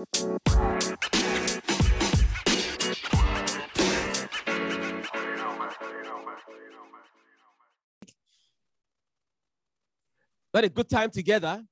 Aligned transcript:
Had 0.00 0.06
a 10.64 10.68
good 10.70 10.88
time 10.88 11.10
together, 11.10 11.62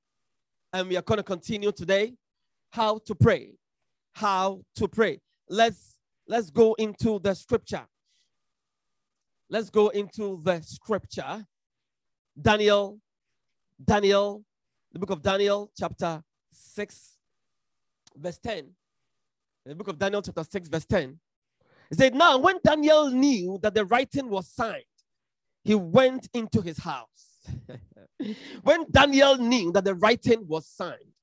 and 0.71 0.87
we 0.89 0.95
are 0.95 1.01
going 1.01 1.17
to 1.17 1.23
continue 1.23 1.71
today 1.71 2.13
how 2.69 2.99
to 2.99 3.15
pray. 3.15 3.55
How 4.13 4.61
to 4.75 4.87
pray. 4.87 5.19
Let's 5.49 5.95
let's 6.27 6.51
go 6.51 6.75
into 6.75 7.17
the 7.17 7.33
scripture. 7.33 7.87
Let's 9.49 9.71
go 9.71 9.87
into 9.87 10.39
the 10.43 10.61
scripture. 10.61 11.47
Daniel, 12.39 12.99
Daniel, 13.83 14.43
the 14.91 14.99
book 14.99 15.09
of 15.09 15.23
Daniel, 15.23 15.71
chapter 15.75 16.23
6, 16.51 17.18
verse 18.19 18.39
10. 18.39 18.69
The 19.65 19.75
book 19.75 19.87
of 19.89 19.99
Daniel, 19.99 20.21
chapter 20.21 20.43
6, 20.43 20.69
verse 20.69 20.85
10. 20.85 21.19
It 21.91 21.97
said, 21.97 22.15
Now, 22.15 22.37
when 22.37 22.57
Daniel 22.63 23.09
knew 23.09 23.59
that 23.61 23.73
the 23.73 23.85
writing 23.85 24.29
was 24.29 24.47
signed, 24.47 24.83
he 25.63 25.75
went 25.75 26.29
into 26.33 26.61
his 26.61 26.77
house. 26.77 27.47
when 28.63 28.85
Daniel 28.91 29.37
knew 29.37 29.71
that 29.71 29.83
the 29.83 29.95
writing 29.95 30.47
was 30.47 30.67
signed, 30.67 31.13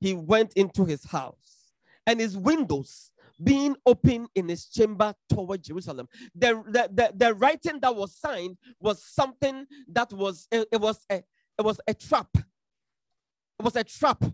he 0.00 0.14
went 0.14 0.52
into 0.54 0.84
his 0.84 1.04
house, 1.04 1.72
and 2.06 2.18
his 2.18 2.36
windows 2.36 3.12
being 3.42 3.76
open 3.86 4.26
in 4.34 4.48
his 4.48 4.66
chamber 4.66 5.14
toward 5.28 5.62
Jerusalem. 5.62 6.08
The, 6.34 6.62
the, 6.66 6.90
the, 6.92 7.12
the 7.14 7.34
writing 7.34 7.78
that 7.80 7.94
was 7.94 8.16
signed 8.16 8.56
was 8.80 9.02
something 9.04 9.66
that 9.88 10.12
was 10.12 10.46
it, 10.50 10.68
it 10.72 10.80
was 10.80 11.04
a 11.10 11.22
it 11.58 11.64
was 11.64 11.80
a 11.86 11.94
trap. 11.94 12.28
It 12.34 13.62
was 13.62 13.76
a 13.76 13.84
trap 13.84 14.24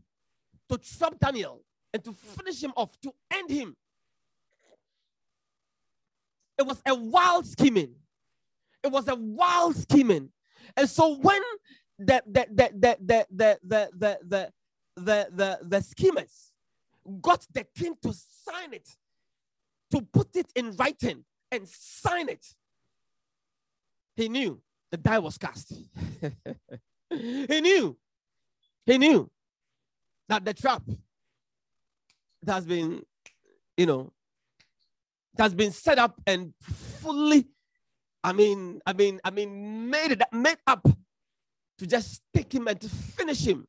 to 0.70 0.78
trap 0.78 1.18
Daniel 1.20 1.62
and 1.92 2.04
to 2.04 2.12
finish 2.12 2.62
him 2.62 2.72
off, 2.76 2.98
to 3.00 3.12
end 3.32 3.50
him. 3.50 3.76
It 6.58 6.66
was 6.66 6.82
a 6.86 6.94
wild 6.94 7.46
scheming. 7.46 7.94
It 8.82 8.88
was 8.88 9.08
a 9.08 9.14
wild 9.14 9.76
scheming. 9.76 10.30
And 10.76 10.88
so 10.88 11.16
when 11.16 11.40
the 11.98 12.22
the 12.26 12.46
the 12.50 12.70
the 12.78 12.96
the 13.00 13.26
the 13.30 13.58
the 13.62 14.18
the 14.22 14.52
the, 14.96 15.28
the, 15.32 15.58
the, 15.62 15.80
schemers 15.80 16.52
got 17.20 17.46
the 17.52 17.64
king 17.76 17.94
to 18.02 18.12
sign 18.12 18.72
it, 18.72 18.88
to 19.92 20.00
put 20.00 20.34
it 20.34 20.50
in 20.56 20.72
writing 20.72 21.24
and 21.52 21.68
sign 21.68 22.28
it, 22.28 22.44
he 24.16 24.28
knew 24.28 24.60
the 24.90 24.96
die 24.96 25.20
was 25.20 25.38
cast. 25.38 25.72
he 27.10 27.60
knew. 27.60 27.96
He 28.84 28.98
knew 28.98 29.30
that 30.28 30.44
the 30.44 30.54
trap 30.54 30.82
that 32.42 32.54
has 32.54 32.66
been, 32.66 33.02
you 33.76 33.86
know, 33.86 34.12
that 35.34 35.44
has 35.44 35.54
been 35.54 35.72
set 35.72 35.98
up 35.98 36.20
and 36.26 36.52
fully, 36.60 37.46
I 38.22 38.32
mean, 38.32 38.80
I 38.86 38.92
mean, 38.92 39.20
I 39.24 39.30
mean, 39.30 39.88
made 39.90 40.12
it 40.12 40.22
made 40.32 40.58
up 40.66 40.86
to 41.78 41.86
just 41.86 42.22
take 42.34 42.52
him 42.52 42.68
and 42.68 42.80
to 42.80 42.88
finish 42.88 43.46
him 43.46 43.66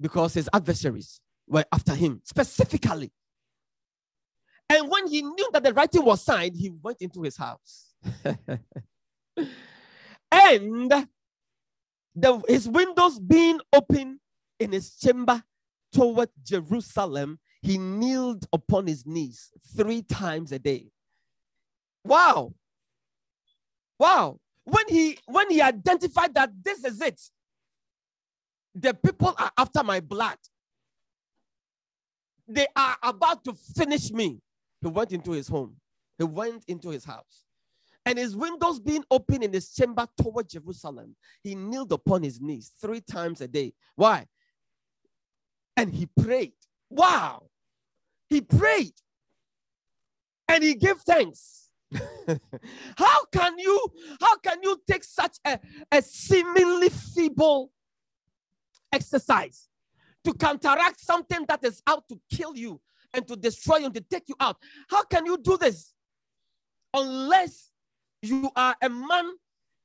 because 0.00 0.34
his 0.34 0.48
adversaries 0.52 1.20
were 1.46 1.64
after 1.72 1.94
him 1.94 2.20
specifically. 2.24 3.12
And 4.70 4.90
when 4.90 5.06
he 5.08 5.22
knew 5.22 5.48
that 5.52 5.62
the 5.62 5.72
writing 5.72 6.04
was 6.04 6.22
signed, 6.22 6.56
he 6.56 6.70
went 6.82 6.98
into 7.00 7.22
his 7.22 7.36
house. 7.36 7.94
and 10.30 11.06
the, 12.14 12.42
his 12.48 12.68
windows 12.68 13.18
being 13.18 13.60
open 13.72 14.20
in 14.60 14.72
his 14.72 14.94
chamber 14.96 15.42
toward 15.92 16.28
Jerusalem, 16.42 17.38
he 17.62 17.78
kneeled 17.78 18.46
upon 18.52 18.86
his 18.86 19.06
knees 19.06 19.50
three 19.76 20.02
times 20.02 20.52
a 20.52 20.58
day. 20.58 20.90
Wow. 22.04 22.54
Wow. 23.98 24.38
When 24.64 24.84
he 24.88 25.18
when 25.26 25.50
he 25.50 25.60
identified 25.60 26.34
that 26.34 26.52
this 26.62 26.84
is 26.84 27.00
it, 27.00 27.20
the 28.74 28.94
people 28.94 29.34
are 29.38 29.50
after 29.56 29.82
my 29.82 30.00
blood. 30.00 30.38
They 32.46 32.66
are 32.76 32.96
about 33.02 33.44
to 33.44 33.54
finish 33.76 34.10
me. 34.10 34.40
He 34.80 34.88
went 34.88 35.12
into 35.12 35.32
his 35.32 35.48
home. 35.48 35.76
He 36.16 36.24
went 36.24 36.64
into 36.66 36.90
his 36.90 37.04
house. 37.04 37.44
And 38.06 38.18
his 38.18 38.34
windows 38.34 38.80
being 38.80 39.04
open 39.10 39.42
in 39.42 39.52
his 39.52 39.74
chamber 39.74 40.06
toward 40.20 40.48
Jerusalem, 40.48 41.14
he 41.42 41.54
kneeled 41.54 41.92
upon 41.92 42.22
his 42.22 42.40
knees 42.40 42.72
three 42.80 43.02
times 43.02 43.42
a 43.42 43.48
day. 43.48 43.74
Why? 43.96 44.26
And 45.76 45.92
he 45.92 46.06
prayed. 46.06 46.54
Wow. 46.90 47.44
He 48.28 48.40
prayed. 48.40 48.94
And 50.48 50.64
he 50.64 50.74
gave 50.74 50.98
thanks. 50.98 51.70
how 52.98 53.24
can 53.32 53.58
you 53.58 53.88
how 54.20 54.36
can 54.38 54.58
you 54.62 54.78
take 54.86 55.02
such 55.02 55.38
a, 55.46 55.58
a 55.90 56.02
seemingly 56.02 56.90
feeble 56.90 57.72
exercise 58.92 59.68
to 60.24 60.34
counteract 60.34 61.00
something 61.00 61.44
that 61.48 61.64
is 61.64 61.82
out 61.86 62.06
to 62.08 62.20
kill 62.30 62.54
you 62.54 62.80
and 63.14 63.26
to 63.26 63.36
destroy 63.36 63.78
you 63.78 63.86
and 63.86 63.94
to 63.94 64.00
take 64.00 64.24
you 64.28 64.34
out. 64.40 64.56
How 64.90 65.02
can 65.04 65.26
you 65.26 65.38
do 65.38 65.56
this? 65.56 65.94
Unless 66.92 67.70
you 68.22 68.50
are 68.54 68.76
a 68.82 68.88
man 68.88 69.32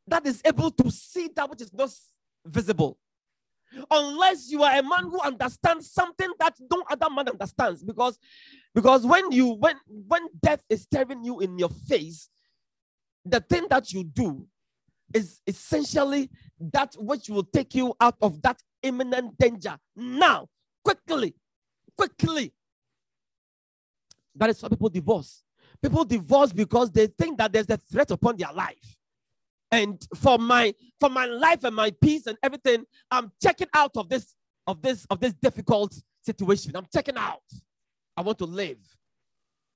that 0.07 0.25
is 0.25 0.41
able 0.45 0.71
to 0.71 0.91
see 0.91 1.29
that 1.35 1.49
which 1.49 1.61
is 1.61 1.73
not 1.73 1.91
visible. 2.45 2.97
Unless 3.89 4.51
you 4.51 4.63
are 4.63 4.77
a 4.77 4.83
man 4.83 5.05
who 5.05 5.19
understands 5.21 5.91
something 5.91 6.31
that 6.39 6.55
no 6.71 6.83
other 6.89 7.09
man 7.09 7.29
understands. 7.29 7.83
Because, 7.83 8.17
because 8.73 9.05
when 9.05 9.31
you 9.31 9.53
when 9.53 9.75
when 9.87 10.27
death 10.41 10.61
is 10.69 10.83
staring 10.83 11.23
you 11.23 11.39
in 11.39 11.57
your 11.57 11.69
face, 11.69 12.29
the 13.25 13.39
thing 13.39 13.67
that 13.69 13.91
you 13.91 14.03
do 14.03 14.45
is 15.13 15.41
essentially 15.47 16.29
that 16.59 16.95
which 16.97 17.29
will 17.29 17.43
take 17.43 17.75
you 17.75 17.93
out 18.01 18.15
of 18.21 18.41
that 18.41 18.61
imminent 18.81 19.37
danger 19.37 19.77
now, 19.95 20.47
quickly, 20.83 21.35
quickly. 21.97 22.53
That 24.35 24.49
is 24.49 24.61
why 24.61 24.69
people 24.69 24.89
divorce. 24.89 25.43
People 25.81 26.05
divorce 26.05 26.51
because 26.51 26.91
they 26.91 27.07
think 27.07 27.37
that 27.37 27.51
there's 27.51 27.69
a 27.69 27.77
threat 27.77 28.09
upon 28.11 28.37
their 28.37 28.51
life. 28.53 28.97
And 29.73 30.07
for 30.15 30.37
my 30.37 30.75
for 30.99 31.09
my 31.09 31.25
life 31.25 31.63
and 31.63 31.75
my 31.75 31.91
peace 31.99 32.27
and 32.27 32.37
everything, 32.43 32.85
I'm 33.09 33.31
checking 33.41 33.67
out 33.73 33.97
of 33.97 34.07
this 34.07 34.35
of 34.67 34.83
this 34.83 35.07
of 35.09 35.19
this 35.19 35.33
difficult 35.33 35.99
situation. 36.21 36.75
I'm 36.75 36.85
checking 36.93 37.17
out. 37.17 37.41
I 38.15 38.21
want 38.21 38.37
to 38.37 38.45
live. 38.45 38.77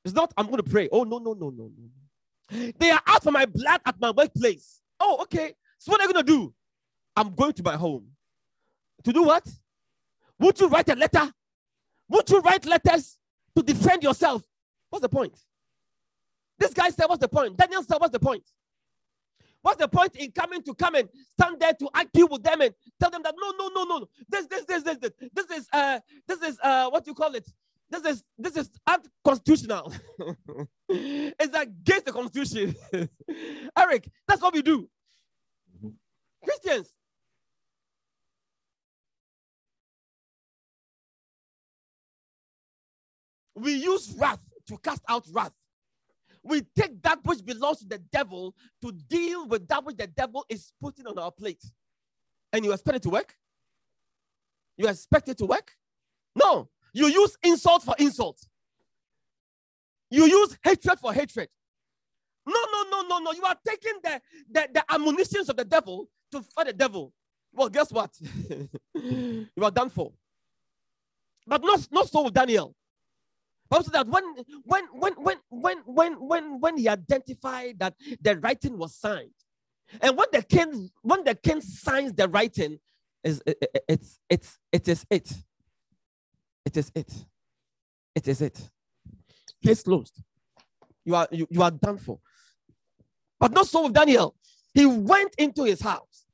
It's 0.06 0.14
not 0.14 0.32
I'm 0.38 0.46
going 0.46 0.58
to 0.58 0.70
pray. 0.70 0.88
Oh 0.92 1.04
no 1.04 1.18
no 1.18 1.34
no 1.34 1.50
no 1.50 1.72
no. 1.76 2.72
They 2.78 2.92
are 2.92 3.02
out 3.08 3.24
for 3.24 3.32
my 3.32 3.48
blood 3.48 3.82
at 3.88 4.00
my 4.00 4.12
workplace. 4.12 4.82
Oh 5.00 5.18
okay. 5.24 5.56
So 5.80 5.92
what 5.92 6.00
are 6.00 6.08
you 6.08 6.14
going 6.14 6.26
to 6.26 6.32
do? 6.32 6.54
I'm 7.16 7.34
going 7.34 7.54
to 7.54 7.64
my 7.64 7.76
home. 7.76 8.06
To 9.04 9.12
do 9.12 9.24
what? 9.24 9.48
Would 10.40 10.60
you 10.60 10.68
write 10.68 10.90
a 10.90 10.96
letter? 10.96 11.32
Would 12.10 12.30
you 12.30 12.40
write 12.42 12.68
letters 12.68 13.18
to 13.56 13.64
defend 13.64 14.04
yourself? 14.04 14.44
What's 14.92 15.02
the 15.02 15.10
point? 15.10 15.34
This 16.60 16.72
guy 16.72 16.90
said, 16.90 17.08
What's 17.08 17.22
the 17.22 17.28
point? 17.28 17.58
Daniel 17.58 17.82
said, 17.82 17.98
What's 18.00 18.14
the 18.14 18.20
point? 18.20 18.44
What's 19.68 19.82
the 19.82 19.90
point 19.90 20.16
in 20.16 20.32
coming 20.32 20.62
to 20.64 20.74
come 20.74 20.96
and 20.96 21.10
stand 21.38 21.60
there 21.60 21.74
to 21.74 21.90
argue 21.94 22.26
with 22.28 22.42
them 22.42 22.62
and 22.62 22.74
tell 23.02 23.10
them 23.10 23.22
that 23.24 23.36
no, 23.38 23.52
no, 23.60 23.68
no, 23.76 23.84
no, 23.84 24.08
this, 24.30 24.48
this, 24.48 24.64
this, 24.64 24.82
this, 24.82 24.98
this, 24.98 25.12
this 25.34 25.58
is 25.58 25.68
uh 25.74 26.00
this 26.26 26.42
is 26.42 26.58
uh 26.64 26.90
what 26.90 27.06
you 27.06 27.14
call 27.14 27.36
it? 27.36 27.46
This 27.90 28.06
is 28.06 28.24
this 28.40 28.56
is 28.56 28.72
unconstitutional. 28.88 29.92
it's 30.90 31.54
against 31.54 32.06
the 32.06 32.14
constitution. 32.14 32.76
Eric, 33.78 34.10
that's 34.26 34.42
what 34.42 34.54
we 34.54 34.62
do. 34.62 34.88
Christians, 36.42 36.94
we 43.54 43.74
use 43.74 44.16
wrath 44.18 44.40
to 44.68 44.78
cast 44.78 45.02
out 45.10 45.26
wrath. 45.34 45.52
We 46.48 46.62
take 46.78 47.02
that 47.04 47.20
which 47.24 47.44
belongs 47.46 47.80
to 47.80 47.86
the 47.86 47.98
devil 47.98 48.56
to 48.82 48.92
deal 48.92 49.48
with 49.48 49.68
that 49.68 49.84
which 49.84 49.98
the 49.98 50.08
devil 50.08 50.46
is 50.50 50.72
putting 50.82 51.06
on 51.06 51.18
our 51.20 51.32
plate. 51.32 51.64
And 52.54 52.64
you 52.64 52.72
expect 52.72 52.98
it 52.98 53.04
to 53.04 53.10
work? 53.10 53.36
You 54.78 54.88
expect 54.88 55.28
it 55.28 55.38
to 55.40 55.46
work? 55.46 55.74
No. 56.36 56.70
You 56.94 57.08
use 57.08 57.38
insult 57.44 57.84
for 57.84 57.96
insult. 58.00 58.40
You 60.10 60.26
use 60.26 60.58
hatred 60.64 61.00
for 61.00 61.14
hatred. 61.14 61.50
No, 62.46 62.60
no, 62.72 62.84
no, 62.90 63.08
no, 63.08 63.20
no. 63.20 63.32
You 63.34 63.44
are 63.44 63.58
taking 63.68 64.00
the, 64.02 64.22
the, 64.50 64.70
the 64.74 64.94
ammunitions 64.94 65.50
of 65.50 65.58
the 65.58 65.66
devil 65.66 66.10
to 66.32 66.42
fight 66.42 66.68
the 66.68 66.74
devil. 66.74 67.14
Well, 67.54 67.68
guess 67.68 67.92
what? 67.92 68.12
you 68.94 69.48
are 69.62 69.72
done 69.72 69.90
for. 69.90 70.14
But 71.46 71.62
not, 71.62 71.88
not 71.92 72.10
so 72.10 72.24
with 72.24 72.34
Daniel. 72.34 72.77
Also, 73.72 73.92
that 73.92 74.08
when 74.08 74.24
when 74.66 74.86
when 74.94 75.14
when 75.16 75.38
when 75.50 75.78
when 75.86 76.14
when 76.14 76.60
when 76.62 76.78
he 76.78 76.90
identified 76.90 77.80
that 77.80 77.96
the 78.22 78.38
writing 78.40 78.78
was 78.78 78.96
signed, 78.96 79.32
and 80.02 80.18
when 80.18 80.28
the 80.34 80.44
king 80.44 80.90
when 81.02 81.24
the 81.24 81.36
king 81.36 81.62
signs 81.62 82.14
the 82.14 82.30
writing, 82.30 82.80
is 83.24 83.42
it, 83.46 83.58
it's 83.90 84.20
it's 84.30 84.60
it 84.72 84.88
is 84.88 85.06
it. 85.10 85.34
It 86.66 86.78
is 86.78 86.92
it. 86.96 87.14
it 88.16 88.28
is 88.28 88.42
it. 88.42 88.70
Case 89.64 89.84
closed. 89.84 90.22
You 91.06 91.16
are 91.16 91.28
you, 91.32 91.48
you 91.50 91.62
are 91.64 91.72
done 91.72 91.98
for. 91.98 92.20
But 93.40 93.52
not 93.54 93.68
so 93.68 93.86
with 93.86 93.94
Daniel. 93.94 94.36
He 94.74 94.86
went 94.86 95.36
into 95.38 95.64
his 95.64 95.82
house, 95.82 96.26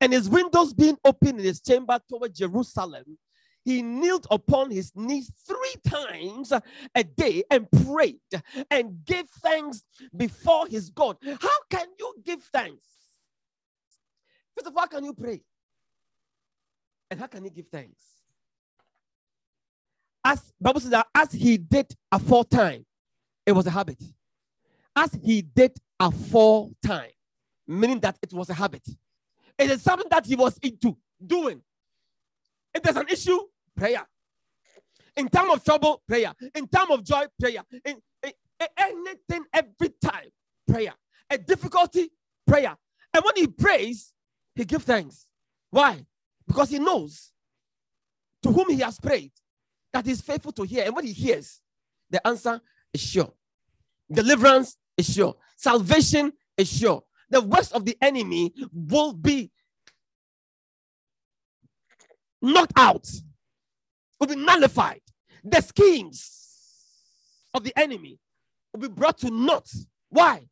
and 0.00 0.12
his 0.12 0.28
windows 0.28 0.74
being 0.74 0.98
open 1.04 1.38
in 1.38 1.44
his 1.44 1.60
chamber 1.60 2.00
toward 2.08 2.34
Jerusalem, 2.34 3.18
he 3.66 3.82
kneeled 3.82 4.28
upon 4.30 4.70
his 4.70 4.92
knees 4.94 5.32
three 5.44 5.74
times 5.84 6.52
a 6.94 7.04
day 7.04 7.42
and 7.50 7.68
prayed 7.84 8.20
and 8.70 9.04
gave 9.04 9.28
thanks 9.42 9.82
before 10.16 10.68
his 10.68 10.88
God. 10.90 11.16
How 11.20 11.58
can 11.68 11.88
you 11.98 12.14
give 12.24 12.44
thanks? 12.44 12.86
First 14.56 14.68
of 14.68 14.76
all, 14.76 14.86
can 14.86 15.04
you 15.04 15.12
pray? 15.12 15.42
And 17.10 17.18
how 17.18 17.26
can 17.26 17.42
you 17.42 17.50
give 17.50 17.66
thanks? 17.66 18.00
As 20.24 20.52
Bible 20.60 20.80
says 20.80 20.90
that 20.90 21.08
as 21.12 21.32
he 21.32 21.58
did 21.58 21.92
aforetime, 22.12 22.86
it 23.44 23.52
was 23.52 23.66
a 23.66 23.70
habit. 23.70 24.00
As 24.94 25.10
he 25.24 25.42
did 25.42 25.76
aforetime, 25.98 27.10
meaning 27.66 27.98
that 27.98 28.16
it 28.22 28.32
was 28.32 28.48
a 28.48 28.54
habit. 28.54 28.86
It 29.58 29.70
is 29.70 29.82
something 29.82 30.08
that 30.10 30.24
he 30.24 30.36
was 30.36 30.56
into 30.62 30.96
doing. 31.24 31.62
If 32.72 32.82
there's 32.84 32.96
an 32.96 33.08
issue, 33.08 33.40
prayer. 33.76 34.06
In 35.16 35.28
time 35.28 35.50
of 35.50 35.64
trouble, 35.64 36.02
prayer. 36.06 36.32
In 36.54 36.66
time 36.68 36.90
of 36.90 37.04
joy, 37.04 37.24
prayer. 37.40 37.62
In, 37.84 37.96
in, 38.22 38.32
in 38.60 38.66
anything, 38.78 39.44
every 39.52 39.90
time, 40.02 40.28
prayer. 40.68 40.92
A 41.30 41.38
difficulty, 41.38 42.10
prayer. 42.46 42.76
And 43.14 43.24
when 43.24 43.36
he 43.36 43.46
prays, 43.46 44.12
he 44.54 44.64
gives 44.64 44.84
thanks. 44.84 45.26
Why? 45.70 46.04
Because 46.46 46.70
he 46.70 46.78
knows 46.78 47.32
to 48.42 48.50
whom 48.50 48.70
he 48.70 48.80
has 48.80 48.98
prayed 48.98 49.32
that 49.92 50.04
he's 50.04 50.20
faithful 50.20 50.52
to 50.52 50.62
hear. 50.62 50.84
And 50.84 50.94
when 50.94 51.06
he 51.06 51.12
hears, 51.12 51.60
the 52.10 52.24
answer 52.26 52.60
is 52.92 53.00
sure. 53.00 53.32
Deliverance 54.10 54.76
is 54.96 55.12
sure. 55.12 55.34
Salvation 55.56 56.32
is 56.56 56.70
sure. 56.70 57.02
The 57.30 57.40
worst 57.40 57.72
of 57.72 57.84
the 57.84 57.96
enemy 58.00 58.52
will 58.72 59.12
be 59.12 59.50
knocked 62.40 62.72
out 62.76 63.08
will 64.18 64.28
be 64.28 64.36
nullified. 64.36 65.00
The 65.44 65.60
schemes 65.60 66.46
of 67.54 67.64
the 67.64 67.72
enemy 67.78 68.18
will 68.72 68.80
be 68.80 68.88
brought 68.88 69.18
to 69.18 69.30
naught. 69.30 69.70
Why? 70.08 70.48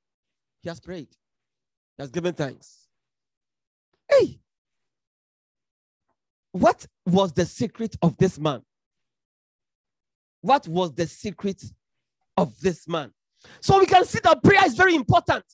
He 0.63 0.69
has 0.69 0.81
prayed, 0.81 1.09
he 1.97 2.03
has 2.03 2.11
given 2.11 2.35
thanks. 2.35 2.89
Hey, 4.09 4.39
what 6.53 6.87
was 7.07 7.33
the 7.33 7.45
secret 7.45 7.97
of 8.01 8.17
this 8.17 8.39
man? 8.39 8.63
What 10.41 10.69
was 10.69 10.93
the 10.95 11.07
secret 11.07 11.63
of 12.37 12.59
this 12.61 12.87
man? 12.87 13.13
So 13.61 13.79
we 13.79 13.87
can 13.87 14.05
see 14.05 14.21
that 14.23 14.43
prayer 14.43 14.65
is 14.65 14.75
very 14.75 14.95
important. 14.95 15.45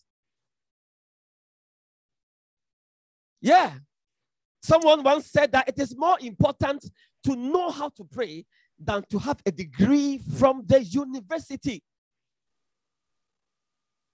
Yeah. 3.40 3.72
Someone 4.62 5.02
once 5.02 5.26
said 5.26 5.52
that 5.52 5.68
it 5.68 5.78
is 5.78 5.96
more 5.96 6.18
important 6.20 6.84
to 7.24 7.36
know 7.36 7.70
how 7.70 7.88
to 7.90 8.04
pray 8.04 8.44
than 8.78 9.04
to 9.10 9.18
have 9.18 9.40
a 9.46 9.50
degree 9.50 10.18
from 10.38 10.62
the 10.66 10.82
university. 10.82 11.82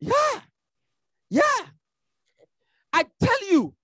Yeah. 0.00 0.40
Yeah. 1.30 1.42
I 2.92 3.04
tell 3.20 3.50
you, 3.50 3.74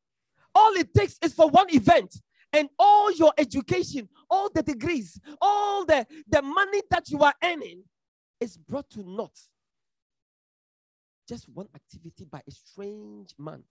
all 0.55 0.73
it 0.75 0.93
takes 0.95 1.19
is 1.23 1.33
for 1.35 1.49
one 1.49 1.75
event 1.75 2.15
and 2.53 2.69
all 2.79 3.13
your 3.13 3.33
education, 3.39 4.09
all 4.29 4.51
the 4.51 4.63
degrees, 4.63 5.19
all 5.41 5.85
the, 5.85 6.07
the 6.29 6.43
money 6.43 6.83
that 6.91 7.09
you 7.11 7.21
are 7.21 7.35
earning 7.43 7.83
is 8.41 8.57
brought 8.57 8.91
to 8.91 9.03
naught. 9.03 9.39
Just 11.29 11.49
one 11.49 11.69
activity 11.75 12.27
by 12.31 12.43
a 12.47 12.51
strange 12.51 13.35
man, 13.39 13.63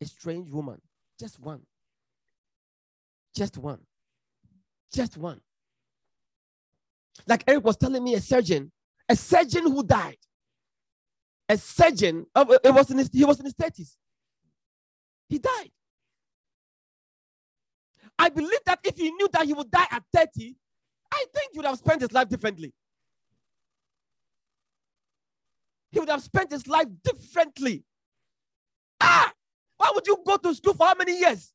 a 0.00 0.06
strange 0.06 0.50
woman. 0.50 0.80
Just 1.18 1.38
one. 1.38 1.60
Just 3.34 3.58
one. 3.58 3.80
Just 4.92 5.16
one. 5.16 5.40
Like 7.26 7.44
Eric 7.46 7.64
was 7.64 7.76
telling 7.76 8.02
me, 8.02 8.14
a 8.14 8.20
surgeon, 8.20 8.72
a 9.08 9.16
surgeon 9.16 9.62
who 9.64 9.84
died. 9.84 10.16
A 11.48 11.56
surgeon, 11.58 12.26
it 12.36 12.74
was 12.74 12.90
in 12.90 12.98
his, 12.98 13.10
he 13.12 13.24
was 13.24 13.38
in 13.40 13.44
his 13.46 13.54
30s. 13.54 13.96
He 15.28 15.38
died. 15.38 15.70
I 18.18 18.28
believe 18.28 18.60
that 18.66 18.80
if 18.84 18.96
he 18.96 19.10
knew 19.10 19.28
that 19.32 19.46
he 19.46 19.52
would 19.52 19.70
die 19.70 19.86
at 19.90 20.02
30, 20.14 20.54
I 21.12 21.24
think 21.34 21.52
he 21.52 21.58
would 21.58 21.66
have 21.66 21.78
spent 21.78 22.02
his 22.02 22.12
life 22.12 22.28
differently. 22.28 22.72
He 25.90 25.98
would 25.98 26.08
have 26.08 26.22
spent 26.22 26.52
his 26.52 26.66
life 26.68 26.86
differently. 27.02 27.84
Ah! 29.00 29.32
Why 29.76 29.90
would 29.94 30.06
you 30.06 30.18
go 30.24 30.36
to 30.36 30.54
school 30.54 30.74
for 30.74 30.86
how 30.86 30.94
many 30.94 31.18
years 31.18 31.52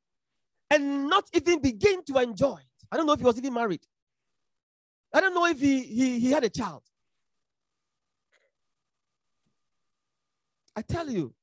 and 0.70 1.08
not 1.08 1.30
even 1.34 1.62
begin 1.62 2.04
to 2.06 2.18
enjoy? 2.18 2.60
I 2.96 2.98
don't 2.98 3.08
know 3.08 3.12
if 3.12 3.20
he 3.20 3.26
was 3.26 3.38
even 3.38 3.54
married. 3.54 3.82
I 5.14 5.20
don't 5.20 5.34
know 5.34 5.46
if 5.48 5.60
he, 5.60 5.82
he, 5.82 6.18
he 6.18 6.32
had 6.32 6.46
a 6.46 6.50
child. 6.50 6.82
I 10.78 10.82
tell 10.82 11.10
you. 11.10 11.34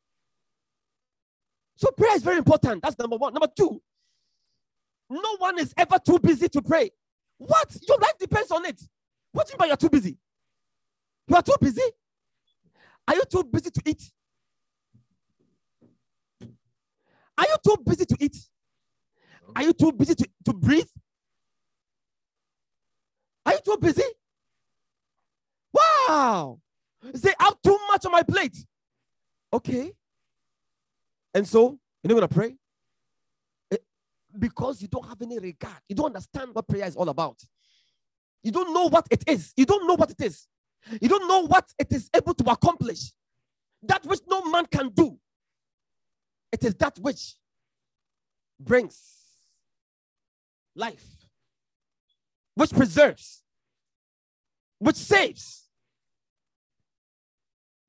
So 1.76 1.90
prayer 1.90 2.16
is 2.16 2.22
very 2.22 2.38
important. 2.38 2.80
That's 2.82 2.98
number 2.98 3.18
one. 3.18 3.34
Number 3.34 3.48
two, 3.54 3.82
no 5.10 5.36
one 5.36 5.58
is 5.58 5.74
ever 5.76 5.98
too 5.98 6.18
busy 6.20 6.48
to 6.48 6.62
pray. 6.62 6.90
What? 7.36 7.76
Your 7.86 7.98
life 7.98 8.16
depends 8.18 8.50
on 8.50 8.64
it. 8.64 8.80
What 9.32 9.46
do 9.46 9.50
you 9.50 9.54
mean 9.56 9.58
by 9.58 9.66
you're 9.66 9.76
too 9.76 9.90
busy? 9.90 10.16
You 11.28 11.36
are 11.36 11.42
too 11.42 11.56
busy? 11.60 11.82
Are 13.06 13.14
you 13.14 13.24
too 13.30 13.44
busy 13.44 13.70
to 13.70 13.82
eat? 13.84 14.10
Are 17.36 17.44
you 17.44 17.56
too 17.62 17.76
busy 17.84 18.06
to 18.06 18.16
eat? 18.20 18.38
Are 19.54 19.62
you 19.64 19.74
too 19.74 19.92
busy 19.92 20.14
to, 20.14 20.26
to 20.46 20.54
breathe? 20.54 20.88
Are 23.44 23.52
you 23.52 23.58
too 23.64 23.78
busy? 23.80 24.02
Wow. 25.72 26.60
I 27.02 27.34
have 27.40 27.60
too 27.62 27.78
much 27.88 28.04
on 28.06 28.12
my 28.12 28.22
plate. 28.22 28.56
Okay. 29.52 29.92
And 31.34 31.46
so, 31.46 31.78
you're 32.02 32.14
not 32.14 32.20
going 32.20 32.28
to 32.28 32.34
pray? 32.34 32.56
Eh, 33.72 33.76
because 34.38 34.82
you 34.82 34.88
don't 34.88 35.06
have 35.06 35.20
any 35.22 35.38
regard. 35.38 35.78
You 35.88 35.96
don't 35.96 36.06
understand 36.06 36.50
what 36.54 36.68
prayer 36.68 36.86
is 36.86 36.96
all 36.96 37.08
about. 37.08 37.40
You 38.42 38.52
don't 38.52 38.74
know 38.74 38.88
what 38.88 39.06
it 39.10 39.24
is. 39.26 39.52
You 39.56 39.66
don't 39.66 39.86
know 39.86 39.94
what 39.94 40.10
it 40.10 40.20
is. 40.20 40.46
You 41.00 41.08
don't 41.08 41.28
know 41.28 41.46
what 41.46 41.72
it 41.78 41.92
is 41.92 42.10
able 42.14 42.34
to 42.34 42.50
accomplish. 42.50 43.12
That 43.84 44.04
which 44.04 44.20
no 44.28 44.44
man 44.44 44.66
can 44.66 44.88
do. 44.90 45.18
It 46.50 46.64
is 46.64 46.74
that 46.76 46.98
which 46.98 47.36
brings 48.60 49.00
life 50.74 51.21
which 52.54 52.70
preserves, 52.70 53.42
which 54.78 54.96
saves. 54.96 55.68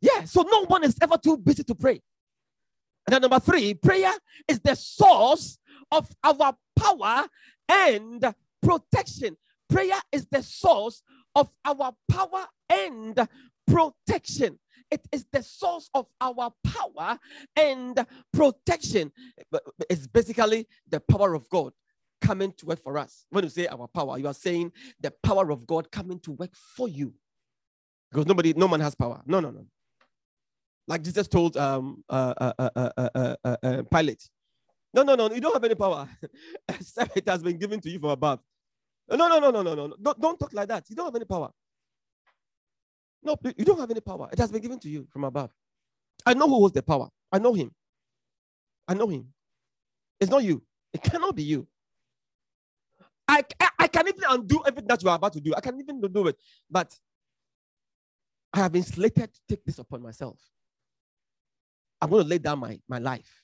Yeah, 0.02 0.26
so 0.26 0.42
no 0.42 0.66
one 0.66 0.84
is 0.84 0.96
ever 1.02 1.18
too 1.18 1.38
busy 1.38 1.64
to 1.64 1.76
pray. 1.76 2.02
And 3.06 3.14
then 3.14 3.22
number 3.22 3.40
three, 3.40 3.74
prayer 3.74 4.14
is 4.48 4.60
the 4.60 4.76
source 4.76 5.58
of 5.92 6.10
our 6.24 6.56
power 6.78 7.26
and 7.70 8.34
protection. 8.62 9.38
Prayer 9.70 10.00
is 10.12 10.28
the 10.32 10.42
source 10.42 11.02
of 11.36 11.50
our 11.66 11.94
power 12.10 12.48
and 12.70 13.28
protection. 13.68 14.60
It 14.92 15.02
is 15.12 15.26
the 15.32 15.42
source 15.42 15.90
of 15.94 16.08
our 16.22 16.54
power 16.64 17.18
and 17.56 18.06
protection. 18.32 19.12
It's 19.90 20.08
basically 20.08 20.68
the 20.90 21.00
power 21.00 21.34
of 21.34 21.50
God 21.50 21.74
coming 22.24 22.54
to 22.54 22.66
work 22.66 22.82
for 22.82 22.98
us. 22.98 23.26
When 23.30 23.44
you 23.44 23.50
say 23.50 23.68
our 23.68 23.88
power, 23.88 24.18
you 24.18 24.28
are 24.28 24.34
saying 24.34 24.72
the 25.02 25.12
power 25.24 25.52
of 25.52 25.68
God 25.68 25.92
coming 25.92 26.20
to 26.22 26.32
work 26.32 26.56
for 26.56 26.88
you. 26.88 27.14
Because 28.10 28.26
nobody, 28.26 28.54
no 28.56 28.68
man 28.68 28.80
has 28.80 28.96
power. 28.96 29.22
No, 29.26 29.40
no, 29.40 29.52
no. 29.52 29.66
Like 30.88 31.04
Jesus 31.04 31.28
told 31.28 31.58
um, 31.58 32.04
uh, 32.10 32.34
uh, 32.58 32.70
uh, 32.76 33.46
uh, 33.46 33.84
Pilate, 33.92 34.30
no, 34.94 35.04
no, 35.04 35.16
no, 35.16 35.32
you 35.34 35.42
don't 35.42 35.54
have 35.54 35.64
any 35.64 35.76
power. 35.76 36.08
Except 36.70 37.18
it 37.18 37.28
has 37.28 37.44
been 37.44 37.58
given 37.58 37.80
to 37.82 37.90
you 37.90 38.00
from 38.00 38.12
above. 38.12 38.40
No, 39.10 39.18
no, 39.18 39.28
no, 39.28 39.40
no, 39.40 39.52
no, 39.52 39.76
no, 39.76 39.88
no. 39.88 39.96
Don't, 40.02 40.20
don't 40.20 40.40
talk 40.40 40.54
like 40.54 40.70
that. 40.70 40.86
You 40.90 40.96
don't 40.96 41.06
have 41.06 41.16
any 41.16 41.26
power. 41.26 41.50
No, 43.24 43.38
you 43.58 43.66
don't 43.66 43.80
have 43.80 43.92
any 43.92 44.02
power. 44.02 44.30
It 44.32 44.40
has 44.40 44.52
been 44.52 44.62
given 44.62 44.80
to 44.80 44.90
you 44.90 45.08
from 45.12 45.24
above. 45.24 45.52
I 46.26 46.34
know 46.34 46.48
who 46.48 46.56
holds 46.56 46.74
the 46.74 46.84
power. 46.84 47.10
I 47.32 47.40
know 47.40 47.54
him. 47.54 47.72
I 48.88 48.94
know 48.94 49.08
him. 49.08 49.28
It's 50.20 50.32
not 50.32 50.44
you. 50.44 50.62
It 50.94 51.02
cannot 51.02 51.36
be 51.36 51.44
you. 51.44 51.68
I, 53.28 53.44
I, 53.60 53.70
I 53.80 53.88
can 53.88 54.08
even 54.08 54.24
undo 54.30 54.62
everything 54.66 54.88
that 54.88 55.02
you 55.04 55.10
are 55.10 55.16
about 55.16 55.34
to 55.34 55.42
do. 55.42 55.54
I 55.56 55.62
can 55.62 55.80
even 55.80 56.02
do 56.02 56.28
it. 56.28 56.38
But 56.70 56.98
I 58.54 58.60
have 58.60 58.72
been 58.72 58.84
slated 58.84 59.34
to 59.34 59.40
take 59.50 59.66
this 59.66 59.80
upon 59.80 60.02
myself. 60.02 60.40
I'm 62.02 62.10
going 62.10 62.24
to 62.24 62.30
lay 62.30 62.38
down 62.38 62.60
my, 62.60 62.80
my 62.88 63.00
life 63.00 63.44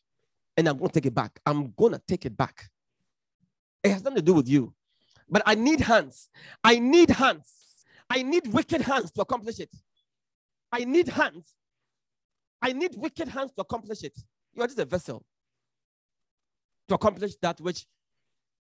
and 0.58 0.68
I'm 0.68 0.78
going 0.78 0.90
to 0.90 0.94
take 0.94 1.06
it 1.06 1.16
back. 1.16 1.40
I'm 1.46 1.72
going 1.72 1.94
to 1.94 2.02
take 2.08 2.26
it 2.26 2.36
back. 2.36 2.70
It 3.84 3.92
has 3.92 4.04
nothing 4.04 4.18
to 4.18 4.22
do 4.22 4.34
with 4.34 4.50
you. 4.50 4.74
But 5.30 5.44
I 5.46 5.56
need 5.56 5.80
hands. 5.80 6.30
I 6.64 6.80
need 6.80 7.10
hands. 7.10 7.54
I 8.10 8.24
need 8.24 8.48
wicked 8.48 8.82
hands 8.82 9.12
to 9.12 9.22
accomplish 9.22 9.60
it. 9.60 9.70
I 10.72 10.84
need 10.84 11.08
hands. 11.08 11.56
I 12.62 12.74
need 12.74 12.96
wicked 12.96 13.30
hands 13.30 13.52
to 13.54 13.62
accomplish 13.62 14.04
it. 14.04 14.18
You 14.54 14.64
are 14.64 14.68
just 14.68 14.80
a 14.80 14.86
vessel 14.86 15.24
to 16.90 16.96
accomplish 16.96 17.36
that 17.42 17.62
which 17.62 17.86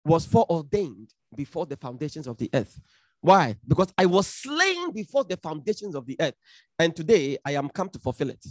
was 0.05 0.25
foreordained 0.25 1.13
before 1.35 1.65
the 1.65 1.77
foundations 1.77 2.27
of 2.27 2.37
the 2.37 2.49
earth. 2.53 2.79
Why? 3.21 3.57
Because 3.67 3.93
I 3.97 4.05
was 4.05 4.27
slain 4.27 4.91
before 4.93 5.25
the 5.25 5.37
foundations 5.37 5.95
of 5.95 6.05
the 6.05 6.15
earth, 6.19 6.35
and 6.77 6.95
today 6.95 7.37
I 7.45 7.51
am 7.51 7.69
come 7.69 7.89
to 7.89 7.99
fulfill 7.99 8.29
it. 8.29 8.45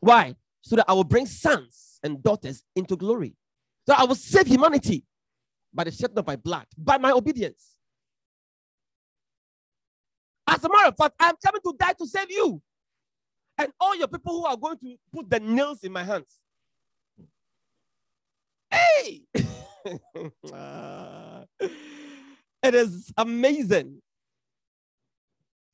Why? 0.00 0.34
So 0.60 0.76
that 0.76 0.86
I 0.88 0.92
will 0.92 1.04
bring 1.04 1.26
sons 1.26 2.00
and 2.02 2.22
daughters 2.22 2.64
into 2.74 2.96
glory. 2.96 3.36
So 3.86 3.94
I 3.96 4.04
will 4.04 4.16
save 4.16 4.46
humanity 4.46 5.04
by 5.72 5.84
the 5.84 5.90
shedding 5.90 6.18
of 6.18 6.26
my 6.26 6.36
blood, 6.36 6.66
by 6.76 6.98
my 6.98 7.12
obedience. 7.12 7.76
As 10.46 10.62
a 10.64 10.68
matter 10.68 10.88
of 10.88 10.96
fact, 10.96 11.14
I'm 11.20 11.34
coming 11.44 11.60
to 11.64 11.74
die 11.78 11.94
to 11.94 12.06
save 12.06 12.30
you 12.30 12.60
and 13.58 13.72
all 13.80 13.96
your 13.96 14.08
people 14.08 14.40
who 14.40 14.46
are 14.46 14.56
going 14.56 14.78
to 14.78 14.96
put 15.12 15.30
the 15.30 15.40
nails 15.40 15.84
in 15.84 15.92
my 15.92 16.02
hands. 16.02 16.38
Hey! 18.72 19.22
Ah. 20.54 21.44
it 21.60 22.74
is 22.74 23.12
amazing. 23.18 24.00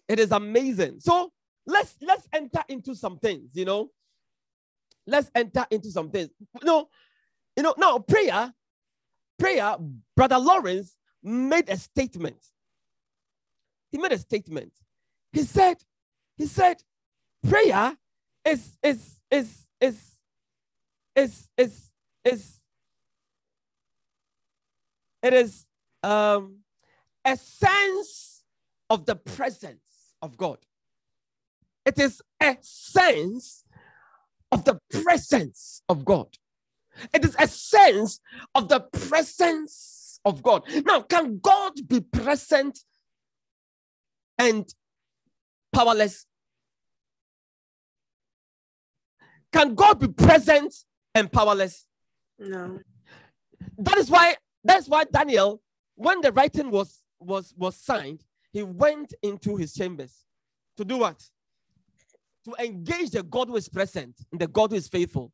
It 0.09 0.21
is 0.21 0.33
amazing. 0.33 1.01
So 1.01 1.33
let's 1.67 1.97
let's 2.03 2.29
enter 2.33 2.63
into 2.69 2.95
some 2.95 3.19
things, 3.19 3.51
you 3.55 3.67
know. 3.67 3.91
Let's 5.07 5.31
enter 5.35 5.67
into 5.71 5.91
some 5.91 6.11
things. 6.11 6.31
Know, 6.65 6.89
you 7.57 7.63
know, 7.65 7.75
now 7.79 7.99
prayer, 8.01 8.55
prayer, 9.39 9.77
Brother 10.17 10.39
Lawrence 10.39 10.97
made 11.23 11.69
a 11.71 11.77
statement. 11.77 12.39
He 13.91 13.99
made 13.99 14.13
a 14.13 14.19
statement. 14.19 14.73
He 15.33 15.43
said, 15.43 15.79
he 16.37 16.47
said, 16.47 16.83
prayer 17.49 17.97
is 18.45 18.79
is 18.83 19.21
is 19.31 19.67
is 19.81 20.19
is 21.17 21.49
is 21.59 21.93
is 22.25 22.58
it 25.23 25.33
is 25.35 25.67
um, 26.03 26.59
a 27.25 27.37
sense 27.37 28.45
of 28.91 29.07
the 29.07 29.17
presence 29.17 30.15
of 30.23 30.37
God. 30.37 30.59
It 31.85 31.99
is 31.99 32.23
a 32.41 32.57
sense 32.61 33.65
of 34.53 34.65
the 34.65 34.79
presence 34.91 35.83
of 35.89 36.05
God. 36.05 36.29
It 37.13 37.25
is 37.25 37.37
a 37.39 37.47
sense 37.47 38.21
of 38.55 38.69
the 38.69 38.81
presence 38.81 40.21
of 40.25 40.43
God. 40.43 40.63
Now, 40.85 41.03
can 41.03 41.39
God 41.39 41.73
be 41.87 42.01
present 42.01 42.79
and 44.39 44.67
powerless? 45.73 46.27
Can 49.53 49.75
God 49.75 50.01
be 50.01 50.09
present 50.09 50.75
and 51.15 51.31
powerless? 51.31 51.87
No. 52.39 52.81
That 53.79 53.99
is 53.99 54.11
why 54.11 54.37
that's 54.65 54.89
why 54.89 55.05
Daniel, 55.05 55.63
when 55.95 56.21
the 56.21 56.33
writing 56.33 56.71
was 56.71 57.03
was 57.21 57.55
was 57.57 57.77
signed, 57.77 58.25
he 58.53 58.63
went 58.63 59.15
into 59.23 59.57
his 59.57 59.75
chambers 59.75 60.25
to 60.77 60.85
do 60.85 60.99
what? 60.99 61.23
To 62.45 62.55
engage 62.65 63.11
the 63.11 63.23
God 63.23 63.49
who 63.49 63.57
is 63.57 63.69
present 63.69 64.15
and 64.33 64.41
the 64.41 64.49
God 64.49 64.71
who 64.71 64.77
is 64.77 64.89
faithful, 64.89 65.33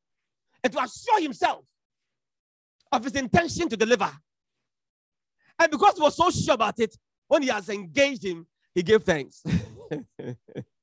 and 0.63 0.73
to 0.73 0.83
assure 0.83 1.21
himself 1.21 1.65
of 2.93 3.05
his 3.05 3.15
intention 3.15 3.69
to 3.69 3.77
deliver. 3.77 4.11
And 5.59 5.71
because 5.71 5.95
he 5.97 6.03
was 6.03 6.17
so 6.17 6.31
sure 6.31 6.55
about 6.55 6.79
it, 6.81 6.97
when 7.29 7.43
he 7.43 7.49
has 7.49 7.69
engaged 7.69 8.25
him, 8.25 8.47
he 8.75 8.83
gave 8.83 9.03
thanks. 9.03 9.43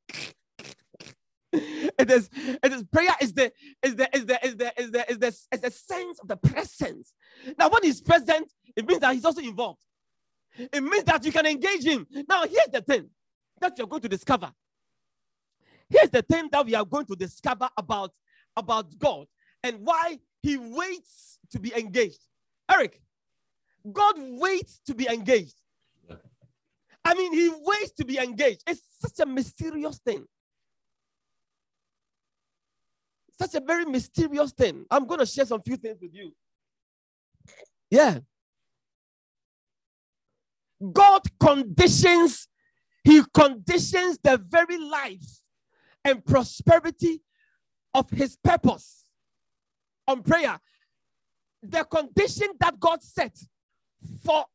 it 1.53 2.09
is 2.09 2.29
it 2.33 2.71
is 2.71 2.83
prayer 2.83 3.13
is 3.19 3.33
the 3.33 3.51
is 3.83 3.95
the 3.95 4.15
is 4.15 4.25
the 4.25 4.45
is 4.45 4.55
the 4.55 4.81
is 4.81 4.91
the 4.91 5.11
is 5.11 5.17
the 5.17 5.27
is 5.27 5.61
the 5.61 5.71
sense 5.71 6.19
of 6.19 6.27
the 6.27 6.37
presence. 6.37 7.13
Now 7.57 7.69
when 7.69 7.83
he's 7.83 8.01
present 8.01 8.51
it 8.75 8.87
means 8.87 9.01
that 9.01 9.13
he's 9.13 9.25
also 9.25 9.41
involved. 9.41 9.81
It 10.57 10.81
means 10.81 11.03
that 11.05 11.25
you 11.25 11.31
can 11.31 11.45
engage 11.45 11.83
him. 11.83 12.07
Now 12.29 12.43
here's 12.43 12.69
the 12.71 12.81
thing 12.81 13.09
that 13.59 13.77
you're 13.77 13.87
going 13.87 14.01
to 14.03 14.09
discover. 14.09 14.51
Here's 15.89 16.09
the 16.09 16.21
thing 16.21 16.47
that 16.51 16.65
we 16.65 16.73
are 16.75 16.85
going 16.85 17.05
to 17.07 17.15
discover 17.15 17.69
about 17.77 18.11
about 18.55 18.97
god 18.97 19.27
and 19.63 19.79
why 19.81 20.19
he 20.41 20.57
waits 20.57 21.37
to 21.51 21.59
be 21.59 21.73
engaged. 21.75 22.21
Eric 22.71 23.01
god 23.91 24.15
waits 24.17 24.79
to 24.85 24.95
be 24.95 25.07
engaged. 25.09 25.55
I 27.03 27.13
mean 27.13 27.33
he 27.33 27.49
waits 27.49 27.91
to 27.93 28.05
be 28.05 28.19
engaged. 28.19 28.63
It's 28.67 28.83
such 29.01 29.19
a 29.19 29.25
mysterious 29.25 29.97
thing 29.97 30.25
such 33.39 33.55
a 33.55 33.59
very 33.59 33.85
mysterious 33.85 34.51
thing. 34.51 34.85
I'm 34.89 35.05
going 35.05 35.19
to 35.19 35.25
share 35.25 35.45
some 35.45 35.61
few 35.61 35.77
things 35.77 35.97
with 36.01 36.13
you. 36.13 36.31
Yeah. 37.89 38.19
God 40.93 41.21
conditions, 41.39 42.47
He 43.03 43.21
conditions 43.33 44.19
the 44.23 44.37
very 44.37 44.77
life 44.77 45.41
and 46.03 46.25
prosperity 46.25 47.21
of 47.93 48.09
His 48.09 48.37
purpose 48.37 49.05
on 50.07 50.23
prayer. 50.23 50.59
The 51.63 51.83
condition 51.83 52.49
that 52.59 52.79
God 52.79 53.03
set 53.03 53.37
for 54.23 54.45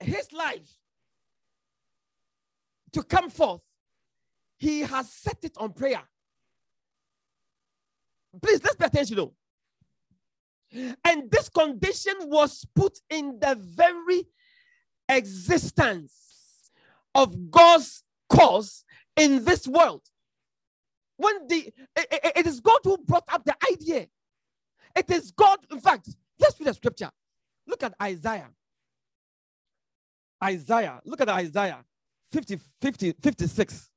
His 0.00 0.32
life 0.32 0.68
to 2.92 3.02
come 3.02 3.30
forth, 3.30 3.60
He 4.58 4.80
has 4.80 5.12
set 5.12 5.38
it 5.42 5.56
on 5.58 5.72
prayer. 5.72 6.02
Please, 8.42 8.62
let's 8.62 8.76
pay 8.76 8.86
attention 8.86 9.16
though. 9.16 9.34
And 11.04 11.30
this 11.30 11.48
condition 11.48 12.14
was 12.22 12.66
put 12.74 12.98
in 13.08 13.38
the 13.40 13.56
very 13.60 14.24
existence 15.08 16.70
of 17.14 17.50
God's 17.50 18.02
cause 18.28 18.84
in 19.16 19.44
this 19.44 19.68
world. 19.68 20.02
When 21.16 21.46
the 21.46 21.72
it, 21.96 22.32
it 22.36 22.46
is 22.46 22.60
God 22.60 22.80
who 22.82 22.98
brought 22.98 23.24
up 23.28 23.44
the 23.44 23.54
idea. 23.70 24.06
It 24.96 25.10
is 25.10 25.30
God, 25.30 25.58
in 25.70 25.80
fact, 25.80 26.08
let's 26.38 26.58
read 26.58 26.68
the 26.68 26.74
scripture. 26.74 27.10
Look 27.66 27.82
at 27.82 27.94
Isaiah. 28.02 28.50
Isaiah, 30.42 31.00
look 31.04 31.20
at 31.20 31.28
Isaiah 31.28 31.84
50, 32.32 32.58
50, 32.80 33.12
56. 33.22 33.90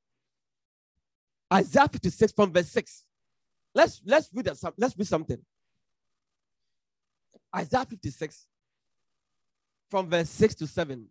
Isaiah 1.52 1.88
56 1.88 2.32
from 2.32 2.52
verse 2.52 2.68
6. 2.68 3.04
Let's 3.74 4.00
let's 4.04 4.30
read 4.32 4.46
that. 4.46 4.72
Let's 4.76 4.96
read 4.96 5.06
something. 5.06 5.38
Isaiah 7.54 7.84
56 7.84 8.46
from 9.90 10.10
verse 10.10 10.28
6 10.28 10.54
to 10.56 10.66
7. 10.66 11.06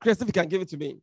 Chris, 0.00 0.20
if 0.20 0.26
you 0.26 0.32
can 0.32 0.48
give 0.48 0.60
it 0.60 0.68
to 0.68 0.76
me. 0.76 0.98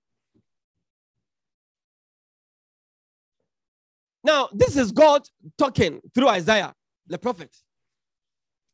Now, 4.24 4.50
this 4.54 4.78
is 4.78 4.92
God 4.92 5.28
talking 5.58 6.00
through 6.16 6.30
Isaiah, 6.30 6.74
the 7.08 7.18
prophet. 7.18 7.56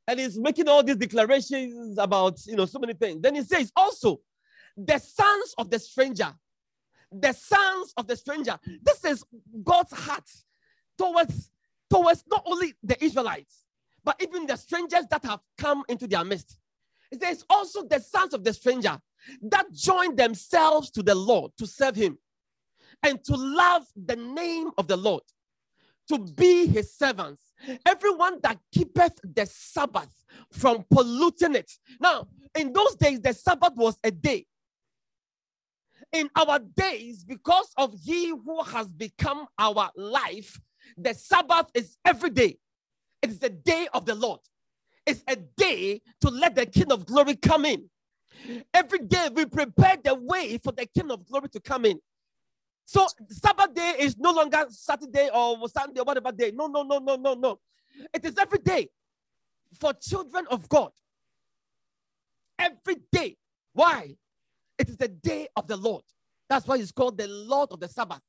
And 0.08 0.20
he's 0.20 0.40
making 0.40 0.68
all 0.68 0.84
these 0.84 0.98
declarations 0.98 1.98
about, 1.98 2.40
you 2.46 2.56
know, 2.56 2.66
so 2.66 2.80
many 2.80 2.94
things. 2.94 3.22
Then 3.22 3.36
he 3.36 3.44
says, 3.44 3.72
also, 3.76 4.20
the 4.76 4.98
sons 4.98 5.54
of 5.58 5.70
the 5.70 5.80
stranger, 5.80 6.34
the 7.12 7.34
sons 7.34 7.94
of 7.98 8.08
the 8.08 8.16
stranger. 8.16 8.58
This 8.82 9.04
is 9.06 9.24
God's 9.64 9.94
heart 9.94 10.30
towards 10.98 11.52
towards 11.90 12.24
not 12.30 12.44
only 12.46 12.74
the 12.84 13.02
Israelites, 13.04 13.66
but 14.04 14.22
even 14.22 14.46
the 14.46 14.56
strangers 14.56 15.06
that 15.10 15.24
have 15.26 15.42
come 15.58 15.84
into 15.90 16.08
their 16.08 16.24
midst. 16.24 16.60
There's 17.12 17.44
also 17.50 17.84
the 17.84 18.00
sons 18.00 18.34
of 18.34 18.44
the 18.44 18.54
stranger 18.54 19.00
that 19.44 19.72
join 19.72 20.16
themselves 20.16 20.92
to 20.92 21.04
the 21.04 21.16
Lord 21.16 21.52
to 21.58 21.68
serve 21.68 21.96
him 21.96 22.18
and 23.04 23.24
to 23.26 23.36
love 23.36 23.86
the 23.96 24.16
name 24.16 24.72
of 24.78 24.88
the 24.88 24.98
Lord, 24.98 25.24
to 26.10 26.20
be 26.20 26.68
his 26.68 26.94
servants. 26.94 27.42
Everyone 27.86 28.40
that 28.44 28.60
keepeth 28.74 29.20
the 29.24 29.46
Sabbath 29.46 30.26
from 30.52 30.86
polluting 30.92 31.56
it. 31.56 31.72
Now, 32.00 32.28
in 32.58 32.74
those 32.74 32.96
days, 32.96 33.22
the 33.22 33.34
Sabbath 33.34 33.74
was 33.76 33.98
a 34.04 34.12
day. 34.12 34.46
In 36.12 36.30
our 36.36 36.60
days, 36.60 37.24
because 37.24 37.72
of 37.78 37.94
he 38.04 38.30
who 38.30 38.64
has 38.64 38.88
become 38.88 39.48
our 39.60 39.92
life, 39.96 40.60
the 40.98 41.14
Sabbath 41.14 41.68
is 41.74 41.98
every 42.06 42.30
day. 42.30 42.58
It 43.22 43.30
is 43.30 43.40
the 43.40 43.50
day 43.50 43.88
of 43.94 44.06
the 44.06 44.16
Lord. 44.16 44.40
It's 45.06 45.24
a 45.28 45.36
day 45.36 46.02
to 46.22 46.30
let 46.30 46.56
the 46.56 46.66
King 46.66 46.92
of 46.92 47.06
Glory 47.06 47.36
come 47.36 47.66
in. 47.66 47.90
Every 48.74 49.00
day 49.00 49.30
we 49.34 49.46
prepare 49.46 49.98
the 50.04 50.16
way 50.16 50.58
for 50.60 50.72
the 50.72 50.86
King 50.86 51.12
of 51.12 51.26
Glory 51.28 51.50
to 51.50 51.60
come 51.60 51.86
in. 51.86 52.00
So 52.86 53.08
Sabbath 53.30 53.74
day 53.74 53.96
is 54.00 54.18
no 54.18 54.32
longer 54.32 54.66
Saturday 54.70 55.30
or 55.34 55.68
Sunday 55.70 56.02
or 56.02 56.06
whatever 56.06 56.32
day. 56.32 56.52
No, 56.56 56.68
no, 56.68 56.84
no, 56.84 57.00
no, 57.00 57.16
no, 57.16 57.34
no. 57.34 57.60
It 58.14 58.26
is 58.26 58.38
every 58.38 58.60
day 58.60 58.90
for 59.80 59.94
children 59.94 60.46
of 60.50 60.68
God. 60.70 60.92
Every 62.58 62.98
day. 63.12 63.38
Why? 63.74 64.16
It 64.78 64.90
is 64.90 64.98
the 64.98 65.08
day 65.10 65.48
of 65.56 65.68
the 65.68 65.78
Lord. 65.78 66.04
That's 66.50 66.66
why 66.68 66.78
it's 66.78 66.92
called 66.92 67.18
the 67.18 67.28
Lord 67.28 67.70
of 67.72 67.80
the 67.80 67.88
Sabbath. 67.88 68.22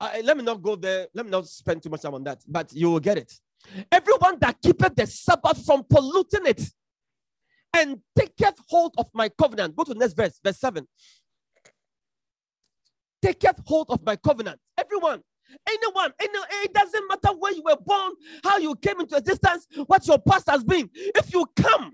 Uh, 0.00 0.10
let 0.24 0.36
me 0.36 0.42
not 0.42 0.62
go 0.62 0.76
there. 0.76 1.08
Let 1.14 1.26
me 1.26 1.30
not 1.30 1.46
spend 1.46 1.82
too 1.82 1.90
much 1.90 2.02
time 2.02 2.14
on 2.14 2.24
that, 2.24 2.38
but 2.48 2.72
you 2.72 2.90
will 2.90 3.00
get 3.00 3.18
it. 3.18 3.32
Everyone 3.92 4.38
that 4.40 4.60
keepeth 4.62 4.94
the 4.96 5.06
Sabbath 5.06 5.64
from 5.64 5.84
polluting 5.88 6.46
it 6.46 6.62
and 7.76 7.98
taketh 8.18 8.58
hold 8.68 8.94
of 8.96 9.10
my 9.12 9.28
covenant. 9.28 9.76
Go 9.76 9.84
to 9.84 9.92
the 9.92 10.00
next 10.00 10.14
verse, 10.14 10.40
verse 10.42 10.58
7. 10.58 10.86
Taketh 13.22 13.60
hold 13.66 13.90
of 13.90 14.02
my 14.02 14.16
covenant. 14.16 14.58
Everyone, 14.78 15.20
anyone, 15.68 16.12
any, 16.18 16.38
it 16.64 16.72
doesn't 16.72 17.08
matter 17.08 17.36
where 17.38 17.52
you 17.52 17.62
were 17.62 17.76
born, 17.84 18.12
how 18.42 18.56
you 18.56 18.74
came 18.76 19.00
into 19.00 19.16
existence, 19.16 19.66
what 19.86 20.06
your 20.06 20.18
past 20.18 20.48
has 20.48 20.64
been. 20.64 20.88
If 20.94 21.34
you 21.34 21.44
come 21.54 21.92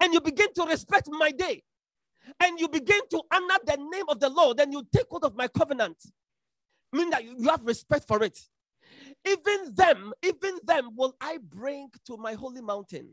and 0.00 0.14
you 0.14 0.20
begin 0.20 0.52
to 0.54 0.64
respect 0.64 1.08
my 1.10 1.32
day 1.32 1.62
and 2.38 2.60
you 2.60 2.68
begin 2.68 3.00
to 3.10 3.20
honor 3.32 3.56
the 3.66 3.76
name 3.76 4.04
of 4.08 4.20
the 4.20 4.28
Lord, 4.28 4.58
then 4.58 4.70
you 4.70 4.86
take 4.94 5.06
hold 5.10 5.24
of 5.24 5.34
my 5.34 5.48
covenant. 5.48 5.96
Mean 6.92 7.10
that 7.10 7.24
you 7.24 7.48
have 7.48 7.64
respect 7.64 8.06
for 8.06 8.22
it. 8.22 8.38
Even 9.26 9.74
them, 9.74 10.12
even 10.22 10.58
them 10.64 10.96
will 10.96 11.14
I 11.20 11.38
bring 11.38 11.90
to 12.06 12.16
my 12.16 12.34
holy 12.34 12.60
mountain 12.62 13.08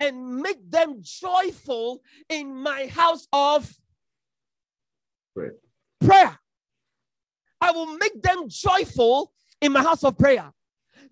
and 0.00 0.38
make 0.38 0.70
them 0.70 0.98
joyful 1.02 2.00
in 2.28 2.54
my 2.54 2.86
house 2.86 3.28
of 3.32 3.72
prayer. 5.34 5.54
prayer. 6.00 6.38
I 7.60 7.70
will 7.70 7.96
make 7.98 8.20
them 8.22 8.48
joyful 8.48 9.32
in 9.60 9.72
my 9.72 9.82
house 9.82 10.04
of 10.04 10.18
prayer. 10.18 10.52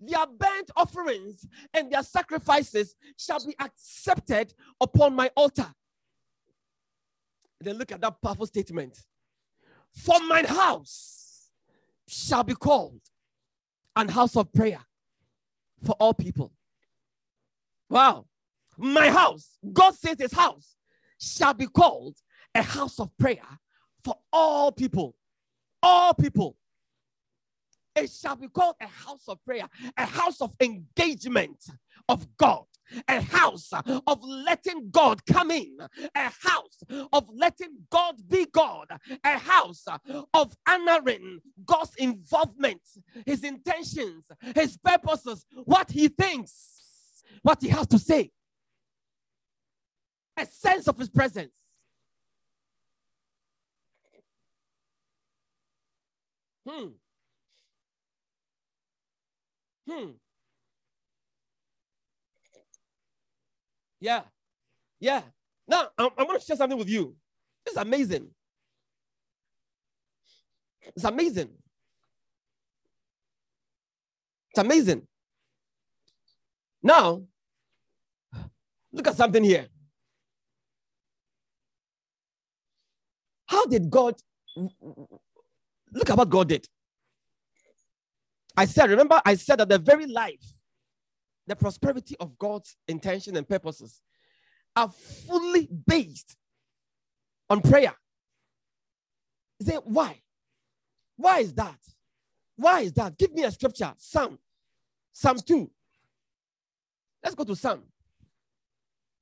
Their 0.01 0.25
burnt 0.27 0.71
offerings 0.75 1.45
and 1.73 1.91
their 1.91 2.03
sacrifices 2.03 2.95
shall 3.17 3.45
be 3.45 3.55
accepted 3.59 4.53
upon 4.81 5.15
my 5.15 5.29
altar. 5.35 5.71
Then 7.61 7.77
look 7.77 7.91
at 7.91 8.01
that 8.01 8.21
powerful 8.21 8.45
statement. 8.45 8.99
For 9.93 10.19
my 10.27 10.45
house 10.45 11.22
shall 12.13 12.43
be 12.43 12.53
called 12.53 13.01
an 13.95 14.07
house 14.07 14.35
of 14.35 14.51
prayer 14.53 14.81
for 15.83 15.95
all 15.99 16.13
people. 16.13 16.51
Wow. 17.89 18.25
My 18.77 19.09
house, 19.09 19.57
God 19.71 19.95
says 19.95 20.17
his 20.19 20.33
house 20.33 20.75
shall 21.19 21.53
be 21.53 21.67
called 21.67 22.15
a 22.55 22.61
house 22.61 22.99
of 22.99 23.15
prayer 23.17 23.59
for 24.03 24.15
all 24.31 24.71
people. 24.71 25.15
All 25.81 26.13
people. 26.13 26.55
It 27.95 28.09
shall 28.09 28.35
be 28.35 28.47
called 28.47 28.75
a 28.81 28.87
house 28.87 29.27
of 29.27 29.43
prayer, 29.45 29.67
a 29.97 30.05
house 30.05 30.41
of 30.41 30.53
engagement 30.59 31.63
of 32.09 32.25
God, 32.37 32.65
a 33.07 33.21
house 33.21 33.71
of 34.07 34.19
letting 34.23 34.89
God 34.91 35.25
come 35.25 35.51
in, 35.51 35.77
a 36.15 36.31
house 36.41 37.07
of 37.11 37.25
letting 37.33 37.77
God 37.89 38.15
be 38.27 38.45
God, 38.51 38.87
a 39.23 39.37
house 39.37 39.85
of 40.33 40.55
honoring 40.67 41.39
God's 41.65 41.95
involvement, 41.95 42.81
his 43.25 43.43
intentions, 43.43 44.25
his 44.55 44.77
purposes, 44.77 45.45
what 45.65 45.91
he 45.91 46.07
thinks, 46.07 47.23
what 47.41 47.61
he 47.61 47.69
has 47.69 47.87
to 47.87 47.99
say, 47.99 48.31
a 50.37 50.45
sense 50.45 50.87
of 50.87 50.97
his 50.97 51.09
presence. 51.09 51.51
Hmm. 56.67 56.87
Hmm. 59.89 60.11
Yeah. 64.03 64.23
Yeah. 64.99 65.21
Now, 65.65 65.87
I'm, 65.97 66.09
going 66.17 66.37
to 66.37 66.45
share 66.45 66.57
something 66.57 66.77
with 66.77 66.89
you. 66.89 67.15
It's 67.65 67.77
amazing. 67.77 68.27
It's 70.81 71.05
amazing. 71.05 71.51
It's 74.49 74.59
amazing. 74.59 75.07
Now, 76.83 77.23
look 78.91 79.07
at 79.07 79.15
something 79.15 79.41
here. 79.41 79.67
How 83.45 83.65
did 83.67 83.89
God 83.89 84.15
look 85.93 86.09
at 86.09 86.17
what 86.17 86.29
God 86.29 86.49
did? 86.49 86.67
I 88.57 88.65
said, 88.65 88.89
remember, 88.89 89.21
I 89.25 89.35
said 89.35 89.59
that 89.59 89.69
the 89.69 89.79
very 89.79 90.07
life, 90.07 90.52
the 91.47 91.55
prosperity 91.55 92.15
of 92.19 92.37
God's 92.37 92.75
intention 92.87 93.35
and 93.35 93.47
purposes 93.47 94.01
are 94.75 94.89
fully 95.27 95.67
based 95.87 96.35
on 97.49 97.61
prayer. 97.61 97.93
You 99.59 99.65
say, 99.65 99.75
why? 99.83 100.21
Why 101.17 101.39
is 101.39 101.53
that? 101.53 101.77
Why 102.55 102.81
is 102.81 102.93
that? 102.93 103.17
Give 103.17 103.31
me 103.33 103.43
a 103.43 103.51
scripture. 103.51 103.93
Psalm. 103.97 104.39
Psalm 105.11 105.37
2. 105.37 105.69
Let's 107.23 107.35
go 107.35 107.43
to 107.43 107.55
Psalm. 107.55 107.83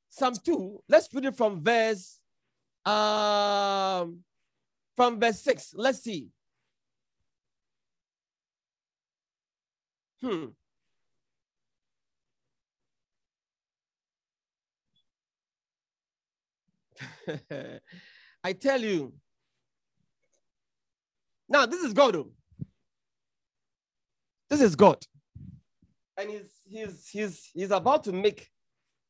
Psalm 0.09 0.33
2. 0.43 0.83
Let's 0.89 1.13
read 1.13 1.25
it 1.25 1.35
from 1.35 1.63
verse 1.63 2.19
um 2.85 4.19
from 4.95 5.19
verse 5.19 5.39
6. 5.41 5.73
Let's 5.75 5.99
see. 5.99 6.29
Hmm. 10.21 10.45
I 18.43 18.53
tell 18.53 18.81
you. 18.81 19.13
Now, 21.47 21.65
this 21.65 21.81
is 21.83 21.93
God. 21.93 22.15
Oh. 22.15 22.31
This 24.49 24.61
is 24.61 24.75
God. 24.75 24.97
And 26.17 26.29
he's 26.29 26.61
he's 26.65 27.07
he's 27.09 27.49
he's 27.53 27.71
about 27.71 28.03
to 28.03 28.11
make 28.11 28.49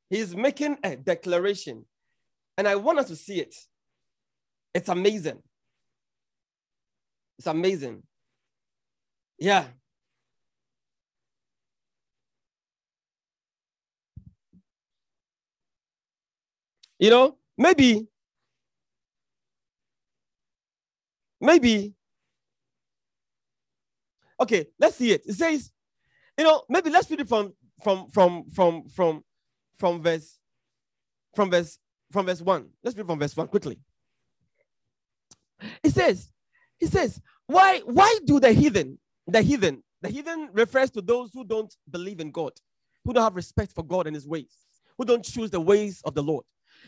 he's 0.10 0.36
making 0.36 0.78
a 0.84 0.96
declaration. 0.96 1.86
And 2.58 2.68
I 2.68 2.76
want 2.76 3.00
us 3.00 3.08
to 3.08 3.16
see 3.16 3.40
it. 3.40 3.56
It's 4.74 4.90
amazing. 4.90 5.42
It's 7.38 7.48
amazing. 7.48 8.04
Yeah. 9.40 9.66
You 17.00 17.10
know, 17.10 17.38
maybe, 17.62 18.08
maybe, 21.40 21.94
okay, 24.40 24.68
let's 24.80 24.96
see 24.96 25.12
it. 25.12 25.22
It 25.26 25.34
says, 25.34 25.72
you 26.38 26.44
know, 26.44 26.64
maybe 26.68 26.90
let's 26.90 27.10
read 27.10 27.22
it 27.22 27.30
from 27.30 27.54
from 27.84 28.10
from 28.10 28.50
from 28.50 28.90
from 28.90 29.24
from 29.78 30.02
verse 30.02 30.40
from 31.36 31.52
verse 31.52 31.78
from 32.12 32.26
verse 32.26 32.42
one. 32.42 32.70
Let's 32.84 32.98
read 32.98 33.06
from 33.06 33.20
verse 33.20 33.38
one 33.38 33.48
quickly. 33.48 33.78
It 35.84 35.92
says, 35.92 36.32
he 36.80 36.88
says, 36.88 37.22
why 37.46 37.82
why 37.86 38.18
do 38.26 38.40
the 38.40 38.52
heathen, 38.52 38.98
the 39.28 39.42
heathen, 39.42 39.84
the 40.02 40.10
heathen 40.10 40.50
refers 40.54 40.90
to 40.92 41.02
those 41.02 41.32
who 41.34 41.44
don't 41.44 41.74
believe 41.90 42.20
in 42.20 42.32
God, 42.32 42.54
who 43.06 43.14
don't 43.14 43.24
have 43.24 43.36
respect 43.36 43.72
for 43.74 43.84
God 43.84 44.08
and 44.08 44.16
his 44.16 44.28
ways, 44.28 44.58
who 44.98 45.06
don't 45.06 45.24
choose 45.24 45.52
the 45.52 45.62
ways 45.62 46.02
of 46.06 46.16
the 46.16 46.24
Lord. 46.24 46.44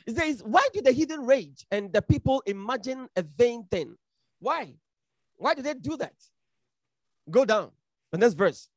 It 0.05 0.17
says, 0.17 0.41
Why 0.43 0.67
did 0.73 0.85
the 0.85 0.91
heathen 0.91 1.25
rage 1.25 1.65
and 1.71 1.91
the 1.93 2.01
people 2.01 2.43
imagine 2.45 3.07
a 3.15 3.23
vain 3.23 3.65
thing? 3.69 3.95
Why? 4.39 4.75
Why 5.37 5.53
did 5.53 5.65
they 5.65 5.73
do 5.73 5.97
that? 5.97 6.13
Go 7.29 7.45
down. 7.45 7.71
The 8.11 8.17
next 8.17 8.33
verse. 8.33 8.69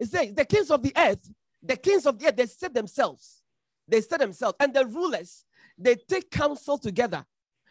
It 0.00 0.08
says, 0.08 0.32
The 0.34 0.44
kings 0.44 0.70
of 0.70 0.82
the 0.82 0.92
earth, 0.96 1.30
the 1.62 1.76
kings 1.76 2.06
of 2.06 2.18
the 2.18 2.28
earth, 2.28 2.36
they 2.36 2.46
set 2.46 2.74
themselves. 2.74 3.42
They 3.86 4.00
set 4.00 4.20
themselves. 4.20 4.56
And 4.58 4.72
the 4.72 4.86
rulers, 4.86 5.44
they 5.78 5.96
take 5.96 6.30
counsel 6.30 6.78
together. 6.78 7.24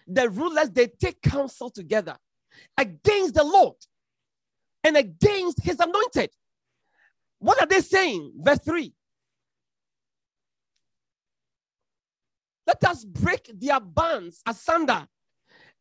The 0.07 0.29
rulers, 0.29 0.69
they 0.69 0.88
take 0.88 1.21
counsel 1.21 1.69
together 1.69 2.17
against 2.77 3.34
the 3.34 3.43
Lord 3.43 3.75
and 4.84 4.97
against 4.97 5.63
his 5.63 5.79
anointed. 5.79 6.29
What 7.39 7.60
are 7.60 7.67
they 7.67 7.81
saying? 7.81 8.34
Verse 8.38 8.60
3 8.60 8.93
Let 12.71 12.91
us 12.91 13.03
break 13.03 13.51
their 13.60 13.81
bands 13.81 14.41
asunder 14.47 15.05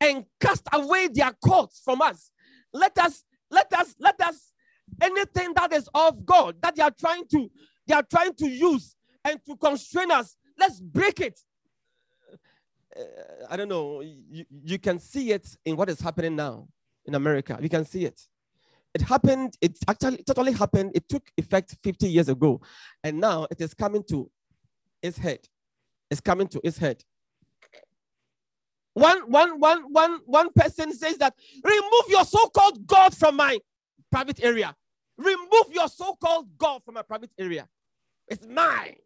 and 0.00 0.24
cast 0.40 0.66
away 0.72 1.06
their 1.06 1.30
cords 1.44 1.80
from 1.84 2.02
us. 2.02 2.32
Let 2.72 2.98
us, 2.98 3.22
let 3.48 3.72
us, 3.72 3.94
let 4.00 4.20
us, 4.20 4.52
anything 5.00 5.52
that 5.54 5.72
is 5.72 5.88
of 5.94 6.26
God 6.26 6.56
that 6.62 6.74
they 6.74 6.82
are 6.82 6.90
trying 6.90 7.26
to, 7.28 7.48
they 7.86 7.94
are 7.94 8.02
trying 8.02 8.34
to 8.34 8.48
use 8.48 8.96
and 9.24 9.38
to 9.46 9.56
constrain 9.56 10.10
us, 10.10 10.36
let's 10.58 10.80
break 10.80 11.20
it. 11.20 11.38
Uh, 12.96 13.02
I 13.48 13.56
don't 13.56 13.68
know. 13.68 14.00
You, 14.00 14.44
you 14.64 14.78
can 14.80 14.98
see 14.98 15.30
it 15.30 15.46
in 15.64 15.76
what 15.76 15.88
is 15.90 16.00
happening 16.00 16.34
now 16.34 16.66
in 17.06 17.14
America. 17.14 17.56
You 17.62 17.68
can 17.68 17.84
see 17.84 18.04
it. 18.04 18.20
It 18.94 19.02
happened, 19.02 19.56
it 19.60 19.78
actually 19.86 20.24
totally 20.24 20.52
happened. 20.52 20.90
It 20.96 21.08
took 21.08 21.22
effect 21.36 21.76
50 21.84 22.08
years 22.08 22.28
ago. 22.28 22.60
And 23.04 23.20
now 23.20 23.46
it 23.48 23.60
is 23.60 23.74
coming 23.74 24.02
to 24.08 24.28
its 25.02 25.16
head. 25.16 25.38
Is 26.10 26.20
coming 26.20 26.48
to 26.48 26.60
his 26.62 26.76
head. 26.76 27.02
One, 28.94 29.20
one, 29.30 29.60
one, 29.60 29.92
one, 29.92 30.20
one 30.26 30.52
person 30.52 30.92
says 30.92 31.16
that 31.18 31.34
remove 31.62 32.04
your 32.08 32.24
so-called 32.24 32.86
God 32.86 33.16
from 33.16 33.36
my 33.36 33.58
private 34.10 34.42
area. 34.42 34.74
Remove 35.16 35.72
your 35.72 35.88
so-called 35.88 36.48
God 36.58 36.82
from 36.84 36.94
my 36.94 37.02
private 37.02 37.30
area. 37.38 37.68
It's 38.26 38.46
mine. 38.46 38.96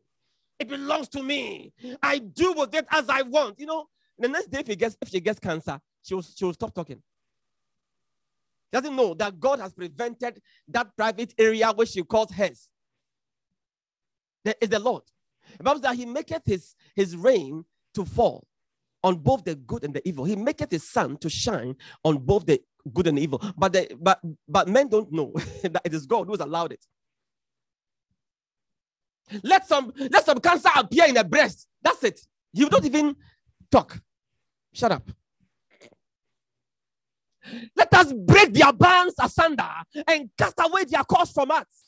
It 0.59 0.69
belongs 0.69 1.09
to 1.11 1.23
me. 1.23 1.73
I 2.03 2.19
do 2.19 2.53
with 2.53 2.75
it 2.75 2.87
as 2.91 3.09
I 3.09 3.23
want. 3.23 3.59
You 3.59 3.67
know, 3.67 3.89
the 4.19 4.29
next 4.29 4.51
day 4.51 4.61
if 4.61 4.67
he 4.67 4.77
gets 4.77 4.97
if 5.03 5.09
she 5.09 5.21
gets 5.21 5.41
cancer, 5.41 5.81
she 6.03 6.15
will, 6.15 6.23
she 6.23 6.45
will 6.45 6.55
stop 6.55 6.75
talking. 6.75 6.97
She 6.97 8.81
doesn't 8.81 8.95
know 8.97 9.15
that 9.15 9.39
God 9.39 9.61
has 9.61 9.73
prevented 9.73 10.41
that 10.69 10.97
private 10.97 11.35
area 11.39 11.73
which 11.73 11.91
she 11.91 12.03
calls 12.03 12.31
hers. 12.33 12.69
There 14.45 14.55
is 14.61 14.69
the 14.69 14.79
Lord. 14.79 15.03
The 15.59 15.65
Bible 15.65 15.81
that 15.81 15.97
he 15.97 16.07
maketh 16.07 16.43
his, 16.47 16.75
his 16.97 17.17
rain 17.17 17.65
to 17.95 18.05
fall 18.05 18.47
on 19.03 19.17
both 19.17 19.45
the 19.45 19.55
good 19.55 19.85
and 19.85 19.95
the 19.95 20.07
evil. 20.09 20.25
He 20.25 20.37
maketh 20.37 20.71
his 20.71 20.89
sun 20.89 21.19
to 21.19 21.31
shine 21.31 21.77
on 22.05 22.19
both 22.19 22.47
the 22.47 22.61
good 22.93 23.07
and 23.07 23.19
evil. 23.19 23.43
But 23.57 23.73
the, 23.73 23.97
but 24.01 24.21
but 24.49 24.69
men 24.69 24.89
don't 24.89 25.13
know 25.13 25.33
that 25.63 25.83
it 25.85 25.95
is 25.95 26.07
God 26.07 26.27
who 26.27 26.33
has 26.33 26.41
allowed 26.41 26.73
it. 26.73 26.85
Let 29.43 29.67
some 29.67 29.93
let 29.97 30.25
some 30.25 30.39
cancer 30.41 30.71
appear 30.77 31.07
in 31.07 31.15
the 31.15 31.25
breast. 31.25 31.67
That's 31.83 32.03
it. 32.05 32.21
You 32.53 32.69
don't 32.69 32.85
even 32.85 33.17
talk. 33.71 34.01
Shut 34.73 34.93
up. 34.93 35.11
Let 37.77 37.93
us 37.95 38.13
break 38.13 38.55
their 38.55 38.73
bands 38.73 39.15
asunder 39.21 39.69
and 40.07 40.31
cast 40.39 40.55
away 40.59 40.85
their 40.85 41.05
cause 41.05 41.31
from 41.31 41.51
us. 41.51 41.84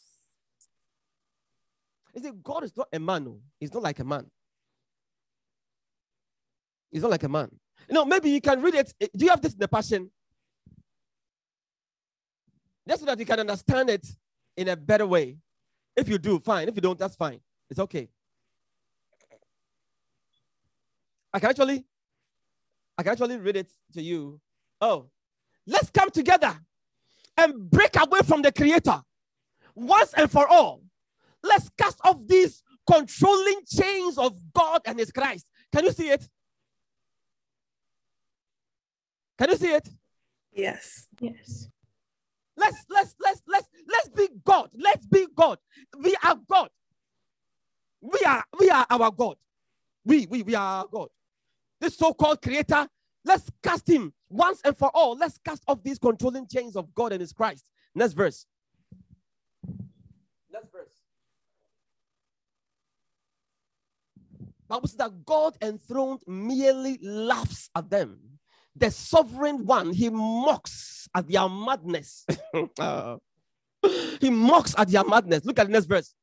See, 2.23 2.31
God 2.43 2.65
is 2.65 2.77
not 2.77 2.89
a 2.93 2.99
man. 2.99 3.25
No. 3.25 3.41
He's 3.61 3.73
not 3.73 3.83
like 3.83 3.99
a 3.99 4.05
man. 4.05 4.27
He's 6.91 7.03
not 7.03 7.11
like 7.11 7.23
a 7.25 7.29
man. 7.29 7.51
You 7.89 7.95
know, 7.95 8.05
maybe 8.05 8.31
you 8.31 8.41
can 8.41 8.63
read 8.63 8.75
it. 8.75 8.95
Eh, 9.01 9.09
do 9.15 9.25
you 9.25 9.31
have 9.31 9.43
this 9.43 9.53
in 9.53 9.59
the 9.59 9.69
passion? 9.69 10.11
Just 12.89 13.01
so 13.01 13.07
that 13.07 13.19
you 13.19 13.27
can 13.27 13.41
understand 13.41 13.91
it 13.91 14.07
in 14.57 14.69
a 14.69 14.77
better 14.77 15.07
way. 15.07 15.37
If 15.95 16.09
you 16.09 16.19
do, 16.19 16.39
fine. 16.39 16.69
If 16.69 16.75
you 16.75 16.81
don't, 16.81 16.99
that's 16.99 17.17
fine. 17.17 17.41
It's 17.69 17.81
okay. 17.81 18.09
I 21.33 21.39
can 21.39 21.51
actually, 21.51 21.85
I 22.97 23.03
can 23.03 23.13
actually 23.13 23.37
read 23.37 23.57
it 23.57 23.71
to 23.93 24.01
you. 24.01 24.41
Oh, 24.81 25.11
let's 25.67 25.91
come 25.91 26.11
together 26.11 26.55
and 27.37 27.71
break 27.71 27.95
away 28.01 28.21
from 28.25 28.41
the 28.41 28.53
creator 28.53 29.03
once 29.75 30.15
and 30.15 30.31
for 30.31 30.49
all. 30.49 30.83
Let's 31.43 31.69
cast 31.79 32.01
off 32.05 32.17
these 32.27 32.63
controlling 32.91 33.61
chains 33.67 34.19
of 34.19 34.39
God 34.53 34.83
and 34.87 34.99
his 34.99 35.11
Christ. 35.11 35.47
Can 35.73 35.85
you 35.85 35.93
see 35.93 36.11
it? 36.11 36.29
Can 39.39 39.51
you 39.51 39.57
see 39.57 39.73
it? 39.73 39.89
Yes. 40.53 41.07
Yes. 41.21 41.69
Let's 42.57 42.87
let's 42.89 43.15
let's 43.21 43.43
let's 43.47 43.69
let's 43.87 44.09
be 44.09 44.29
God. 44.45 44.71
Let's 44.75 45.07
be 45.07 45.27
God. 45.37 45.59
We 45.99 46.17
are 46.25 46.39
God. 46.49 46.71
We 48.01 48.19
are 48.27 48.45
we 48.59 48.71
are 48.71 48.87
our 48.89 49.11
God. 49.11 49.37
We 50.05 50.27
we 50.27 50.43
we 50.43 50.55
are 50.55 50.87
God. 50.91 51.09
This 51.81 51.99
so-called 51.99 52.41
creator, 52.41 52.89
let's 53.25 53.51
cast 53.63 53.87
him 53.89 54.15
once 54.31 54.63
and 54.65 54.77
for 54.77 54.91
all. 54.95 55.17
Let's 55.17 55.39
cast 55.45 55.63
off 55.69 55.83
these 55.83 55.99
controlling 55.99 56.47
chains 56.47 56.77
of 56.77 56.95
God 56.95 57.13
and 57.13 57.21
his 57.21 57.35
Christ. 57.35 57.67
Next 57.95 58.15
verse. 58.15 58.47
Next 60.51 60.73
verse. 60.73 61.03
Bible 64.69 64.89
says 64.89 64.97
that 64.99 65.25
God 65.25 65.57
enthroned 65.63 66.21
merely 66.27 66.99
laughs 67.03 67.71
at 67.75 67.89
them 67.91 68.37
the 68.79 68.91
sovereign 68.91 69.65
one, 69.65 69.93
he 69.93 70.11
mocks 70.11 71.09
at 71.15 71.29
their 71.29 71.49
madness. 71.49 72.27
uh, 72.79 73.17
he 74.21 74.31
mocks 74.31 74.75
at 74.77 74.89
their 74.89 75.05
madness. 75.05 75.45
Look 75.45 75.59
at 75.59 75.67
the 75.67 75.73
next 75.73 75.87
verse. 75.87 76.15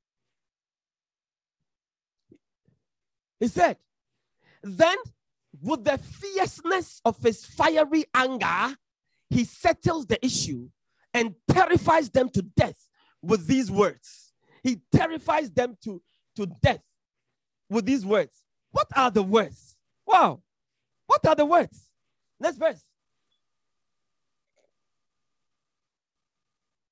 He 3.40 3.48
said, 3.48 3.78
Then, 4.62 4.98
with 5.62 5.84
the 5.84 5.98
fierceness 5.98 7.02
of 7.04 7.18
his 7.18 7.46
fiery 7.46 8.06
anger, 8.14 8.76
he 9.30 9.46
settles 9.46 10.06
the 10.06 10.24
issue 10.24 10.70
and 11.14 11.34
terrifies 11.50 12.10
them 12.10 12.30
to 12.30 12.42
death 12.42 12.88
with 13.22 13.48
these 13.48 13.72
words. 13.72 14.34
He 14.62 14.80
terrifies 14.94 15.52
them 15.52 15.76
to, 15.84 16.02
to 16.36 16.46
death 16.62 16.82
with 17.70 17.86
these 17.86 18.06
words. 18.06 18.44
What 18.72 18.88
are 18.96 19.12
the 19.12 19.24
words? 19.24 19.76
Wow. 20.06 20.42
What 21.08 21.26
are 21.28 21.36
the 21.36 21.46
words? 21.46 21.90
Next 22.40 22.58
verse. 22.58 22.84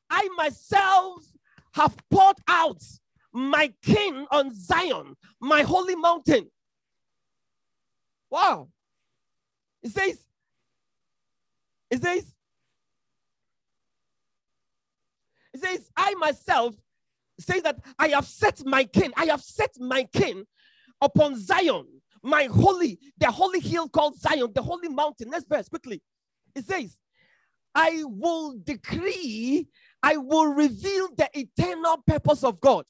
I 0.10 0.28
myself 0.36 1.24
have 1.74 1.96
poured 2.10 2.38
out 2.48 2.82
my 3.34 3.74
king 3.82 4.26
on 4.30 4.54
Zion, 4.54 5.16
my 5.40 5.62
holy 5.62 5.96
mountain. 5.96 6.50
Wow. 8.30 8.70
It 9.82 9.92
says, 9.92 10.24
it 11.90 12.02
says, 12.02 12.34
it 15.54 15.62
says, 15.62 15.90
I 15.96 16.14
myself 16.16 16.76
say 17.40 17.60
that 17.62 17.80
I 17.98 18.10
have 18.10 18.26
set 18.26 18.66
my 18.66 18.84
king, 18.84 19.12
I 19.16 19.26
have 19.26 19.42
set 19.42 19.80
my 19.80 20.04
king 20.04 20.46
upon 21.02 21.40
Zion, 21.40 21.86
my 22.24 22.44
holy, 22.46 23.00
the 23.18 23.32
holy 23.32 23.60
hill 23.60 23.90
called 23.90 24.20
Zion, 24.20 24.52
the 24.54 24.62
holy 24.62 24.90
mountain. 24.90 25.30
Next 25.30 25.48
verse, 25.48 25.68
quickly. 25.68 26.02
It 26.56 26.66
says, 26.66 26.98
I 27.74 28.04
will 28.06 28.58
decree, 28.64 29.68
I 30.04 30.18
will 30.18 30.54
reveal 30.54 31.10
the 31.16 31.30
eternal 31.34 32.04
purpose 32.06 32.44
of 32.44 32.60
God. 32.60 32.86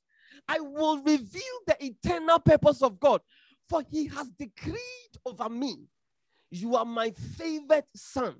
I 0.47 0.59
will 0.59 1.01
reveal 1.03 1.59
the 1.67 1.77
eternal 1.79 2.39
purpose 2.39 2.81
of 2.81 2.99
God. 2.99 3.21
For 3.69 3.83
he 3.89 4.07
has 4.07 4.29
decreed 4.31 4.75
over 5.25 5.47
me, 5.47 5.77
you 6.49 6.75
are 6.75 6.85
my 6.85 7.11
favorite 7.11 7.87
son. 7.95 8.35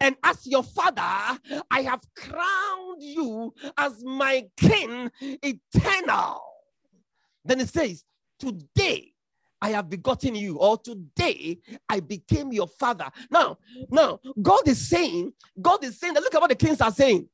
And 0.00 0.16
as 0.22 0.46
your 0.46 0.62
father, 0.62 1.38
I 1.70 1.82
have 1.82 2.02
crowned 2.16 3.02
you 3.02 3.54
as 3.78 4.02
my 4.04 4.44
king 4.56 5.10
eternal. 5.20 6.42
Then 7.44 7.60
it 7.60 7.68
says, 7.68 8.04
Today 8.38 9.12
I 9.60 9.70
have 9.70 9.88
begotten 9.88 10.34
you, 10.34 10.56
or 10.58 10.78
today 10.78 11.58
I 11.88 12.00
became 12.00 12.52
your 12.52 12.68
father. 12.68 13.10
Now, 13.30 13.58
now, 13.90 14.20
God 14.40 14.68
is 14.68 14.88
saying, 14.88 15.32
God 15.60 15.82
is 15.84 15.98
saying 15.98 16.14
that 16.14 16.22
look 16.22 16.34
at 16.34 16.40
what 16.40 16.50
the 16.50 16.56
kings 16.56 16.80
are 16.80 16.92
saying 16.92 17.28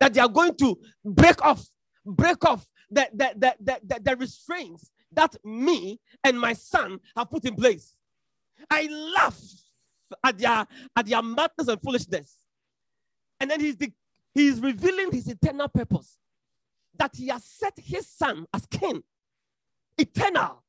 that 0.00 0.12
they 0.12 0.20
are 0.20 0.28
going 0.28 0.54
to 0.56 0.78
break 1.04 1.42
off, 1.42 1.64
break 2.04 2.44
off 2.44 2.66
the, 2.90 3.08
the, 3.12 3.32
the, 3.36 3.54
the, 3.60 3.80
the, 3.86 4.00
the 4.02 4.16
restraints 4.16 4.90
that 5.12 5.34
me 5.44 6.00
and 6.24 6.38
my 6.38 6.52
son 6.52 6.98
have 7.16 7.30
put 7.30 7.44
in 7.44 7.54
place. 7.54 7.96
I 8.70 8.88
laugh 9.16 9.40
at 10.22 10.38
their, 10.38 10.66
at 10.96 11.06
their 11.06 11.22
madness 11.22 11.68
and 11.68 11.80
foolishness. 11.80 12.36
And 13.40 13.50
then 13.50 13.60
he's, 13.60 13.76
the, 13.76 13.92
he's 14.34 14.60
revealing 14.60 15.12
his 15.12 15.28
eternal 15.28 15.68
purpose 15.68 16.18
that 16.98 17.14
he 17.14 17.28
has 17.28 17.44
set 17.44 17.74
his 17.76 18.06
son 18.06 18.46
as 18.52 18.66
king, 18.66 19.02
eternal 19.98 20.62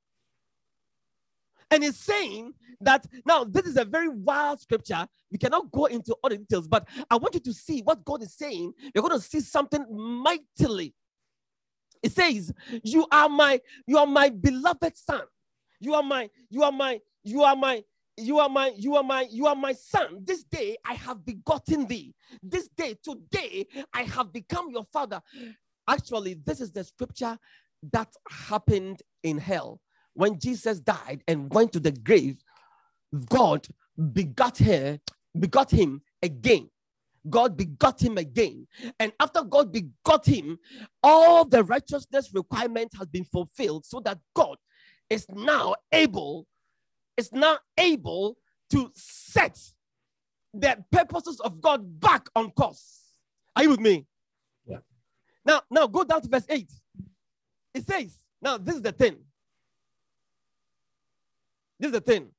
and 1.72 1.84
he's 1.84 1.98
saying 1.98 2.54
that 2.82 3.06
now 3.26 3.44
this 3.44 3.66
is 3.66 3.78
a 3.78 3.86
very 3.86 4.10
wild 4.10 4.60
scripture. 4.62 5.06
We 5.32 5.38
cannot 5.38 5.72
go 5.72 5.86
into 5.86 6.16
all 6.24 6.30
the 6.30 6.38
details, 6.38 6.68
but 6.68 6.88
I 7.10 7.18
want 7.18 7.34
you 7.34 7.40
to 7.42 7.54
see 7.54 7.82
what 7.82 8.06
God 8.06 8.22
is 8.22 8.34
saying. 8.34 8.74
You're 8.94 9.02
going 9.02 9.20
to 9.20 9.26
see 9.26 9.42
something 9.42 9.86
mightily. 9.90 10.94
It 12.02 12.12
says, 12.12 12.54
You 12.84 13.06
are 13.12 13.28
my, 13.28 13.60
you 13.86 13.98
are 13.98 14.06
my 14.06 14.30
beloved 14.30 14.96
son. 14.96 15.22
You 15.80 15.94
are 15.96 16.04
my, 16.04 16.30
you 16.50 16.64
are 16.64 16.72
my, 16.72 17.02
you 17.24 17.44
are 17.44 17.56
my, 17.56 17.84
you 18.20 18.40
are 18.40 18.50
my 18.50 18.74
you 18.76 18.96
are 18.96 19.04
my 19.04 19.28
you 19.30 19.46
are 19.46 19.56
my 19.56 19.74
son 19.74 20.24
this 20.24 20.44
day 20.46 20.76
i 20.84 20.96
have 20.96 21.24
begotten 21.24 21.86
thee 21.86 22.16
this 22.42 22.68
day 22.70 22.96
today 23.04 23.64
i 23.94 24.02
have 24.02 24.34
become 24.34 24.72
your 24.72 24.86
father 24.92 25.22
actually 25.88 26.34
this 26.44 26.60
is 26.60 26.72
the 26.72 26.84
scripture 26.84 27.38
that 27.92 28.14
happened 28.30 29.02
in 29.24 29.38
hell 29.38 29.80
when 30.14 30.40
Jesus 30.40 30.80
died 30.80 31.22
and 31.28 31.54
went 31.54 31.72
to 31.74 31.80
the 31.80 31.92
grave, 31.92 32.38
God 33.30 33.68
begot 34.14 34.58
her, 34.58 35.00
begot 35.40 35.70
him 35.72 36.02
again. 36.24 36.70
God 37.30 37.56
begot 37.56 38.02
him 38.02 38.18
again. 38.18 38.68
And 39.00 39.12
after 39.20 39.44
God 39.44 39.72
begot 39.72 40.26
him, 40.26 40.58
all 41.04 41.46
the 41.46 41.64
righteousness 41.64 42.32
requirement 42.34 42.92
has 42.98 43.08
been 43.08 43.26
fulfilled 43.26 43.86
so 43.86 44.00
that 44.02 44.18
God 44.34 44.58
is 45.10 45.28
now 45.30 45.76
able, 45.92 46.48
is 47.16 47.32
now 47.32 47.60
able 47.78 48.38
to 48.72 48.92
set 48.96 49.60
the 50.54 50.84
purposes 50.92 51.40
of 51.42 51.62
God 51.62 52.00
back 52.00 52.28
on 52.36 52.52
course. 52.52 53.14
Are 53.56 53.64
you 53.64 53.70
with 53.70 53.80
me? 53.80 54.06
Yeah. 54.66 54.80
Now, 55.46 55.62
now 55.70 55.88
go 55.88 56.04
down 56.04 56.22
to 56.22 56.28
verse 56.28 56.46
8. 56.50 56.72
It 57.78 57.86
says, 57.86 58.18
now 58.42 58.58
this 58.58 58.76
is 58.76 58.82
the 58.82 58.92
thing. 58.92 59.18
This 61.80 61.88
is 61.90 61.94
the 61.94 62.02
thing. 62.02 62.30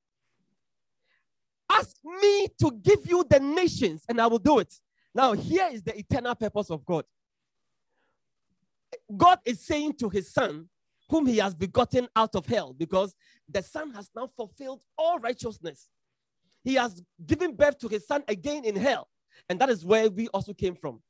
Ask 1.71 1.97
me 2.05 2.49
to 2.61 2.73
give 2.83 3.07
you 3.07 3.25
the 3.29 3.39
nations, 3.39 4.03
and 4.09 4.21
I 4.21 4.27
will 4.27 4.41
do 4.41 4.59
it. 4.59 4.75
Now, 5.15 5.33
here 5.35 5.69
is 5.71 5.83
the 5.83 5.97
eternal 5.97 6.35
purpose 6.35 6.71
of 6.71 6.85
God. 6.85 7.05
God 9.17 9.39
is 9.45 9.65
saying 9.65 9.95
to 10.01 10.09
his 10.09 10.33
son, 10.33 10.69
whom 11.09 11.27
he 11.27 11.37
has 11.39 11.55
begotten 11.55 12.09
out 12.17 12.35
of 12.35 12.47
hell, 12.47 12.73
because 12.73 13.15
the 13.49 13.63
son 13.63 13.93
has 13.93 14.11
now 14.17 14.29
fulfilled 14.37 14.83
all 14.97 15.19
righteousness. 15.21 15.89
He 16.65 16.75
has 16.75 17.01
given 17.25 17.55
birth 17.55 17.79
to 17.79 17.89
his 17.89 18.07
son 18.07 18.25
again 18.27 18.65
in 18.65 18.75
hell. 18.75 19.09
And 19.49 19.61
that 19.61 19.71
is 19.71 19.85
where 19.85 20.11
we 20.11 20.27
also 20.29 20.53
came 20.53 20.75
from. 20.75 21.01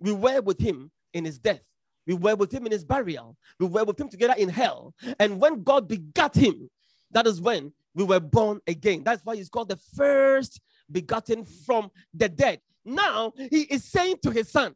We 0.00 0.12
were 0.12 0.40
with 0.40 0.58
him 0.58 0.90
in 1.14 1.24
his 1.24 1.38
death. 1.38 1.62
We 2.06 2.14
were 2.14 2.36
with 2.36 2.52
him 2.52 2.66
in 2.66 2.72
his 2.72 2.84
burial. 2.84 3.36
We 3.58 3.66
were 3.66 3.84
with 3.84 4.00
him 4.00 4.08
together 4.08 4.34
in 4.38 4.48
hell. 4.48 4.94
And 5.18 5.40
when 5.40 5.62
God 5.62 5.88
begat 5.88 6.34
him, 6.34 6.70
that 7.10 7.26
is 7.26 7.40
when 7.40 7.72
we 7.94 8.04
were 8.04 8.20
born 8.20 8.60
again. 8.66 9.02
That's 9.04 9.24
why 9.24 9.36
he's 9.36 9.48
called 9.48 9.68
the 9.68 9.80
first 9.94 10.60
begotten 10.90 11.44
from 11.44 11.90
the 12.14 12.28
dead. 12.28 12.60
Now 12.84 13.32
he 13.50 13.62
is 13.62 13.84
saying 13.84 14.18
to 14.22 14.30
his 14.30 14.50
son, 14.50 14.74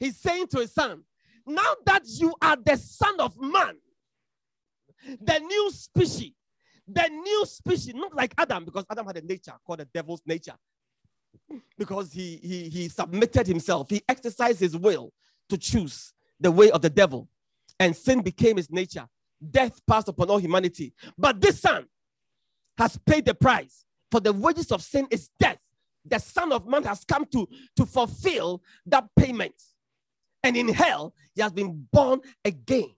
he's 0.00 0.16
saying 0.18 0.48
to 0.48 0.60
his 0.60 0.72
son, 0.72 1.02
now 1.46 1.74
that 1.86 2.02
you 2.06 2.34
are 2.42 2.56
the 2.56 2.76
son 2.76 3.20
of 3.20 3.40
man, 3.40 3.76
the 5.20 5.38
new 5.38 5.70
species, 5.70 6.32
the 6.88 7.08
new 7.08 7.44
species, 7.46 7.94
not 7.94 8.14
like 8.14 8.34
Adam, 8.38 8.64
because 8.64 8.84
Adam 8.90 9.06
had 9.06 9.16
a 9.16 9.26
nature 9.26 9.54
called 9.64 9.80
the 9.80 9.84
devil's 9.86 10.22
nature, 10.26 10.56
because 11.78 12.12
he, 12.12 12.36
he, 12.42 12.68
he 12.68 12.88
submitted 12.88 13.46
himself, 13.46 13.88
he 13.90 14.02
exercised 14.08 14.60
his 14.60 14.76
will 14.76 15.12
to 15.48 15.58
choose 15.58 16.12
the 16.42 16.50
way 16.50 16.70
of 16.70 16.82
the 16.82 16.90
devil, 16.90 17.28
and 17.80 17.96
sin 17.96 18.20
became 18.20 18.56
his 18.56 18.70
nature. 18.70 19.08
Death 19.50 19.80
passed 19.86 20.08
upon 20.08 20.30
all 20.30 20.38
humanity. 20.38 20.92
But 21.16 21.40
this 21.40 21.60
son 21.60 21.86
has 22.78 22.98
paid 23.06 23.24
the 23.24 23.34
price, 23.34 23.84
for 24.10 24.20
the 24.20 24.32
wages 24.32 24.70
of 24.72 24.82
sin 24.82 25.06
is 25.10 25.30
death. 25.38 25.58
The 26.04 26.18
Son 26.18 26.52
of 26.52 26.66
Man 26.66 26.82
has 26.82 27.04
come 27.04 27.26
to, 27.26 27.48
to 27.76 27.86
fulfill 27.86 28.62
that 28.86 29.08
payment. 29.16 29.54
And 30.42 30.56
in 30.56 30.68
hell, 30.68 31.14
he 31.34 31.42
has 31.42 31.52
been 31.52 31.86
born 31.92 32.20
again. 32.44 32.90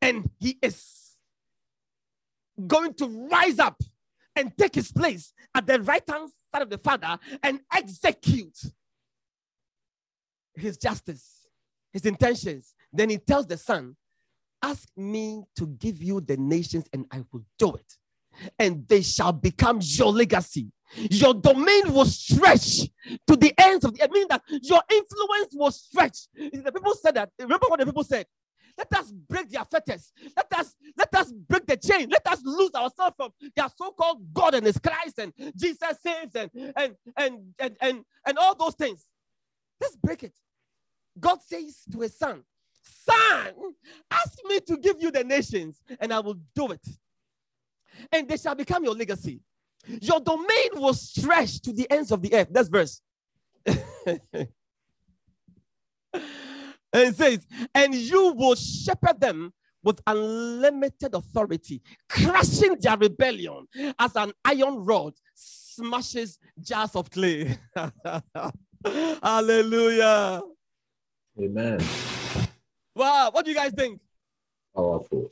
And 0.00 0.30
he 0.38 0.56
is 0.62 1.16
going 2.66 2.94
to 2.94 3.28
rise 3.30 3.58
up 3.58 3.82
and 4.36 4.56
take 4.56 4.76
his 4.76 4.92
place 4.92 5.32
at 5.54 5.66
the 5.66 5.80
right 5.82 6.08
hand 6.08 6.30
side 6.52 6.62
of 6.62 6.70
the 6.70 6.78
Father 6.78 7.18
and 7.42 7.60
execute 7.72 8.58
his 10.54 10.76
justice, 10.76 11.33
his 11.94 12.04
intentions. 12.04 12.74
Then 12.92 13.08
he 13.08 13.16
tells 13.16 13.46
the 13.46 13.56
Son, 13.56 13.96
Ask 14.62 14.88
me 14.96 15.44
to 15.56 15.66
give 15.66 16.02
you 16.02 16.20
the 16.20 16.38
nations, 16.38 16.86
and 16.92 17.04
I 17.10 17.22
will 17.32 17.44
do 17.58 17.74
it. 17.74 17.92
And 18.58 18.88
they 18.88 19.02
shall 19.02 19.32
become 19.32 19.80
your 19.82 20.10
legacy. 20.10 20.72
Your 20.96 21.34
domain 21.34 21.92
will 21.92 22.06
stretch 22.06 22.88
to 23.26 23.36
the 23.36 23.52
ends 23.58 23.84
of 23.84 23.94
the. 23.94 24.04
I 24.04 24.08
mean 24.08 24.26
that 24.30 24.42
your 24.62 24.80
influence 24.90 25.52
will 25.52 25.70
stretch. 25.70 26.28
The 26.34 26.72
people 26.72 26.94
said 26.94 27.14
that. 27.14 27.30
Remember 27.38 27.66
what 27.68 27.80
the 27.80 27.86
people 27.86 28.04
said? 28.04 28.26
Let 28.78 28.92
us 28.94 29.12
break 29.12 29.50
their 29.50 29.64
fetters. 29.64 30.12
Let 30.34 30.46
us 30.58 30.74
let 30.96 31.14
us 31.14 31.30
break 31.32 31.66
the 31.66 31.76
chain. 31.76 32.08
Let 32.08 32.26
us 32.26 32.40
lose 32.44 32.74
ourselves 32.74 33.16
from 33.16 33.30
their 33.54 33.68
so-called 33.76 34.32
God 34.32 34.54
and 34.54 34.66
His 34.66 34.78
Christ 34.78 35.18
and 35.18 35.32
Jesus 35.56 35.98
saves 36.02 36.34
and 36.34 36.50
and 36.74 36.94
and 37.16 37.38
and 37.58 37.76
and, 37.80 38.04
and 38.26 38.38
all 38.38 38.54
those 38.54 38.74
things. 38.74 39.04
Let's 39.80 39.96
break 39.96 40.22
it. 40.22 40.34
God 41.18 41.40
says 41.42 41.82
to 41.92 42.00
His 42.00 42.16
Son, 42.18 42.42
"Son, 42.82 43.54
ask 44.10 44.38
me 44.44 44.60
to 44.60 44.76
give 44.76 45.00
you 45.00 45.10
the 45.10 45.24
nations, 45.24 45.82
and 46.00 46.12
I 46.12 46.20
will 46.20 46.38
do 46.54 46.72
it, 46.72 46.86
and 48.12 48.28
they 48.28 48.36
shall 48.36 48.54
become 48.54 48.84
your 48.84 48.94
legacy. 48.94 49.40
Your 49.86 50.20
domain 50.20 50.70
will 50.74 50.94
stretch 50.94 51.60
to 51.62 51.72
the 51.72 51.90
ends 51.90 52.10
of 52.12 52.22
the 52.22 52.34
earth." 52.34 52.48
That's 52.50 52.68
verse. 52.68 53.00
And 56.94 57.08
it 57.08 57.16
says, 57.16 57.44
and 57.74 57.92
you 57.92 58.34
will 58.34 58.54
shepherd 58.54 59.20
them 59.20 59.52
with 59.82 60.00
unlimited 60.06 61.12
authority, 61.12 61.82
crushing 62.08 62.76
their 62.80 62.96
rebellion 62.96 63.66
as 63.98 64.14
an 64.14 64.32
iron 64.44 64.76
rod 64.76 65.12
smashes 65.34 66.38
jars 66.60 66.94
of 66.94 67.10
clay. 67.10 67.58
Hallelujah. 69.22 70.40
Amen. 71.40 71.80
Wow, 72.94 73.30
what 73.32 73.44
do 73.44 73.50
you 73.50 73.56
guys 73.56 73.72
think? 73.72 74.00
Powerful. 74.74 75.30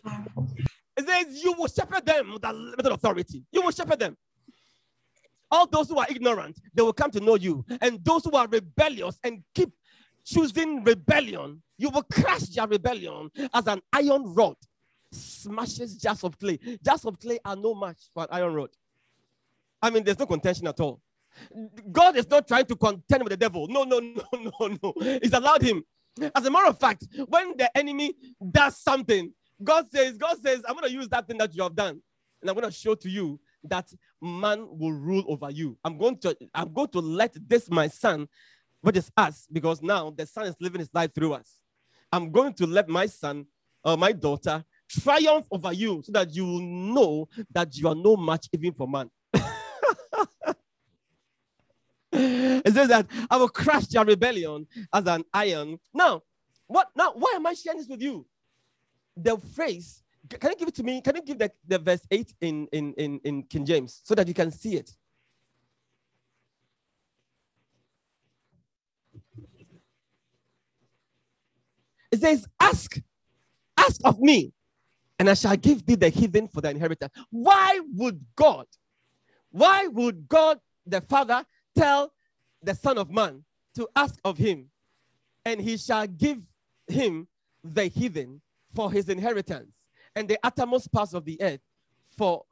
It 0.97 1.07
says, 1.07 1.43
You 1.43 1.53
will 1.53 1.69
shepherd 1.69 2.05
them 2.05 2.33
with 2.35 2.45
unlimited 2.45 2.93
authority. 2.93 3.45
You 3.53 3.63
will 3.63 3.71
shepherd 3.71 3.99
them. 4.01 4.17
All 5.51 5.67
those 5.67 5.89
who 5.89 5.99
are 5.99 6.07
ignorant, 6.09 6.59
they 6.75 6.83
will 6.83 6.93
come 6.93 7.11
to 7.11 7.21
know 7.21 7.37
you. 7.37 7.65
And 7.81 8.03
those 8.05 8.25
who 8.25 8.33
are 8.33 8.49
rebellious 8.49 9.19
and 9.23 9.43
keep 9.55 9.71
choosing 10.25 10.83
rebellion, 10.83 11.63
you 11.77 11.91
will 11.91 12.05
crush 12.05 12.43
their 12.49 12.67
rebellion 12.67 13.31
as 13.53 13.67
an 13.67 13.81
iron 13.93 14.35
rod 14.35 14.57
smashes 15.11 15.97
jars 15.97 16.25
of 16.25 16.39
clay. 16.39 16.59
Jars 16.85 17.05
of 17.05 17.19
clay 17.19 17.39
are 17.45 17.57
no 17.57 17.75
match 17.75 17.99
for 18.15 18.23
an 18.25 18.29
iron 18.31 18.55
rod. 18.55 18.71
I 19.81 19.91
mean, 19.91 20.05
there's 20.05 20.19
no 20.19 20.27
contention 20.27 20.67
at 20.69 20.81
all. 20.81 21.01
God 21.91 22.17
is 22.17 22.29
not 22.29 22.47
trying 22.47 22.67
to 22.67 22.77
contend 22.77 23.23
with 23.23 23.31
the 23.31 23.37
devil. 23.37 23.67
No, 23.69 23.85
no, 23.85 23.99
no, 24.01 24.25
no, 24.33 24.77
no. 24.83 25.19
He's 25.23 25.33
allowed 25.33 25.63
him. 25.63 25.83
As 26.35 26.45
a 26.45 26.51
matter 26.51 26.69
of 26.69 26.79
fact, 26.79 27.07
when 27.29 27.57
the 27.57 27.75
enemy 27.77 28.15
does 28.51 28.77
something, 28.77 29.33
God 29.63 29.91
says, 29.91 30.19
God 30.19 30.37
says, 30.43 30.63
I'm 30.69 30.75
going 30.75 30.89
to 30.89 30.93
use 30.93 31.09
that 31.09 31.27
thing 31.27 31.39
that 31.39 31.55
you 31.55 31.63
have 31.63 31.75
done, 31.75 32.03
and 32.41 32.51
I'm 32.51 32.55
going 32.55 32.69
to 32.69 32.77
show 32.77 32.95
to 32.95 33.09
you 33.09 33.41
that 33.65 33.91
man 34.21 34.67
will 34.71 34.93
rule 34.93 35.25
over 35.29 35.51
you. 35.51 35.79
I'm 35.85 35.97
going 35.97 36.19
to, 36.19 36.37
I'm 36.55 36.73
going 36.73 36.89
to 36.89 36.99
let 36.99 37.35
this 37.49 37.71
my 37.71 37.89
son 37.89 38.29
which 38.83 38.97
is 38.97 39.11
us, 39.17 39.47
because 39.51 39.81
now 39.81 40.11
the 40.11 40.27
son 40.27 40.47
is 40.47 40.57
living 40.61 40.81
his 40.81 40.91
life 40.93 41.15
through 41.15 41.33
us. 41.33 41.63
I'm 42.11 42.31
going 42.31 42.53
to 42.55 42.67
let 42.67 42.89
my 42.89 43.07
son 43.07 43.47
or 43.85 43.97
my 43.97 44.13
daughter 44.13 44.65
triumph 44.89 45.47
over 45.51 45.73
you 45.73 46.03
so 46.05 46.13
that 46.13 46.35
you 46.35 46.45
will 46.45 46.61
know 46.61 47.29
that 47.53 47.77
you 47.77 47.89
are 47.89 47.95
no 47.95 48.17
match 48.17 48.49
even 48.53 48.75
for 48.75 48.87
man. 48.87 49.11
it 52.65 52.75
says 52.75 52.89
that 52.89 53.07
I 53.31 53.37
will 53.37 53.49
crush 53.49 53.91
your 53.91 54.05
rebellion 54.05 54.67
as 54.93 55.07
an 55.07 55.25
iron. 55.33 55.79
Now, 55.93 56.23
what 56.67 56.89
now? 56.97 57.13
Why 57.15 57.33
am 57.37 57.47
I 57.47 57.55
sharing 57.55 57.79
this 57.79 57.89
with 57.89 58.03
you? 58.03 58.27
The 59.17 59.37
phrase, 59.55 60.03
can 60.29 60.51
you 60.51 60.57
give 60.57 60.69
it 60.69 60.75
to 60.77 60.83
me? 60.83 61.01
Can 61.01 61.17
you 61.17 61.23
give 61.23 61.39
the, 61.39 61.51
the 61.67 61.79
verse 61.79 62.07
8 62.11 62.33
in, 62.41 62.67
in, 62.73 62.95
in, 62.95 63.21
in 63.25 63.43
King 63.45 63.67
James 63.67 64.01
so 64.05 64.15
that 64.15 64.27
you 64.29 64.35
can 64.35 64.51
see 64.51 64.77
it? 64.77 64.91
It 72.11 72.21
says, 72.21 72.47
Ask, 72.61 73.01
ask 73.77 74.01
of 74.05 74.21
me, 74.21 74.53
and 75.19 75.29
I 75.29 75.35
shall 75.35 75.57
give 75.57 75.85
thee 75.85 75.95
the 75.95 76.11
heathen 76.11 76.47
for 76.47 76.61
the 76.61 76.71
inheritance. 76.71 77.13
Why 77.31 77.81
would 77.95 78.25
God, 78.37 78.67
why 79.51 79.87
would 79.87 80.29
God 80.29 80.59
the 80.87 81.01
Father 81.01 81.45
tell 81.77 82.13
the 82.63 82.75
Son 82.75 82.99
of 82.99 83.11
Man 83.11 83.45
to 83.75 83.89
ask 83.97 84.19
of 84.25 84.39
him, 84.39 84.71
and 85.45 85.61
he 85.61 85.77
shall 85.77 86.07
give 86.07 86.39
him 86.87 87.27
the 87.65 87.85
heathen 87.85 88.41
for 88.75 88.91
his 88.91 89.09
inheritance 89.09 89.73
and 90.15 90.29
the 90.29 90.39
uttermost 90.43 90.93
parts 90.93 91.15
of 91.15 91.25
the 91.25 91.41
earth 91.41 91.61
for 92.17 92.45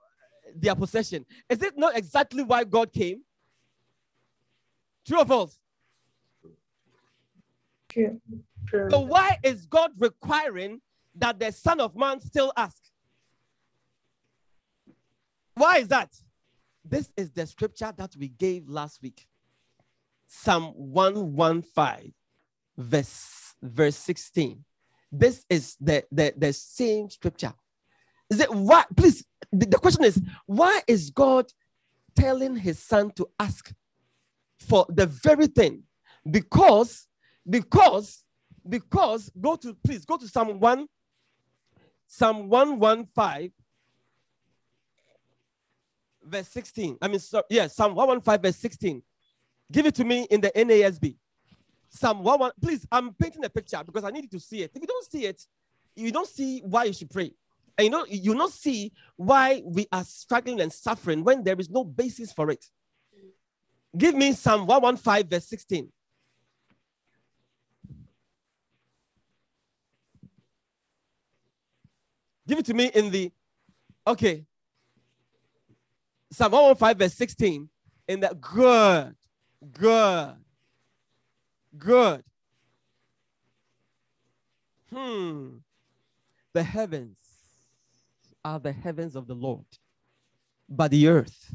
their 0.54 0.74
possession? 0.74 1.24
Is 1.48 1.62
it 1.62 1.76
not 1.76 1.96
exactly 1.96 2.42
why 2.42 2.64
God 2.64 2.92
came? 2.92 3.22
True 5.06 5.20
or 5.20 5.24
false? 5.24 5.58
True. 7.90 8.20
So 8.72 9.00
why 9.00 9.38
is 9.42 9.66
God 9.66 9.92
requiring 9.98 10.80
that 11.16 11.38
the 11.38 11.50
Son 11.50 11.80
of 11.80 11.96
Man 11.96 12.20
still 12.20 12.52
ask? 12.56 12.82
Why 15.54 15.78
is 15.78 15.88
that? 15.88 16.14
This 16.84 17.12
is 17.16 17.30
the 17.32 17.46
scripture 17.46 17.92
that 17.96 18.14
we 18.16 18.28
gave 18.28 18.68
last 18.68 19.02
week. 19.02 19.26
Psalm 20.32 20.72
115, 20.76 22.14
verse, 22.78 23.54
verse 23.60 23.96
16. 23.96 24.64
This 25.10 25.44
is 25.50 25.76
the, 25.80 26.04
the, 26.12 26.32
the 26.36 26.52
same 26.52 27.10
scripture. 27.10 27.52
Is 28.30 28.38
it 28.38 28.54
why? 28.54 28.84
Please, 28.96 29.24
the, 29.52 29.66
the 29.66 29.78
question 29.78 30.04
is 30.04 30.22
why 30.46 30.82
is 30.86 31.10
God 31.10 31.46
telling 32.14 32.54
his 32.54 32.78
son 32.78 33.10
to 33.16 33.28
ask 33.40 33.72
for 34.60 34.86
the 34.88 35.06
very 35.06 35.48
thing? 35.48 35.82
Because, 36.30 37.08
because 37.48 38.22
because 38.68 39.30
go 39.40 39.56
to 39.56 39.76
please 39.84 40.04
go 40.04 40.16
to 40.16 40.28
Psalm 40.28 40.60
1, 40.60 40.86
Psalm 42.06 42.48
115, 42.48 43.52
verse 46.24 46.48
16. 46.48 46.98
I 47.00 47.08
mean, 47.08 47.18
so, 47.18 47.42
yeah, 47.48 47.66
Psalm 47.66 47.94
115, 47.94 48.42
verse 48.42 48.56
16. 48.56 49.02
Give 49.70 49.86
it 49.86 49.94
to 49.96 50.04
me 50.04 50.26
in 50.30 50.40
the 50.40 50.50
NASB. 50.50 51.16
Psalm 51.90 52.18
11, 52.18 52.52
please, 52.60 52.86
I'm 52.90 53.12
painting 53.14 53.44
a 53.44 53.50
picture 53.50 53.82
because 53.84 54.04
I 54.04 54.10
need 54.10 54.24
you 54.24 54.38
to 54.38 54.40
see 54.40 54.62
it. 54.62 54.70
If 54.74 54.80
you 54.80 54.86
don't 54.86 55.10
see 55.10 55.26
it, 55.26 55.42
you 55.96 56.12
don't 56.12 56.28
see 56.28 56.60
why 56.60 56.84
you 56.84 56.92
should 56.92 57.10
pray. 57.10 57.32
And 57.76 57.84
you 57.84 57.90
know, 57.90 58.04
you 58.08 58.34
not 58.34 58.52
see 58.52 58.92
why 59.16 59.62
we 59.64 59.86
are 59.92 60.04
struggling 60.04 60.60
and 60.60 60.72
suffering 60.72 61.24
when 61.24 61.42
there 61.42 61.58
is 61.58 61.70
no 61.70 61.84
basis 61.84 62.32
for 62.32 62.50
it. 62.50 62.64
Give 63.96 64.14
me 64.14 64.32
Psalm 64.32 64.66
115, 64.66 65.28
verse 65.28 65.46
16. 65.48 65.88
Give 72.46 72.58
it 72.58 72.64
to 72.66 72.74
me 72.74 72.90
in 72.94 73.10
the 73.10 73.32
okay. 74.06 74.44
Psalm 76.32 76.52
115, 76.52 76.98
verse 76.98 77.14
16. 77.14 77.68
In 78.08 78.20
that 78.20 78.40
good, 78.40 79.14
good, 79.72 80.34
good. 81.76 82.24
Hmm. 84.92 85.48
The 86.52 86.62
heavens 86.62 87.16
are 88.44 88.58
the 88.58 88.72
heavens 88.72 89.14
of 89.14 89.26
the 89.26 89.34
Lord, 89.34 89.66
but 90.68 90.90
the 90.90 91.08
earth 91.08 91.54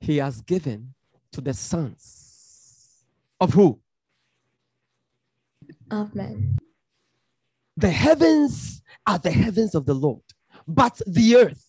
he 0.00 0.18
has 0.18 0.40
given 0.42 0.94
to 1.32 1.40
the 1.40 1.54
sons 1.54 3.04
of 3.40 3.52
who? 3.52 3.80
Of 5.90 6.14
men. 6.14 6.58
The 7.76 7.90
heavens 7.90 8.82
are 9.06 9.18
the 9.18 9.30
heavens 9.30 9.74
of 9.74 9.86
the 9.86 9.94
Lord, 9.94 10.22
but 10.68 11.00
the 11.06 11.36
earth 11.36 11.64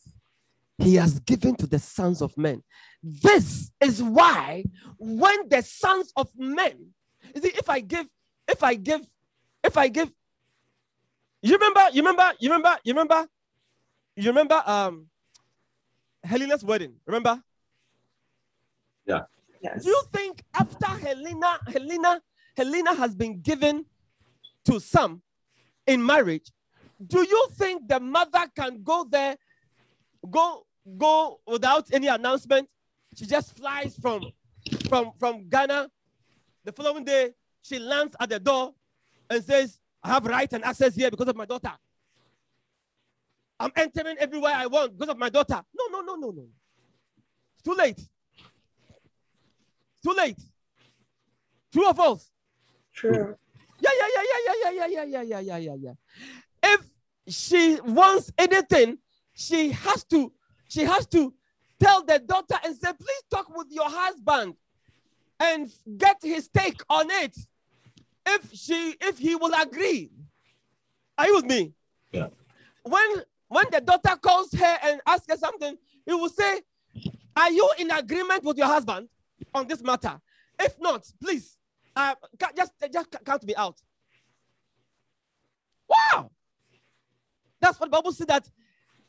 he 0.77 0.95
has 0.95 1.19
given 1.21 1.55
to 1.55 1.67
the 1.67 1.79
sons 1.79 2.21
of 2.21 2.37
men. 2.37 2.61
This 3.07 3.71
is 3.79 4.01
why 4.01 4.63
when 4.97 5.47
the 5.47 5.61
sons 5.61 6.11
of 6.15 6.27
men, 6.35 6.87
you 7.35 7.41
see, 7.41 7.49
if 7.49 7.69
I 7.69 7.79
give, 7.79 8.07
if 8.47 8.63
I 8.63 8.73
give, 8.73 9.01
if 9.63 9.77
I 9.77 9.89
give, 9.89 10.11
you 11.43 11.53
remember, 11.53 11.85
you 11.93 12.01
remember, 12.01 12.31
you 12.39 12.49
remember, 12.49 12.77
you 12.83 12.93
remember, 12.93 13.27
you 14.15 14.29
remember 14.29 14.63
um 14.65 15.05
Helena's 16.23 16.63
wedding, 16.63 16.95
remember? 17.05 17.39
Yeah. 19.05 19.21
Yes. 19.61 19.83
Do 19.83 19.89
you 19.91 20.01
think 20.11 20.43
after 20.55 20.87
Helena, 20.87 21.59
Helena, 21.67 22.21
Helena 22.57 22.95
has 22.95 23.13
been 23.13 23.39
given 23.41 23.85
to 24.63 24.79
some 24.79 25.21
in 25.85 26.03
marriage, 26.03 26.51
do 27.05 27.19
you 27.19 27.47
think 27.51 27.87
the 27.87 27.99
mother 27.99 28.47
can 28.55 28.81
go 28.81 29.05
there, 29.07 29.37
go, 30.27 30.65
go 30.97 31.39
without 31.45 31.85
any 31.93 32.07
announcement? 32.07 32.67
She 33.15 33.25
just 33.25 33.57
flies 33.57 33.97
from 34.01 34.31
from 34.89 35.11
from 35.17 35.47
Ghana. 35.49 35.89
The 36.63 36.71
following 36.71 37.03
day, 37.03 37.31
she 37.61 37.79
lands 37.79 38.15
at 38.19 38.29
the 38.29 38.39
door 38.39 38.73
and 39.29 39.43
says, 39.43 39.79
I 40.03 40.09
have 40.09 40.25
right 40.25 40.51
and 40.51 40.63
access 40.63 40.95
here 40.95 41.09
because 41.09 41.27
of 41.27 41.35
my 41.35 41.45
daughter. 41.45 41.71
I'm 43.59 43.71
entering 43.75 44.17
everywhere 44.19 44.53
I 44.53 44.67
want 44.67 44.97
because 44.97 45.11
of 45.13 45.17
my 45.17 45.29
daughter. 45.29 45.61
No, 45.73 45.87
no, 45.91 46.01
no, 46.01 46.15
no, 46.15 46.31
no. 46.31 46.45
It's 47.53 47.63
too 47.63 47.73
late. 47.73 48.01
Too 50.03 50.13
late. 50.13 50.39
True 51.71 51.87
or 51.87 51.93
false? 51.93 52.29
True. 52.93 53.35
Yeah, 53.79 53.89
yeah, 53.99 54.07
yeah, 54.15 54.23
yeah, 54.23 54.71
yeah, 54.71 54.71
yeah, 54.71 54.87
yeah, 54.87 55.05
yeah, 55.05 55.21
yeah, 55.21 55.39
yeah, 55.39 55.57
yeah, 55.57 55.75
yeah. 55.79 55.93
If 56.63 56.81
she 57.27 57.79
wants 57.81 58.31
anything, 58.37 58.97
she 59.33 59.71
has 59.71 60.03
to, 60.05 60.31
she 60.67 60.83
has 60.83 61.05
to 61.07 61.33
tell 61.85 62.03
the 62.03 62.19
daughter 62.19 62.55
and 62.63 62.75
say, 62.75 62.91
please 62.93 63.23
talk 63.29 63.55
with 63.55 63.67
your 63.69 63.89
husband 63.89 64.55
and 65.39 65.71
get 65.97 66.17
his 66.23 66.47
take 66.47 66.81
on 66.89 67.09
it. 67.11 67.37
If 68.25 68.53
she, 68.53 68.95
if 69.01 69.19
he 69.19 69.35
will 69.35 69.53
agree. 69.53 70.09
Are 71.17 71.27
you 71.27 71.35
with 71.35 71.45
me? 71.45 71.73
Yeah. 72.11 72.27
When 72.83 73.23
when 73.47 73.65
the 73.71 73.79
daughter 73.79 74.17
calls 74.17 74.51
her 74.53 74.77
and 74.83 74.99
asks 75.05 75.27
her 75.29 75.37
something, 75.37 75.77
he 76.05 76.13
will 76.13 76.29
say, 76.29 76.61
Are 77.35 77.51
you 77.51 77.69
in 77.77 77.91
agreement 77.91 78.43
with 78.43 78.57
your 78.57 78.67
husband 78.67 79.07
on 79.53 79.67
this 79.67 79.83
matter? 79.83 80.19
If 80.59 80.79
not, 80.79 81.05
please, 81.21 81.57
uh, 81.95 82.15
just, 82.55 82.71
just 82.91 83.15
count 83.23 83.43
me 83.43 83.53
out. 83.55 83.79
Wow. 85.87 86.31
That's 87.61 87.79
what 87.79 87.91
the 87.91 87.95
Bible 87.95 88.11
says 88.11 88.27
that 88.27 88.49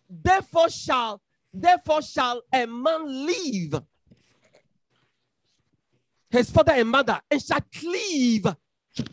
therefore 0.08 0.68
shall, 0.68 1.22
therefore 1.60 2.02
shall 2.02 2.42
a 2.52 2.66
man 2.66 3.26
leave 3.26 3.74
his 6.30 6.50
father 6.50 6.72
and 6.72 6.88
mother 6.88 7.20
and 7.30 7.42
shall 7.42 7.60
cleave 7.74 8.46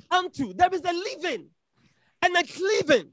unto. 0.09 0.53
There 0.53 0.69
is 0.73 0.81
a 0.81 0.93
leaving 0.93 1.47
and 2.21 2.35
a 2.35 2.43
cleaving. 2.43 3.11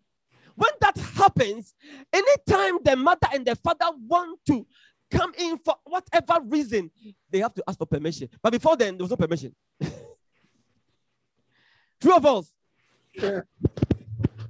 When 0.57 0.71
that 0.81 0.99
happens, 0.99 1.75
anytime 2.13 2.79
the 2.83 2.97
mother 2.97 3.29
and 3.33 3.47
the 3.47 3.57
father 3.57 3.87
want 4.07 4.41
to 4.47 4.67
come 5.11 5.33
in 5.39 5.59
for 5.59 5.75
whatever 5.85 6.41
reason, 6.45 6.91
they 7.31 7.39
have 7.39 7.55
to 7.55 7.65
ask 7.67 7.79
for 7.79 7.87
permission. 7.87 8.29
But 8.43 8.53
before 8.53 8.77
then, 8.77 8.97
there 8.97 9.05
was 9.05 9.11
no 9.11 9.17
permission. 9.17 9.55
True 12.01 12.15
or 12.15 12.21
false? 12.21 12.53
True. 13.19 13.43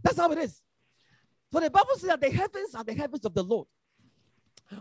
That's 0.02 0.18
how 0.18 0.30
it 0.32 0.38
is. 0.38 0.62
For 1.50 1.60
the 1.60 1.70
Bible 1.70 1.94
says 1.96 2.08
that 2.08 2.20
the 2.20 2.30
heavens 2.30 2.74
are 2.74 2.84
the 2.84 2.94
heavens 2.94 3.24
of 3.24 3.34
the 3.34 3.42
Lord, 3.42 3.66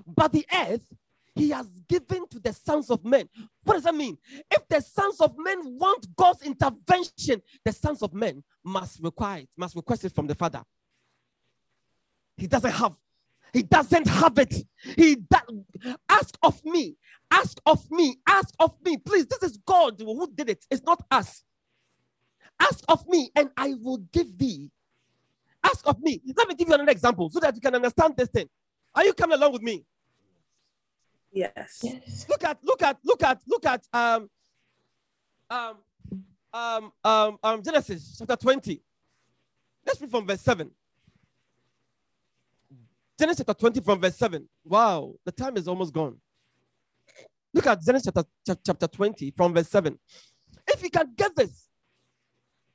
but 0.05 0.31
the 0.31 0.45
earth 0.53 0.87
he 1.35 1.49
has 1.51 1.67
given 1.87 2.27
to 2.27 2.39
the 2.39 2.51
sons 2.51 2.89
of 2.89 3.03
men. 3.05 3.29
What 3.63 3.75
does 3.75 3.83
that 3.83 3.95
mean? 3.95 4.17
If 4.51 4.67
the 4.67 4.81
sons 4.81 5.21
of 5.21 5.35
men 5.37 5.77
want 5.77 6.07
God's 6.15 6.41
intervention, 6.41 7.41
the 7.63 7.71
sons 7.71 8.01
of 8.01 8.13
men 8.13 8.43
must 8.63 9.01
require 9.01 9.39
it, 9.39 9.49
must 9.55 9.75
request 9.75 10.05
it 10.05 10.13
from 10.13 10.27
the 10.27 10.35
Father. 10.35 10.63
He 12.35 12.47
doesn't 12.47 12.71
have, 12.71 12.93
he 13.53 13.63
doesn't 13.63 14.07
have 14.07 14.37
it. 14.37 14.53
He 14.95 15.15
does 15.15 15.95
ask 16.09 16.37
of 16.43 16.63
me, 16.65 16.95
ask 17.31 17.59
of 17.65 17.89
me, 17.91 18.17
ask 18.27 18.53
of 18.59 18.73
me. 18.83 18.97
Please, 18.97 19.25
this 19.27 19.43
is 19.43 19.57
God 19.65 19.95
who 19.99 20.27
did 20.33 20.49
it. 20.49 20.65
It's 20.69 20.83
not 20.83 21.03
us. 21.11 21.43
Ask 22.59 22.83
of 22.89 23.07
me, 23.07 23.31
and 23.35 23.49
I 23.55 23.75
will 23.81 23.99
give 24.11 24.37
thee. 24.37 24.69
Ask 25.63 25.87
of 25.87 26.01
me. 26.01 26.21
Let 26.35 26.47
me 26.47 26.55
give 26.55 26.67
you 26.67 26.73
another 26.73 26.91
example 26.91 27.29
so 27.29 27.39
that 27.39 27.55
you 27.55 27.61
can 27.61 27.75
understand 27.75 28.15
this 28.17 28.29
thing. 28.29 28.49
Are 28.95 29.05
you 29.05 29.13
coming 29.13 29.37
along 29.37 29.53
with 29.53 29.61
me? 29.61 29.85
Yes. 31.31 31.79
Yes. 31.83 32.25
Look 32.27 32.43
at, 32.43 32.57
look 32.63 32.81
at, 32.81 32.97
look 33.03 33.23
at, 33.23 33.39
look 33.47 33.65
at 33.65 33.85
um 33.93 34.29
um 35.49 35.77
um 36.53 36.91
um, 37.03 37.37
um 37.43 37.63
Genesis 37.63 38.15
chapter 38.17 38.35
20. 38.35 38.81
Let's 39.85 40.01
read 40.01 40.11
from 40.11 40.25
verse 40.27 40.41
7. 40.41 40.69
Genesis 43.19 43.43
chapter 43.45 43.59
20 43.59 43.81
from 43.81 43.99
verse 43.99 44.15
7. 44.15 44.47
Wow, 44.63 45.13
the 45.25 45.31
time 45.31 45.57
is 45.57 45.67
almost 45.67 45.93
gone. 45.93 46.17
Look 47.53 47.67
at 47.67 47.81
Genesis 47.83 48.05
chapter, 48.13 48.29
chap- 48.45 48.59
chapter 48.65 48.87
20 48.87 49.31
from 49.31 49.53
verse 49.53 49.67
7. 49.67 49.97
If 50.67 50.83
you 50.83 50.89
can 50.89 51.13
get 51.15 51.35
this, 51.35 51.67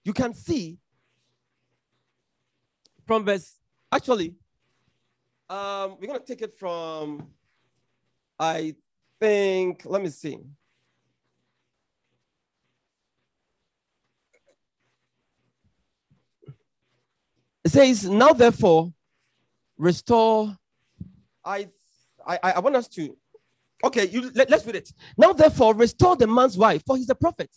you 0.05 0.13
can 0.13 0.35
see 0.35 0.79
from 3.07 3.25
verse, 3.25 3.59
actually, 3.91 4.35
um, 5.49 5.97
we're 6.01 6.07
to 6.19 6.21
take 6.21 6.43
it 6.43 6.55
from, 6.59 7.29
I 8.39 8.75
think, 9.21 9.83
let 9.85 10.03
me 10.03 10.09
see. 10.09 10.39
It 17.65 17.71
says, 17.71 18.09
Now 18.09 18.33
therefore, 18.33 18.93
restore. 19.79 20.57
I, 21.45 21.69
I, 22.27 22.39
I 22.43 22.59
want 22.61 22.77
us 22.77 22.89
to. 22.89 23.17
Okay, 23.83 24.07
you 24.07 24.31
let, 24.35 24.49
let's 24.49 24.65
read 24.65 24.77
it. 24.77 24.93
Now 25.17 25.33
therefore, 25.33 25.75
restore 25.75 26.17
the 26.17 26.27
man's 26.27 26.57
wife, 26.57 26.83
for 26.87 26.97
he's 26.97 27.11
a 27.11 27.15
prophet, 27.15 27.51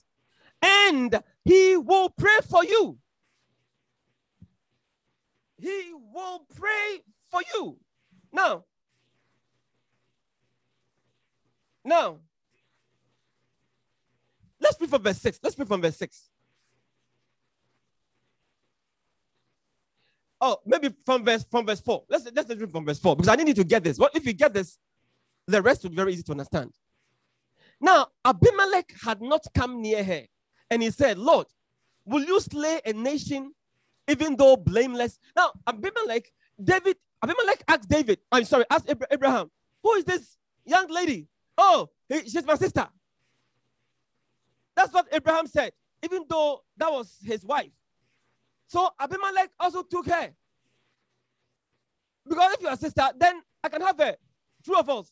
and 0.61 1.21
he 1.45 1.77
will 1.77 2.09
pray 2.09 2.39
for 2.49 2.63
you. 2.65 2.97
He 5.57 5.93
will 6.13 6.45
pray 6.55 7.01
for 7.31 7.41
you. 7.53 7.77
Now, 8.31 8.65
now, 11.83 12.19
let's 14.59 14.79
read 14.79 14.89
from 14.89 15.01
verse 15.01 15.21
6. 15.21 15.39
Let's 15.41 15.57
read 15.57 15.67
from 15.67 15.81
verse 15.81 15.97
6. 15.97 16.29
Oh, 20.39 20.57
maybe 20.65 20.93
from 21.05 21.25
verse 21.25 21.45
from 21.49 21.65
verse 21.65 21.81
4. 21.81 22.03
Let's 22.09 22.29
let's 22.35 22.49
read 22.49 22.71
from 22.71 22.85
verse 22.85 22.99
4 22.99 23.15
because 23.15 23.29
I 23.29 23.35
need 23.35 23.47
you 23.47 23.53
to 23.55 23.63
get 23.63 23.83
this. 23.83 23.97
What 23.97 24.15
if 24.15 24.25
you 24.25 24.33
get 24.33 24.53
this, 24.53 24.77
the 25.47 25.61
rest 25.61 25.83
will 25.83 25.89
be 25.89 25.95
very 25.95 26.13
easy 26.13 26.23
to 26.23 26.31
understand. 26.31 26.73
Now, 27.79 28.07
Abimelech 28.25 28.91
had 29.01 29.21
not 29.21 29.45
come 29.53 29.81
near 29.81 30.03
her, 30.03 30.23
and 30.69 30.81
he 30.81 30.91
said, 30.91 31.17
Lord, 31.17 31.47
will 32.05 32.23
you 32.23 32.39
slay 32.39 32.81
a 32.85 32.93
nation 32.93 33.53
even 34.07 34.35
though 34.35 34.57
blameless? 34.57 35.19
Now, 35.35 35.51
Abimelech, 35.67 36.31
David, 36.63 36.97
Abimelech 37.23 37.63
asked 37.67 37.89
David, 37.89 38.19
I'm 38.31 38.45
sorry, 38.45 38.65
asked 38.69 38.93
Abraham, 39.11 39.49
who 39.83 39.93
is 39.93 40.05
this 40.05 40.37
young 40.65 40.87
lady? 40.89 41.27
Oh, 41.57 41.89
she's 42.11 42.45
my 42.45 42.55
sister. 42.55 42.87
That's 44.75 44.93
what 44.93 45.07
Abraham 45.11 45.47
said, 45.47 45.71
even 46.03 46.23
though 46.29 46.61
that 46.77 46.91
was 46.91 47.17
his 47.23 47.43
wife. 47.43 47.71
So 48.67 48.89
Abimelech 48.99 49.49
also 49.59 49.81
took 49.81 50.07
her. 50.07 50.29
Because 52.27 52.53
if 52.53 52.61
you're 52.61 52.73
a 52.73 52.77
sister, 52.77 53.07
then 53.17 53.41
I 53.63 53.69
can 53.69 53.81
have 53.81 53.97
her. 53.97 54.15
Two 54.63 54.75
of 54.75 54.89
us. 54.89 55.11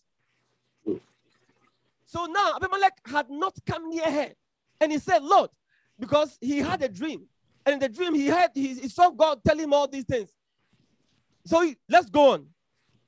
So 2.05 2.25
now 2.25 2.55
Abimelech 2.55 2.93
had 3.05 3.29
not 3.29 3.57
come 3.65 3.89
near 3.89 4.11
her. 4.11 4.31
And 4.79 4.91
he 4.91 4.99
said, 4.99 5.23
Lord, 5.23 5.49
because 5.99 6.37
he 6.41 6.59
had 6.59 6.83
a 6.83 6.89
dream. 6.89 7.25
And 7.65 7.73
in 7.73 7.79
the 7.79 7.89
dream, 7.89 8.13
he 8.13 8.27
had 8.27 8.51
he, 8.53 8.75
he 8.75 8.89
saw 8.89 9.09
God 9.09 9.39
tell 9.43 9.57
him 9.57 9.73
all 9.73 9.87
these 9.87 10.05
things. 10.05 10.29
So 11.45 11.61
he, 11.61 11.77
let's 11.89 12.09
go 12.09 12.33
on. 12.33 12.47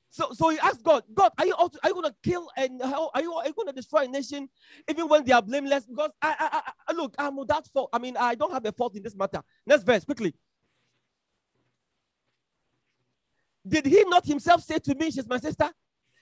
So, 0.10 0.32
so 0.34 0.50
he 0.50 0.58
asked 0.60 0.84
God, 0.84 1.04
God, 1.14 1.32
are 1.38 1.46
you 1.46 1.54
also, 1.54 1.78
are 1.84 1.90
you 1.90 2.02
to 2.02 2.16
kill 2.24 2.50
and 2.58 2.82
how 2.82 3.12
are 3.14 3.22
you, 3.22 3.34
are 3.34 3.46
you 3.46 3.54
to 3.68 3.74
destroy 3.74 4.06
a 4.06 4.08
nation 4.08 4.50
even 4.90 5.08
when 5.08 5.24
they 5.26 5.32
are 5.32 5.42
blameless? 5.42 5.86
Because 5.86 6.12
I, 6.22 6.36
I, 6.40 6.72
I 6.88 6.94
look, 6.94 7.14
I'm 7.20 7.36
without 7.36 7.68
fault. 7.68 7.90
I 7.94 8.00
mean, 8.00 8.16
I 8.18 8.36
don't 8.36 8.52
have 8.52 8.66
a 8.66 8.72
fault 8.72 8.96
in 8.96 9.04
this 9.04 9.16
matter. 9.16 9.42
Next 9.66 9.84
verse, 9.84 10.06
quickly. 10.06 10.34
Did 13.68 13.86
he 13.86 14.04
not 14.06 14.26
himself 14.26 14.64
say 14.64 14.80
to 14.80 14.96
me, 14.96 15.12
she's 15.12 15.28
my 15.28 15.40
sister? 15.40 15.70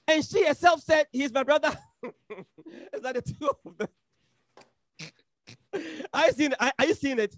And 0.08 0.26
she 0.26 0.46
herself 0.46 0.82
said, 0.82 1.06
he's 1.12 1.32
my 1.32 1.44
brother. 1.44 1.78
Is 2.94 3.02
that 3.02 3.16
the 3.16 3.22
two 3.22 3.50
of 3.66 3.78
them? 3.78 3.88
You 6.16 6.32
seeing, 6.32 6.54
are, 6.60 6.72
are 6.80 6.86
you 6.86 6.94
seeing 6.96 7.20
it? 7.20 7.36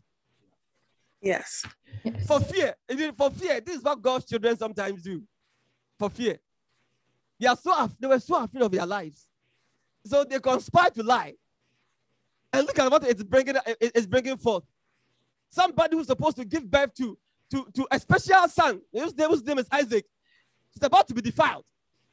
Yes. 1.21 1.65
Yes. 2.03 2.27
For 2.27 2.39
fear. 2.39 2.75
For 3.17 3.31
fear. 3.31 3.61
This 3.61 3.77
is 3.77 3.83
what 3.83 4.01
God's 4.01 4.25
children 4.25 4.57
sometimes 4.57 5.01
do. 5.03 5.23
For 5.99 6.09
fear. 6.09 6.37
They 7.39 7.47
are 7.47 7.55
so 7.57 7.73
af- 7.77 7.95
they 7.99 8.07
were 8.07 8.19
so 8.19 8.43
afraid 8.43 8.63
of 8.63 8.71
their 8.71 8.85
lives. 8.85 9.27
So 10.05 10.23
they 10.23 10.39
conspire 10.39 10.89
to 10.91 11.03
lie. 11.03 11.33
And 12.53 12.65
look 12.65 12.79
at 12.79 12.89
what 12.89 13.03
it's 13.03 13.23
bringing, 13.23 13.55
it's 13.79 14.07
bringing 14.07 14.37
forth. 14.37 14.63
Somebody 15.49 15.95
who's 15.95 16.07
supposed 16.07 16.37
to 16.37 16.45
give 16.45 16.69
birth 16.69 16.93
to, 16.95 17.17
to, 17.51 17.67
to 17.73 17.87
a 17.91 17.99
special 17.99 18.47
son, 18.47 18.81
whose 18.91 19.15
name, 19.15 19.29
whose 19.29 19.43
name 19.43 19.59
is 19.59 19.67
Isaac, 19.71 20.05
is 20.75 20.83
about 20.83 21.07
to 21.07 21.13
be 21.13 21.21
defiled 21.21 21.65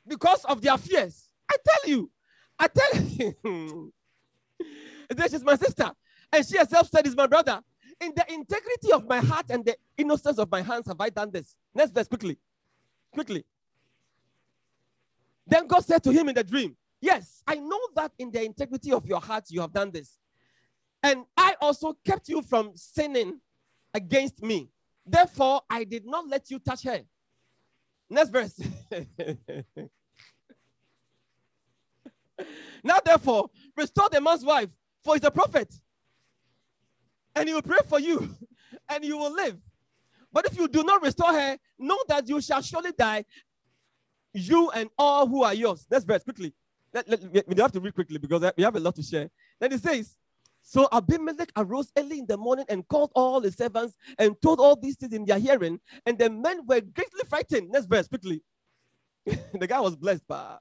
because 0.06 0.44
of 0.44 0.60
their 0.60 0.76
fears. 0.76 1.28
I 1.50 1.56
tell 1.66 1.90
you, 1.90 2.10
I 2.58 2.68
tell 2.68 3.00
you, 3.44 3.92
this 5.10 5.32
is 5.34 5.44
my 5.44 5.56
sister. 5.56 5.90
And 6.32 6.46
she 6.46 6.58
herself 6.58 6.88
said, 6.90 7.06
Is 7.06 7.16
my 7.16 7.26
brother. 7.26 7.60
In 8.00 8.12
the 8.14 8.24
integrity 8.32 8.92
of 8.92 9.06
my 9.08 9.18
heart 9.18 9.46
and 9.50 9.64
the 9.64 9.76
innocence 9.96 10.38
of 10.38 10.50
my 10.50 10.62
hands 10.62 10.86
have 10.88 11.00
I 11.00 11.10
done 11.10 11.30
this. 11.30 11.54
Next 11.74 11.92
verse, 11.92 12.08
quickly. 12.08 12.38
Quickly. 13.12 13.44
Then 15.46 15.66
God 15.66 15.84
said 15.84 16.02
to 16.04 16.12
him 16.12 16.28
in 16.28 16.34
the 16.34 16.44
dream, 16.44 16.76
Yes, 17.00 17.42
I 17.46 17.56
know 17.56 17.80
that 17.96 18.12
in 18.18 18.30
the 18.30 18.42
integrity 18.42 18.92
of 18.92 19.06
your 19.06 19.20
heart 19.20 19.44
you 19.50 19.60
have 19.60 19.72
done 19.72 19.90
this. 19.90 20.18
And 21.02 21.26
I 21.36 21.54
also 21.60 21.98
kept 22.04 22.30
you 22.30 22.40
from 22.40 22.72
sinning 22.74 23.40
against 23.92 24.42
me. 24.42 24.70
Therefore, 25.06 25.60
I 25.68 25.84
did 25.84 26.06
not 26.06 26.26
let 26.28 26.50
you 26.50 26.58
touch 26.58 26.82
her. 26.84 27.02
Next 28.08 28.30
verse. 28.30 28.58
now, 32.82 33.00
therefore, 33.04 33.50
restore 33.76 34.08
the 34.08 34.20
man's 34.20 34.44
wife, 34.44 34.70
for 35.02 35.14
he's 35.14 35.24
a 35.24 35.30
prophet. 35.30 35.78
And 37.34 37.48
he 37.48 37.54
will 37.54 37.62
pray 37.62 37.78
for 37.88 37.98
you, 37.98 38.34
and 38.88 39.04
you 39.04 39.18
will 39.18 39.32
live. 39.32 39.56
But 40.32 40.46
if 40.46 40.58
you 40.58 40.68
do 40.68 40.82
not 40.82 41.02
restore 41.02 41.32
her, 41.32 41.56
know 41.78 41.98
that 42.08 42.28
you 42.28 42.40
shall 42.40 42.60
surely 42.60 42.92
die, 42.92 43.24
you 44.32 44.70
and 44.72 44.90
all 44.98 45.26
who 45.26 45.44
are 45.44 45.54
yours. 45.54 45.86
Next 45.90 46.04
verse, 46.04 46.24
quickly. 46.24 46.52
Let, 46.92 47.08
let, 47.08 47.48
we 47.48 47.60
have 47.60 47.72
to 47.72 47.80
read 47.80 47.94
quickly 47.94 48.18
because 48.18 48.52
we 48.56 48.62
have 48.62 48.76
a 48.76 48.80
lot 48.80 48.94
to 48.96 49.02
share. 49.02 49.30
Then 49.60 49.72
it 49.72 49.82
says, 49.82 50.16
So 50.62 50.88
Abimelech 50.92 51.50
arose 51.56 51.92
early 51.96 52.20
in 52.20 52.26
the 52.26 52.36
morning 52.36 52.64
and 52.68 52.86
called 52.86 53.10
all 53.14 53.40
his 53.40 53.56
servants 53.56 53.96
and 54.18 54.40
told 54.40 54.60
all 54.60 54.76
these 54.76 54.96
things 54.96 55.12
in 55.12 55.24
their 55.24 55.38
hearing. 55.38 55.80
And 56.06 56.18
the 56.18 56.30
men 56.30 56.66
were 56.66 56.80
greatly 56.80 57.22
frightened. 57.28 57.70
Next 57.70 57.86
verse, 57.86 58.08
quickly. 58.08 58.42
the 59.24 59.66
guy 59.66 59.80
was 59.80 59.96
blessed. 59.96 60.22
But... 60.28 60.60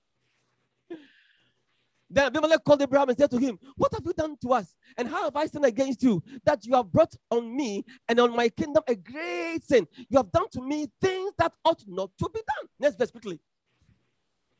Then 2.13 2.27
Abimelech 2.27 2.63
called 2.63 2.79
Abraham 2.83 3.09
and 3.09 3.17
said 3.17 3.31
to 3.31 3.39
him, 3.39 3.57
What 3.75 3.91
have 3.91 4.05
you 4.05 4.13
done 4.13 4.37
to 4.43 4.53
us? 4.53 4.75
And 4.97 5.07
how 5.07 5.23
have 5.23 5.35
I 5.35 5.47
sinned 5.47 5.65
against 5.65 6.03
you 6.03 6.21
that 6.45 6.63
you 6.63 6.75
have 6.75 6.91
brought 6.91 7.11
on 7.31 7.55
me 7.55 7.83
and 8.07 8.19
on 8.19 8.35
my 8.35 8.49
kingdom 8.49 8.83
a 8.87 8.93
great 8.93 9.63
sin? 9.63 9.87
You 10.09 10.17
have 10.17 10.31
done 10.31 10.47
to 10.51 10.61
me 10.61 10.85
things 11.01 11.31
that 11.39 11.53
ought 11.65 11.83
not 11.87 12.11
to 12.19 12.29
be 12.31 12.39
done. 12.39 12.69
Next 12.79 12.97
verse, 12.97 13.09
quickly. 13.09 13.39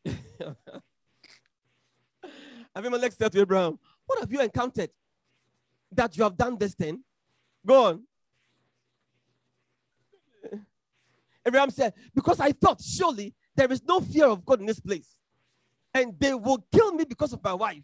Abimelech 2.76 3.12
said 3.12 3.32
to 3.32 3.42
Abraham, 3.42 3.78
What 4.08 4.20
have 4.20 4.32
you 4.32 4.42
encountered 4.42 4.90
that 5.92 6.18
you 6.18 6.24
have 6.24 6.36
done 6.36 6.58
this 6.58 6.74
thing? 6.74 7.04
Go 7.64 7.86
on. 7.86 8.04
Abraham 11.46 11.70
said, 11.70 11.94
Because 12.16 12.40
I 12.40 12.52
thought 12.52 12.82
surely 12.82 13.36
there 13.56 13.72
is 13.72 13.84
no 13.84 14.00
fear 14.00 14.26
of 14.26 14.44
God 14.44 14.60
in 14.60 14.66
this 14.66 14.80
place, 14.80 15.16
and 15.94 16.20
they 16.20 16.34
will 16.34 16.66
kill 16.72 16.94
me 16.94 17.06
because 17.06 17.34
of 17.34 17.44
my 17.44 17.54
wife. 17.54 17.84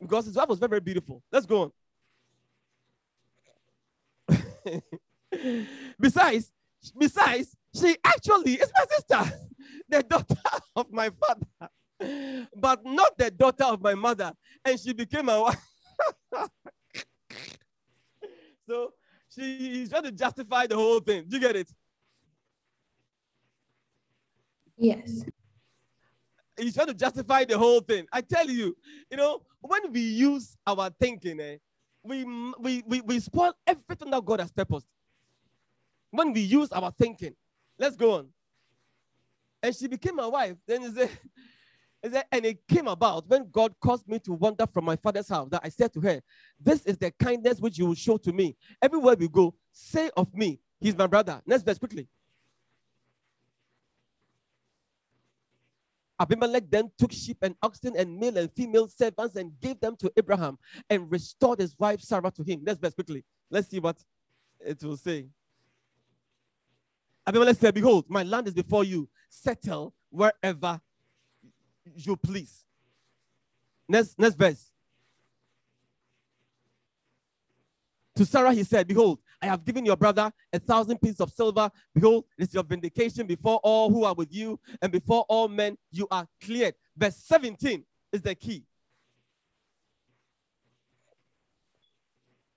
Because 0.00 0.26
his 0.26 0.36
wife 0.36 0.48
was 0.48 0.58
very, 0.58 0.70
very 0.70 0.80
beautiful. 0.80 1.22
Let's 1.32 1.46
go 1.46 1.72
on. 4.28 4.82
besides, 6.00 6.52
besides, 6.98 7.56
she 7.74 7.96
actually 8.04 8.54
is 8.54 8.70
my 8.76 8.84
sister, 8.90 9.38
the 9.88 10.02
daughter 10.02 10.36
of 10.74 10.90
my 10.92 11.10
father 11.10 11.70
but 12.56 12.84
not 12.84 13.16
the 13.16 13.30
daughter 13.30 13.64
of 13.64 13.80
my 13.80 13.94
mother. 13.94 14.32
And 14.64 14.78
she 14.78 14.92
became 14.92 15.26
my 15.26 15.38
wife. 15.38 15.56
so 18.68 18.92
she 19.34 19.82
is 19.82 19.90
trying 19.90 20.04
to 20.04 20.12
justify 20.12 20.66
the 20.66 20.76
whole 20.76 21.00
thing. 21.00 21.24
Do 21.26 21.36
you 21.36 21.40
get 21.40 21.56
it? 21.56 21.68
Yes. 24.76 25.24
He's 26.58 26.74
trying 26.74 26.86
to 26.88 26.94
justify 26.94 27.44
the 27.44 27.58
whole 27.58 27.80
thing. 27.80 28.06
I 28.12 28.20
tell 28.20 28.48
you, 28.48 28.76
you 29.10 29.16
know, 29.16 29.42
when 29.60 29.92
we 29.92 30.00
use 30.00 30.56
our 30.66 30.90
thinking, 30.98 31.40
eh, 31.40 31.56
we, 32.02 32.24
we, 32.58 32.82
we, 32.86 33.00
we 33.02 33.20
spoil 33.20 33.52
everything 33.66 34.10
that 34.10 34.24
God 34.24 34.40
has 34.40 34.50
purposed. 34.50 34.86
When 36.10 36.32
we 36.32 36.40
use 36.40 36.72
our 36.72 36.92
thinking, 36.92 37.34
let's 37.78 37.96
go 37.96 38.14
on. 38.14 38.28
And 39.62 39.74
she 39.74 39.86
became 39.88 40.16
my 40.16 40.26
wife. 40.26 40.56
Then 40.66 40.82
he 40.82 40.90
said, 40.92 41.10
and 42.32 42.46
it 42.46 42.66
came 42.68 42.86
about 42.86 43.28
when 43.28 43.50
God 43.50 43.74
caused 43.80 44.06
me 44.08 44.18
to 44.20 44.32
wander 44.32 44.66
from 44.66 44.84
my 44.84 44.96
father's 44.96 45.28
house 45.28 45.48
that 45.50 45.62
I 45.64 45.68
said 45.68 45.92
to 45.94 46.00
her, 46.00 46.22
This 46.60 46.86
is 46.86 46.96
the 46.96 47.10
kindness 47.10 47.60
which 47.60 47.78
you 47.78 47.86
will 47.86 47.94
show 47.94 48.16
to 48.18 48.32
me. 48.32 48.56
Everywhere 48.80 49.16
we 49.18 49.28
go, 49.28 49.54
say 49.72 50.10
of 50.16 50.32
me, 50.34 50.60
He's 50.80 50.96
my 50.96 51.06
brother. 51.06 51.40
Next 51.46 51.64
verse, 51.64 51.78
quickly. 51.78 52.06
Abimelech 56.18 56.64
then 56.70 56.90
took 56.98 57.12
sheep 57.12 57.38
and 57.42 57.54
oxen 57.62 57.94
and 57.96 58.18
male 58.18 58.38
and 58.38 58.50
female 58.52 58.88
servants 58.88 59.36
and 59.36 59.52
gave 59.60 59.78
them 59.80 59.96
to 59.96 60.10
Abraham 60.16 60.58
and 60.88 61.10
restored 61.10 61.60
his 61.60 61.74
wife 61.78 62.00
Sarah 62.00 62.30
to 62.30 62.42
him. 62.42 62.64
Next 62.64 62.80
verse, 62.80 62.94
quickly. 62.94 63.24
Let's 63.50 63.68
see 63.68 63.80
what 63.80 64.02
it 64.60 64.82
will 64.82 64.96
say. 64.96 65.26
Abimelech 67.26 67.56
said, 67.56 67.74
Behold, 67.74 68.06
my 68.08 68.22
land 68.22 68.48
is 68.48 68.54
before 68.54 68.84
you. 68.84 69.08
Settle 69.28 69.92
wherever 70.10 70.80
you 71.94 72.16
please. 72.16 72.64
Next, 73.88 74.18
next 74.18 74.36
verse. 74.36 74.70
To 78.16 78.24
Sarah, 78.24 78.52
he 78.54 78.64
said, 78.64 78.88
Behold, 78.88 79.18
I 79.42 79.46
have 79.46 79.64
given 79.64 79.84
your 79.84 79.96
brother 79.96 80.32
a 80.52 80.58
thousand 80.58 81.00
pieces 81.00 81.20
of 81.20 81.30
silver. 81.30 81.70
Behold, 81.94 82.24
it 82.38 82.48
is 82.48 82.54
your 82.54 82.64
vindication 82.64 83.26
before 83.26 83.60
all 83.62 83.90
who 83.90 84.04
are 84.04 84.14
with 84.14 84.32
you, 84.32 84.58
and 84.80 84.90
before 84.90 85.24
all 85.28 85.48
men 85.48 85.76
you 85.90 86.08
are 86.10 86.26
cleared. 86.42 86.74
Verse 86.96 87.16
17 87.16 87.84
is 88.12 88.22
the 88.22 88.34
key. 88.34 88.64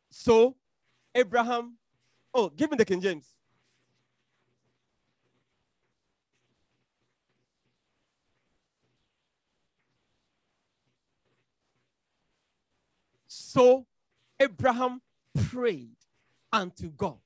So, 0.09 0.55
Abraham, 1.13 1.77
oh, 2.33 2.49
give 2.49 2.71
me 2.71 2.77
the 2.77 2.85
King 2.85 3.01
James. 3.01 3.35
So 13.27 13.85
Abraham 14.39 15.01
prayed 15.49 15.98
unto 16.51 16.89
God, 16.89 17.17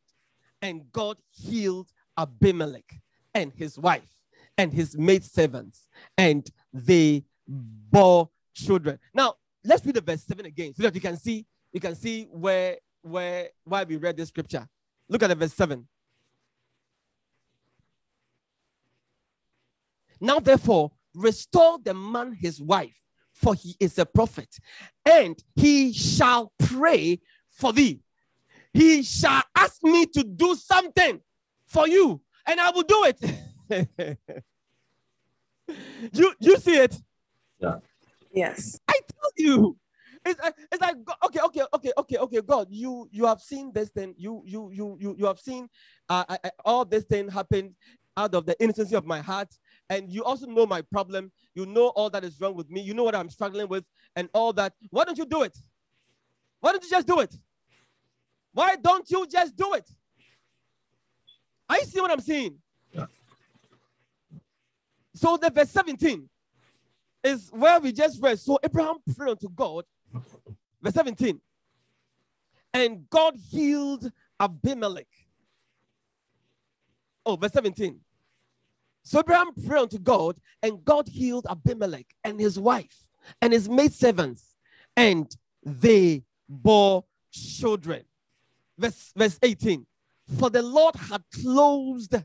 and 0.61 0.91
God 0.91 1.17
healed 1.31 1.91
Abimelech 2.17 3.01
and 3.33 3.51
his 3.53 3.77
wife 3.77 4.09
and 4.57 4.71
his 4.71 4.97
maid 4.97 5.23
servants, 5.23 5.87
and 6.17 6.49
they 6.71 7.23
bore 7.47 8.29
children. 8.53 8.99
Now 9.13 9.35
let's 9.63 9.85
read 9.85 9.95
the 9.95 10.01
verse 10.01 10.23
7 10.23 10.45
again 10.45 10.73
so 10.75 10.83
that 10.83 10.95
you 10.95 11.01
can 11.01 11.17
see 11.17 11.45
you 11.71 11.79
can 11.79 11.95
see 11.95 12.27
where 12.31 12.77
where 13.01 13.49
why 13.63 13.83
we 13.83 13.97
read 13.97 14.17
this 14.17 14.29
scripture. 14.29 14.67
Look 15.09 15.23
at 15.23 15.27
the 15.27 15.35
verse 15.35 15.53
7. 15.53 15.87
Now, 20.19 20.39
therefore, 20.39 20.91
restore 21.13 21.79
the 21.83 21.93
man 21.93 22.31
his 22.31 22.61
wife 22.61 22.95
for 23.33 23.55
he 23.55 23.75
is 23.79 23.97
a 23.99 24.05
prophet, 24.05 24.57
and 25.05 25.43
he 25.55 25.91
shall 25.91 26.53
pray 26.59 27.19
for 27.49 27.73
thee. 27.73 27.99
He 28.73 29.03
shall 29.03 29.43
ask 29.55 29.83
me 29.83 30.05
to 30.07 30.23
do 30.23 30.55
something 30.55 31.21
for 31.67 31.87
you, 31.87 32.21
and 32.47 32.59
I 32.59 32.71
will 32.71 32.83
do 32.83 33.05
it. 33.05 34.17
You 36.11 36.33
you 36.39 36.57
see 36.57 36.75
it? 36.77 36.95
Yeah. 37.59 37.77
Yes. 38.33 38.79
I 38.87 38.93
tell 38.93 39.31
you. 39.37 39.77
It's, 40.25 40.39
uh, 40.39 40.51
it's 40.71 40.81
like 40.81 40.95
okay, 41.25 41.39
okay, 41.45 41.61
okay, 41.73 41.91
okay, 41.97 42.17
okay. 42.17 42.41
God, 42.41 42.67
you 42.69 43.09
you 43.11 43.25
have 43.25 43.41
seen 43.41 43.71
this 43.73 43.89
thing. 43.89 44.15
You 44.17 44.41
you 44.45 44.69
you 44.71 44.97
you 44.99 45.15
you 45.17 45.25
have 45.25 45.39
seen 45.39 45.67
uh, 46.09 46.23
I, 46.29 46.37
I, 46.45 46.51
all 46.63 46.85
this 46.85 47.03
thing 47.03 47.27
happen 47.27 47.75
out 48.15 48.33
of 48.35 48.45
the 48.45 48.61
innocency 48.61 48.95
of 48.95 49.05
my 49.05 49.19
heart, 49.19 49.49
and 49.89 50.09
you 50.09 50.23
also 50.23 50.45
know 50.45 50.65
my 50.65 50.81
problem. 50.81 51.31
You 51.55 51.65
know 51.65 51.87
all 51.89 52.09
that 52.09 52.23
is 52.23 52.39
wrong 52.39 52.55
with 52.55 52.69
me. 52.69 52.81
You 52.81 52.93
know 52.93 53.03
what 53.03 53.15
I'm 53.15 53.29
struggling 53.29 53.67
with, 53.67 53.83
and 54.15 54.29
all 54.33 54.53
that. 54.53 54.73
Why 54.91 55.03
don't 55.03 55.17
you 55.17 55.25
do 55.25 55.43
it? 55.43 55.57
Why 56.61 56.71
don't 56.71 56.83
you 56.83 56.89
just 56.89 57.07
do 57.07 57.19
it? 57.19 57.35
Why 58.53 58.75
don't 58.75 59.09
you 59.09 59.27
just 59.27 59.55
do 59.55 59.73
it? 59.73 59.89
I 61.67 61.79
see 61.81 61.99
what 61.99 62.11
I'm 62.11 62.21
seeing. 62.21 62.59
Yeah. 62.91 63.07
So 65.15 65.37
the 65.37 65.49
verse 65.49 65.71
17 65.71 66.29
is 67.23 67.49
where 67.51 67.79
we 67.79 67.91
just 67.91 68.21
read. 68.21 68.39
So 68.39 68.59
Abraham 68.63 68.97
prayed 69.15 69.31
unto 69.31 69.49
God. 69.49 69.85
Verse 70.81 70.93
17. 70.93 71.39
And 72.73 73.09
God 73.09 73.35
healed 73.35 74.11
Abimelech. 74.39 75.07
Oh, 77.25 77.35
verse 77.35 77.53
17. 77.53 77.99
So 79.03 79.19
Abraham 79.19 79.53
prayed 79.53 79.81
unto 79.81 79.99
God, 79.99 80.37
and 80.61 80.83
God 80.83 81.07
healed 81.07 81.45
Abimelech 81.49 82.05
and 82.23 82.39
his 82.39 82.59
wife 82.59 83.03
and 83.41 83.51
his 83.53 83.69
maidservants, 83.69 84.55
and 84.95 85.33
they 85.63 86.23
bore 86.47 87.03
children. 87.31 88.03
Verse, 88.77 89.11
verse 89.15 89.39
18. 89.41 89.85
For 90.39 90.49
the 90.49 90.61
Lord 90.61 90.95
had 90.95 91.21
closed, 91.41 92.15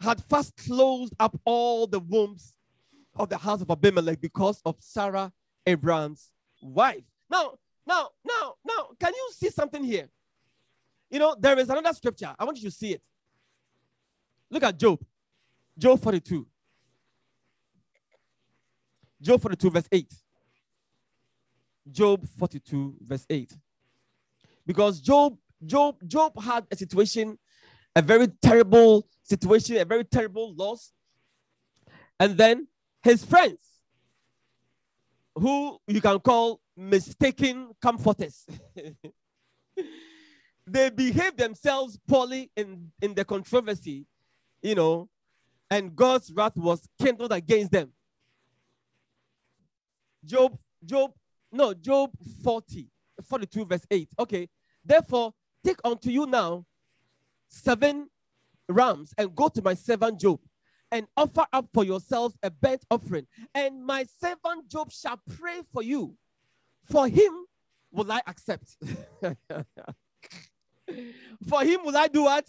had 0.00 0.22
fast 0.24 0.56
closed 0.56 1.14
up 1.18 1.38
all 1.44 1.86
the 1.86 2.00
wombs 2.00 2.54
of 3.16 3.28
the 3.28 3.36
house 3.36 3.60
of 3.60 3.70
Abimelech 3.70 4.20
because 4.20 4.62
of 4.64 4.76
Sarah, 4.78 5.32
Abraham's 5.66 6.30
wife. 6.62 7.02
Now, 7.28 7.58
now, 7.86 8.10
now, 8.24 8.54
now, 8.64 8.88
can 8.98 9.12
you 9.14 9.30
see 9.34 9.50
something 9.50 9.82
here? 9.82 10.08
You 11.10 11.18
know, 11.18 11.36
there 11.38 11.58
is 11.58 11.68
another 11.68 11.92
scripture. 11.92 12.34
I 12.38 12.44
want 12.44 12.58
you 12.58 12.70
to 12.70 12.74
see 12.74 12.92
it. 12.92 13.02
Look 14.48 14.62
at 14.62 14.78
Job. 14.78 15.00
Job 15.76 16.00
42. 16.00 16.46
Job 19.20 19.40
42, 19.40 19.70
verse 19.70 19.88
8. 19.90 20.14
Job 21.90 22.26
42, 22.38 22.94
verse 23.06 23.26
8. 23.28 23.52
Because 24.70 25.00
Job, 25.00 25.36
Job, 25.66 25.96
Job 26.06 26.40
had 26.40 26.64
a 26.70 26.76
situation, 26.76 27.36
a 27.96 28.00
very 28.00 28.28
terrible 28.40 29.08
situation, 29.24 29.78
a 29.78 29.84
very 29.84 30.04
terrible 30.04 30.54
loss. 30.54 30.92
And 32.20 32.38
then 32.38 32.68
his 33.02 33.24
friends, 33.24 33.58
who 35.34 35.76
you 35.88 36.00
can 36.00 36.20
call 36.20 36.60
mistaken 36.76 37.72
comforters, 37.82 38.46
they 40.68 40.90
behave 40.90 41.36
themselves 41.36 41.98
poorly 42.06 42.52
in, 42.56 42.92
in 43.02 43.12
the 43.14 43.24
controversy, 43.24 44.06
you 44.62 44.76
know, 44.76 45.08
and 45.68 45.96
God's 45.96 46.32
wrath 46.32 46.56
was 46.56 46.88
kindled 47.02 47.32
against 47.32 47.72
them. 47.72 47.90
Job, 50.24 50.56
Job, 50.84 51.10
no, 51.50 51.74
Job 51.74 52.12
40, 52.44 52.86
42, 53.24 53.64
verse 53.64 53.84
8. 53.90 54.08
Okay. 54.20 54.48
Therefore, 54.84 55.32
take 55.64 55.78
unto 55.84 56.10
you 56.10 56.26
now 56.26 56.64
seven 57.48 58.08
rams 58.68 59.12
and 59.18 59.34
go 59.34 59.48
to 59.48 59.62
my 59.62 59.74
servant 59.74 60.20
Job 60.20 60.40
and 60.92 61.06
offer 61.16 61.46
up 61.52 61.68
for 61.72 61.84
yourselves 61.84 62.36
a 62.42 62.50
burnt 62.50 62.84
offering. 62.90 63.26
And 63.54 63.84
my 63.84 64.06
servant 64.20 64.68
Job 64.68 64.90
shall 64.90 65.20
pray 65.38 65.60
for 65.72 65.82
you. 65.82 66.16
For 66.84 67.08
him 67.08 67.44
will 67.92 68.10
I 68.10 68.20
accept. 68.26 68.76
for 71.48 71.62
him 71.62 71.80
will 71.84 71.96
I 71.96 72.08
do 72.08 72.24
what? 72.24 72.46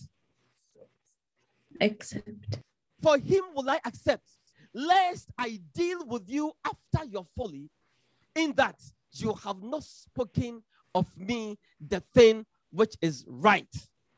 Accept. 1.79 2.59
For 3.01 3.17
him 3.17 3.43
will 3.55 3.69
I 3.69 3.79
accept, 3.85 4.27
lest 4.73 5.29
I 5.37 5.59
deal 5.73 6.05
with 6.05 6.23
you 6.27 6.51
after 6.65 7.05
your 7.07 7.25
folly, 7.35 7.69
in 8.35 8.53
that 8.53 8.79
you 9.13 9.33
have 9.43 9.61
not 9.61 9.83
spoken 9.83 10.63
of 10.95 11.05
me 11.17 11.57
the 11.85 12.01
thing 12.13 12.45
which 12.71 12.95
is 13.01 13.25
right, 13.27 13.67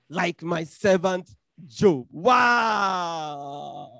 like 0.09 0.41
my 0.43 0.63
servant 0.63 1.29
Job. 1.67 2.07
Wow. 2.11 3.91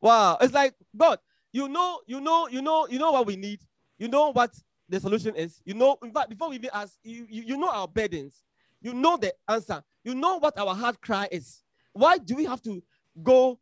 Wow. 0.00 0.38
It's 0.40 0.54
like, 0.54 0.74
God, 0.96 1.18
you 1.52 1.68
know, 1.68 2.00
you 2.06 2.20
know, 2.20 2.48
you 2.48 2.62
know, 2.62 2.86
you 2.88 2.98
know 2.98 3.12
what 3.12 3.26
we 3.26 3.36
need. 3.36 3.60
You 3.98 4.08
know 4.08 4.32
what 4.32 4.54
the 4.88 5.00
solution 5.00 5.36
is. 5.36 5.60
You 5.64 5.74
know, 5.74 5.98
in 6.02 6.12
fact, 6.12 6.30
before 6.30 6.50
we 6.50 6.56
even 6.56 6.70
ask, 6.72 6.98
you, 7.02 7.26
you, 7.28 7.42
you 7.42 7.56
know 7.56 7.70
our 7.70 7.88
burdens. 7.88 8.42
You 8.82 8.92
know 8.92 9.16
the 9.16 9.32
answer. 9.48 9.82
You 10.02 10.14
know 10.14 10.38
what 10.38 10.58
our 10.58 10.74
heart 10.74 11.00
cry 11.00 11.28
is. 11.30 11.62
Why 11.92 12.18
do 12.18 12.34
we 12.34 12.44
have 12.44 12.60
to 12.62 12.82
go, 13.22 13.58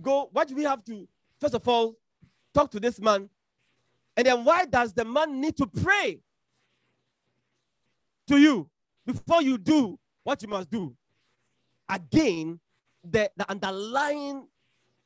go? 0.00 0.28
Why 0.32 0.44
do 0.44 0.54
we 0.54 0.62
have 0.62 0.84
to, 0.84 1.06
first 1.40 1.54
of 1.54 1.66
all, 1.66 1.96
talk 2.54 2.70
to 2.70 2.80
this 2.80 3.00
man? 3.00 3.28
And 4.16 4.26
then 4.26 4.44
why 4.44 4.64
does 4.66 4.92
the 4.92 5.04
man 5.04 5.40
need 5.40 5.56
to 5.58 5.66
pray 5.66 6.20
to 8.30 8.38
you 8.38 8.70
before 9.04 9.42
you 9.42 9.58
do 9.58 9.98
what 10.22 10.40
you 10.42 10.48
must 10.48 10.70
do? 10.70 10.94
Again, 11.88 12.60
the, 13.02 13.30
the 13.36 13.50
underlying 13.50 14.46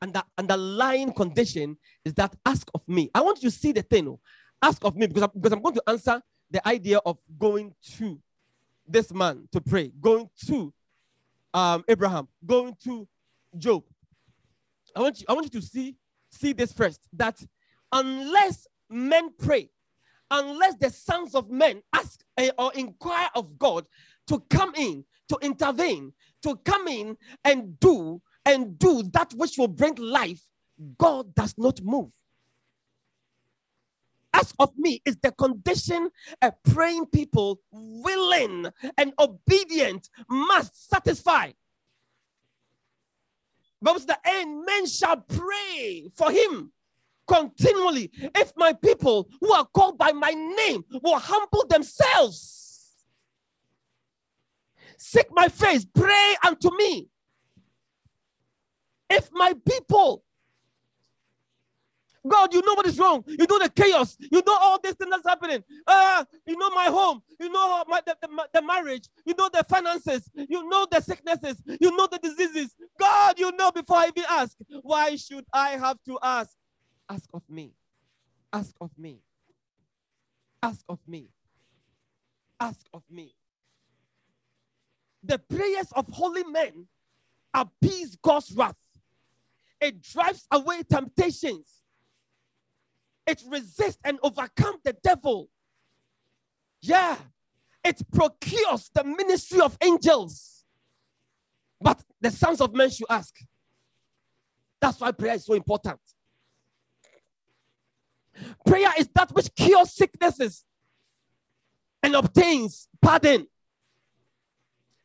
and 0.01 0.13
the 0.13 0.23
underlying 0.37 1.11
condition 1.11 1.77
is 2.03 2.13
that 2.13 2.35
ask 2.45 2.67
of 2.73 2.81
me. 2.87 3.09
I 3.15 3.21
want 3.21 3.41
you 3.41 3.49
to 3.49 3.55
see 3.55 3.71
the 3.71 3.81
thing. 3.81 4.07
oh. 4.07 4.19
Ask 4.61 4.83
of 4.85 4.95
me 4.95 5.07
because 5.07 5.23
I'm, 5.23 5.29
because 5.33 5.51
I'm 5.53 5.61
going 5.61 5.75
to 5.75 5.83
answer 5.87 6.21
the 6.51 6.65
idea 6.67 6.99
of 6.99 7.17
going 7.39 7.73
to 7.97 8.19
this 8.87 9.11
man 9.11 9.47
to 9.51 9.59
pray, 9.59 9.91
going 9.99 10.29
to 10.45 10.73
um, 11.53 11.83
Abraham, 11.87 12.27
going 12.45 12.75
to 12.83 13.07
Job. 13.57 13.83
I 14.95 15.01
want 15.01 15.19
you, 15.19 15.25
I 15.27 15.33
want 15.33 15.45
you 15.51 15.59
to 15.59 15.65
see, 15.65 15.95
see 16.29 16.53
this 16.53 16.71
first 16.71 17.01
that 17.13 17.41
unless 17.91 18.67
men 18.89 19.31
pray, 19.39 19.69
unless 20.31 20.75
the 20.75 20.89
sons 20.89 21.35
of 21.35 21.49
men 21.49 21.81
ask 21.93 22.23
eh, 22.37 22.51
or 22.57 22.73
inquire 22.73 23.29
of 23.35 23.57
God 23.57 23.87
to 24.27 24.39
come 24.49 24.73
in, 24.75 25.05
to 25.29 25.37
intervene, 25.41 26.13
to 26.43 26.55
come 26.57 26.87
in 26.87 27.17
and 27.43 27.79
do 27.79 28.21
and 28.45 28.77
do 28.77 29.03
that 29.13 29.33
which 29.33 29.57
will 29.57 29.67
bring 29.67 29.95
life, 29.95 30.41
God 30.97 31.33
does 31.35 31.55
not 31.57 31.81
move. 31.81 32.11
Ask 34.33 34.53
of 34.59 34.77
me 34.77 35.01
is 35.05 35.17
the 35.17 35.31
condition 35.31 36.09
a 36.41 36.51
praying 36.51 37.05
people, 37.07 37.61
willing 37.71 38.67
and 38.97 39.13
obedient, 39.17 40.09
must 40.29 40.89
satisfy. 40.89 41.51
Bible 43.81 43.99
the 44.01 44.17
end, 44.25 44.65
men 44.65 44.85
shall 44.87 45.17
pray 45.17 46.09
for 46.15 46.31
him 46.31 46.71
continually. 47.27 48.11
If 48.35 48.53
my 48.55 48.73
people 48.73 49.29
who 49.41 49.53
are 49.53 49.65
called 49.65 49.97
by 49.97 50.11
my 50.11 50.31
name 50.31 50.83
will 51.01 51.19
humble 51.19 51.65
themselves, 51.67 53.05
seek 54.97 55.27
my 55.31 55.47
face, 55.49 55.85
pray 55.85 56.35
unto 56.45 56.75
me. 56.75 57.09
If 59.09 59.29
my 59.31 59.53
people, 59.67 60.23
God, 62.27 62.53
you 62.53 62.61
know 62.65 62.73
what 62.73 62.87
is 62.87 62.97
wrong. 62.97 63.23
You 63.27 63.45
know 63.47 63.59
the 63.59 63.69
chaos. 63.69 64.17
You 64.19 64.41
know 64.45 64.57
all 64.59 64.79
this 64.81 64.95
thing 64.95 65.11
that's 65.11 65.27
happening. 65.27 65.63
Uh, 65.85 66.25
you 66.47 66.57
know 66.57 66.71
my 66.71 66.85
home. 66.85 67.21
You 67.39 67.49
know 67.49 67.83
my, 67.87 68.01
the, 68.05 68.17
the, 68.19 68.47
the 68.51 68.61
marriage. 68.63 69.07
You 69.25 69.35
know 69.37 69.49
the 69.53 69.63
finances. 69.69 70.27
You 70.33 70.67
know 70.67 70.87
the 70.89 71.01
sicknesses. 71.01 71.61
You 71.79 71.95
know 71.95 72.07
the 72.11 72.17
diseases. 72.17 72.75
God, 72.99 73.37
you 73.37 73.51
know 73.51 73.71
before 73.71 73.97
I 73.97 74.07
even 74.07 74.23
ask. 74.27 74.57
Why 74.81 75.15
should 75.15 75.45
I 75.53 75.71
have 75.71 75.97
to 76.07 76.17
ask? 76.23 76.49
Ask 77.09 77.29
of 77.33 77.43
me. 77.49 77.73
Ask 78.51 78.75
of 78.81 78.91
me. 78.97 79.21
Ask 80.63 80.83
of 80.89 80.99
me. 81.07 81.29
Ask 82.59 82.85
of 82.93 83.03
me. 83.09 83.35
The 85.23 85.39
prayers 85.39 85.87
of 85.95 86.07
holy 86.09 86.43
men 86.43 86.87
appease 87.53 88.15
God's 88.21 88.51
wrath. 88.53 88.75
It 89.81 90.01
drives 90.01 90.47
away 90.51 90.83
temptations. 90.83 91.83
It 93.27 93.43
resists 93.47 93.99
and 94.03 94.19
overcomes 94.23 94.81
the 94.83 94.93
devil. 95.03 95.49
Yeah. 96.81 97.17
It 97.83 98.01
procures 98.11 98.89
the 98.93 99.03
ministry 99.03 99.61
of 99.61 99.77
angels. 99.81 100.65
But 101.79 102.03
the 102.21 102.31
sons 102.31 102.61
of 102.61 102.73
men 102.73 102.89
should 102.89 103.07
ask. 103.09 103.35
That's 104.81 104.99
why 104.99 105.11
prayer 105.11 105.35
is 105.35 105.45
so 105.45 105.53
important. 105.53 105.99
Prayer 108.65 108.91
is 108.97 109.09
that 109.15 109.31
which 109.31 109.53
cures 109.55 109.91
sicknesses 109.91 110.65
and 112.03 112.15
obtains 112.15 112.87
pardon. 113.01 113.47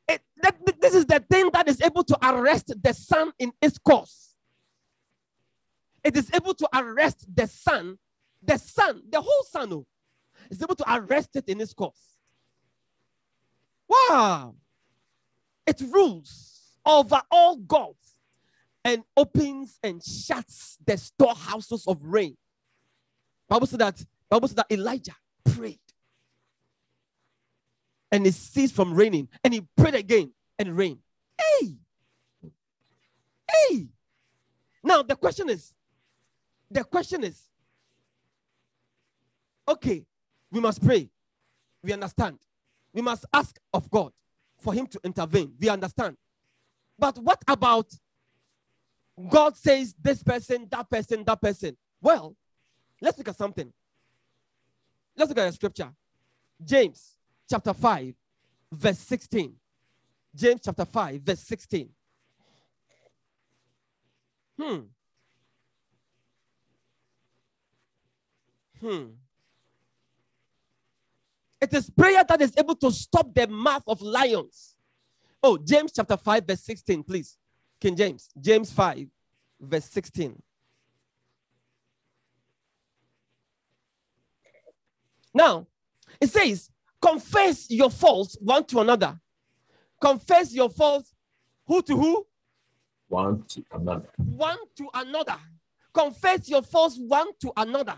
It, 0.08 0.22
that, 0.42 0.56
this 0.80 0.94
is 0.94 1.06
the 1.06 1.20
thing 1.30 1.50
that 1.52 1.68
is 1.68 1.80
able 1.80 2.04
to 2.04 2.18
arrest 2.22 2.72
the 2.82 2.92
sun 2.92 3.32
in 3.38 3.52
its 3.62 3.78
course. 3.78 4.34
it 6.02 6.16
is 6.16 6.30
able 6.34 6.54
to 6.54 6.68
arrest 6.74 7.26
the 7.34 7.46
sun, 7.46 7.98
the 8.42 8.58
sun, 8.58 9.02
the 9.10 9.20
whole 9.20 9.44
sun, 9.50 9.72
oh, 9.72 9.86
is 10.50 10.62
able 10.62 10.74
to 10.74 10.94
arrest 10.94 11.30
it 11.34 11.48
in 11.48 11.60
its 11.60 11.74
course. 11.74 12.16
Wow. 13.88 14.54
It 15.66 15.80
rules 15.80 16.78
over 16.86 17.20
all 17.30 17.56
gods 17.56 18.16
and 18.84 19.02
opens 19.16 19.78
and 19.82 20.02
shuts 20.02 20.78
the 20.86 20.96
storehouses 20.96 21.86
of 21.86 21.98
rain. 22.02 22.36
Bible 23.50 23.66
said 23.66 23.80
that 23.80 24.02
Bible 24.30 24.46
said 24.46 24.58
that 24.58 24.70
Elijah 24.70 25.16
prayed 25.44 25.80
and 28.12 28.24
it 28.24 28.32
ceased 28.32 28.76
from 28.76 28.94
raining 28.94 29.28
and 29.42 29.52
he 29.52 29.66
prayed 29.76 29.96
again 29.96 30.32
and 30.56 30.76
rained. 30.76 31.00
Hey, 31.36 31.74
hey. 33.50 33.88
Now 34.84 35.02
the 35.02 35.16
question 35.16 35.50
is, 35.50 35.74
the 36.70 36.84
question 36.84 37.24
is, 37.24 37.42
okay, 39.68 40.04
we 40.52 40.60
must 40.60 40.80
pray. 40.80 41.10
We 41.82 41.92
understand. 41.92 42.38
We 42.92 43.02
must 43.02 43.24
ask 43.32 43.58
of 43.74 43.90
God 43.90 44.12
for 44.58 44.72
Him 44.72 44.86
to 44.88 45.00
intervene. 45.02 45.54
We 45.58 45.68
understand. 45.68 46.16
But 46.96 47.18
what 47.18 47.42
about 47.48 47.86
God 49.28 49.56
says 49.56 49.94
this 50.00 50.22
person, 50.22 50.68
that 50.70 50.88
person, 50.88 51.24
that 51.24 51.40
person? 51.40 51.76
Well, 52.00 52.36
let's 53.00 53.18
look 53.18 53.28
at 53.28 53.36
something. 53.36 53.72
Let's 55.16 55.28
look 55.28 55.38
at 55.38 55.48
a 55.48 55.52
scripture. 55.52 55.90
James 56.64 57.16
chapter 57.48 57.72
5, 57.72 58.14
verse 58.72 58.98
16. 58.98 59.54
James 60.34 60.60
chapter 60.64 60.84
5, 60.84 61.20
verse 61.22 61.40
16. 61.40 61.88
Hmm. 64.58 64.78
Hmm. 68.80 69.04
It 71.60 71.74
is 71.74 71.90
prayer 71.90 72.24
that 72.26 72.40
is 72.40 72.52
able 72.56 72.76
to 72.76 72.90
stop 72.90 73.34
the 73.34 73.46
mouth 73.46 73.84
of 73.86 74.00
lions. 74.00 74.76
Oh, 75.42 75.58
James 75.58 75.92
chapter 75.94 76.16
5, 76.16 76.46
verse 76.46 76.60
16, 76.62 77.02
please. 77.02 77.36
King 77.80 77.96
James, 77.96 78.28
James 78.40 78.70
5, 78.72 79.06
verse 79.60 79.84
16. 79.86 80.40
Now, 85.32 85.66
it 86.20 86.30
says, 86.30 86.70
confess 87.00 87.70
your 87.70 87.90
faults 87.90 88.36
one 88.40 88.64
to 88.66 88.80
another. 88.80 89.18
Confess 90.00 90.52
your 90.52 90.70
faults 90.70 91.14
who 91.66 91.82
to 91.82 91.96
who? 91.96 92.26
One 93.08 93.42
to 93.48 93.64
another. 93.72 94.08
One 94.16 94.58
to 94.76 94.88
another. 94.94 95.36
Confess 95.92 96.48
your 96.48 96.62
faults 96.62 96.96
one 96.98 97.28
to 97.40 97.52
another. 97.56 97.96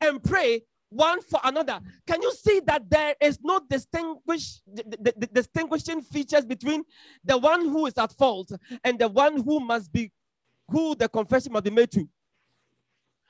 And 0.00 0.22
pray 0.22 0.62
one 0.88 1.20
for 1.20 1.40
another. 1.42 1.80
Can 2.06 2.22
you 2.22 2.32
see 2.32 2.60
that 2.66 2.88
there 2.88 3.14
is 3.20 3.38
no 3.42 3.60
distinguish 3.68 4.60
the, 4.66 5.28
distinguishing 5.32 6.00
features 6.00 6.44
between 6.44 6.84
the 7.24 7.36
one 7.36 7.62
who 7.62 7.86
is 7.86 7.98
at 7.98 8.12
fault 8.12 8.52
and 8.84 8.98
the 8.98 9.08
one 9.08 9.42
who 9.42 9.60
must 9.60 9.92
be 9.92 10.12
who 10.68 10.94
the 10.94 11.08
confession 11.08 11.52
must 11.52 11.64
be 11.64 11.70
made 11.70 11.90
to? 11.92 12.08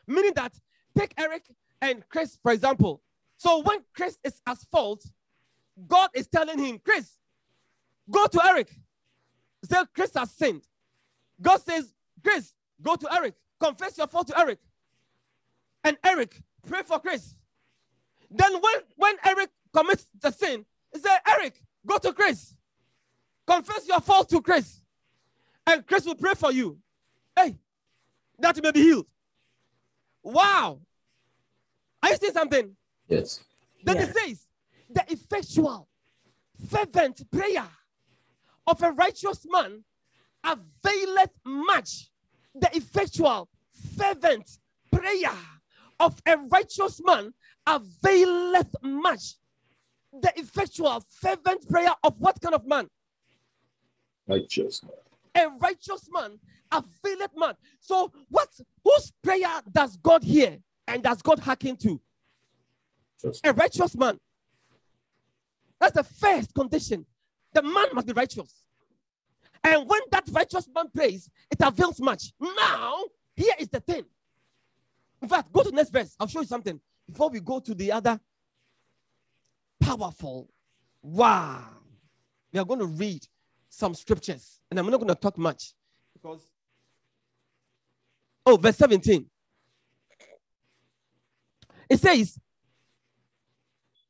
Meaning 0.06 0.32
that 0.36 0.52
take 0.96 1.14
Eric 1.18 1.44
and 1.80 2.02
Chris, 2.08 2.38
for 2.42 2.52
example. 2.52 3.02
So 3.36 3.62
when 3.62 3.80
Chris 3.94 4.18
is 4.24 4.40
at 4.46 4.58
fault, 4.70 5.04
God 5.86 6.10
is 6.14 6.26
telling 6.26 6.58
him, 6.58 6.80
Chris, 6.84 7.18
go 8.10 8.26
to 8.26 8.44
Eric. 8.44 8.70
Say 9.64 9.76
Chris 9.94 10.12
has 10.14 10.30
sinned. 10.30 10.62
God 11.40 11.60
says, 11.60 11.92
Chris, 12.22 12.54
go 12.82 12.96
to 12.96 13.12
Eric. 13.12 13.34
Confess 13.60 13.98
your 13.98 14.06
fault 14.06 14.28
to 14.28 14.38
Eric. 14.38 14.58
And 15.84 15.96
Eric, 16.04 16.40
pray 16.66 16.82
for 16.82 16.98
Chris. 16.98 17.34
Then 18.30 18.52
when, 18.54 18.74
when 18.96 19.16
Eric 19.24 19.50
commits 19.72 20.06
the 20.20 20.30
sin, 20.30 20.64
he 20.92 21.00
said, 21.00 21.18
Eric, 21.28 21.62
go 21.86 21.98
to 21.98 22.12
Chris. 22.12 22.54
Confess 23.46 23.86
your 23.86 24.00
fault 24.00 24.28
to 24.30 24.40
Chris. 24.40 24.82
And 25.66 25.86
Chris 25.86 26.04
will 26.04 26.14
pray 26.14 26.34
for 26.34 26.52
you. 26.52 26.78
Hey, 27.36 27.56
that 28.38 28.56
you 28.56 28.62
may 28.62 28.72
be 28.72 28.82
healed. 28.82 29.06
Wow. 30.22 30.80
Are 32.02 32.10
you 32.10 32.16
seeing 32.16 32.32
something? 32.32 32.76
Yes. 33.08 33.44
Then 33.84 33.96
Yeah. 33.96 34.02
it 34.04 34.16
says, 34.16 34.46
the 34.90 35.12
effectual, 35.12 35.88
fervent 36.68 37.30
prayer 37.30 37.68
of 38.66 38.82
a 38.82 38.92
righteous 38.92 39.46
man 39.48 39.84
availeth 40.44 41.32
much. 41.44 42.10
The 42.54 42.74
effectual, 42.76 43.48
fervent 43.96 44.58
prayer 44.90 45.36
of 46.00 46.20
a 46.26 46.36
righteous 46.38 47.00
man 47.04 47.34
availeth 47.66 48.74
much. 48.82 49.36
The 50.12 50.32
effectual, 50.36 51.00
fervent 51.10 51.68
prayer 51.68 51.94
of 52.02 52.18
what 52.18 52.40
kind 52.40 52.54
of 52.54 52.66
man? 52.66 52.88
Righteous. 54.26 54.82
man. 54.82 54.92
A 55.34 55.50
righteous 55.58 56.08
man 56.10 56.38
availeth 56.72 57.36
much. 57.36 57.56
So, 57.80 58.10
what 58.28 58.48
whose 58.82 59.12
prayer 59.22 59.60
does 59.70 59.96
God 59.98 60.24
hear 60.24 60.58
and 60.88 61.02
does 61.02 61.20
God 61.20 61.38
hearken 61.38 61.76
to? 61.78 62.00
A 63.44 63.52
righteous 63.52 63.96
man. 63.96 64.18
That's 65.80 65.94
the 65.94 66.04
first 66.04 66.54
condition. 66.54 67.06
The 67.52 67.62
man 67.62 67.86
must 67.92 68.06
be 68.06 68.12
righteous. 68.12 68.66
And 69.64 69.88
when 69.88 70.00
that 70.12 70.24
righteous 70.30 70.68
man 70.74 70.86
prays, 70.94 71.28
it 71.50 71.58
avails 71.60 72.00
much. 72.00 72.32
Now, 72.40 73.04
here 73.34 73.54
is 73.58 73.68
the 73.68 73.80
thing. 73.80 74.04
In 75.22 75.28
fact, 75.28 75.52
go 75.52 75.62
to 75.62 75.70
next 75.70 75.90
verse. 75.90 76.14
I'll 76.20 76.26
show 76.26 76.40
you 76.40 76.46
something 76.46 76.80
before 77.06 77.30
we 77.30 77.40
go 77.40 77.58
to 77.60 77.74
the 77.74 77.92
other 77.92 78.20
powerful. 79.80 80.48
Wow. 81.02 81.64
We 82.52 82.60
are 82.60 82.64
going 82.64 82.80
to 82.80 82.86
read 82.86 83.26
some 83.68 83.94
scriptures, 83.94 84.60
and 84.70 84.78
I'm 84.78 84.86
not 84.86 84.98
going 84.98 85.08
to 85.08 85.14
talk 85.14 85.36
much 85.36 85.74
because. 86.14 86.40
Oh, 88.44 88.56
verse 88.56 88.76
17. 88.76 89.26
It 91.88 92.00
says, 92.00 92.38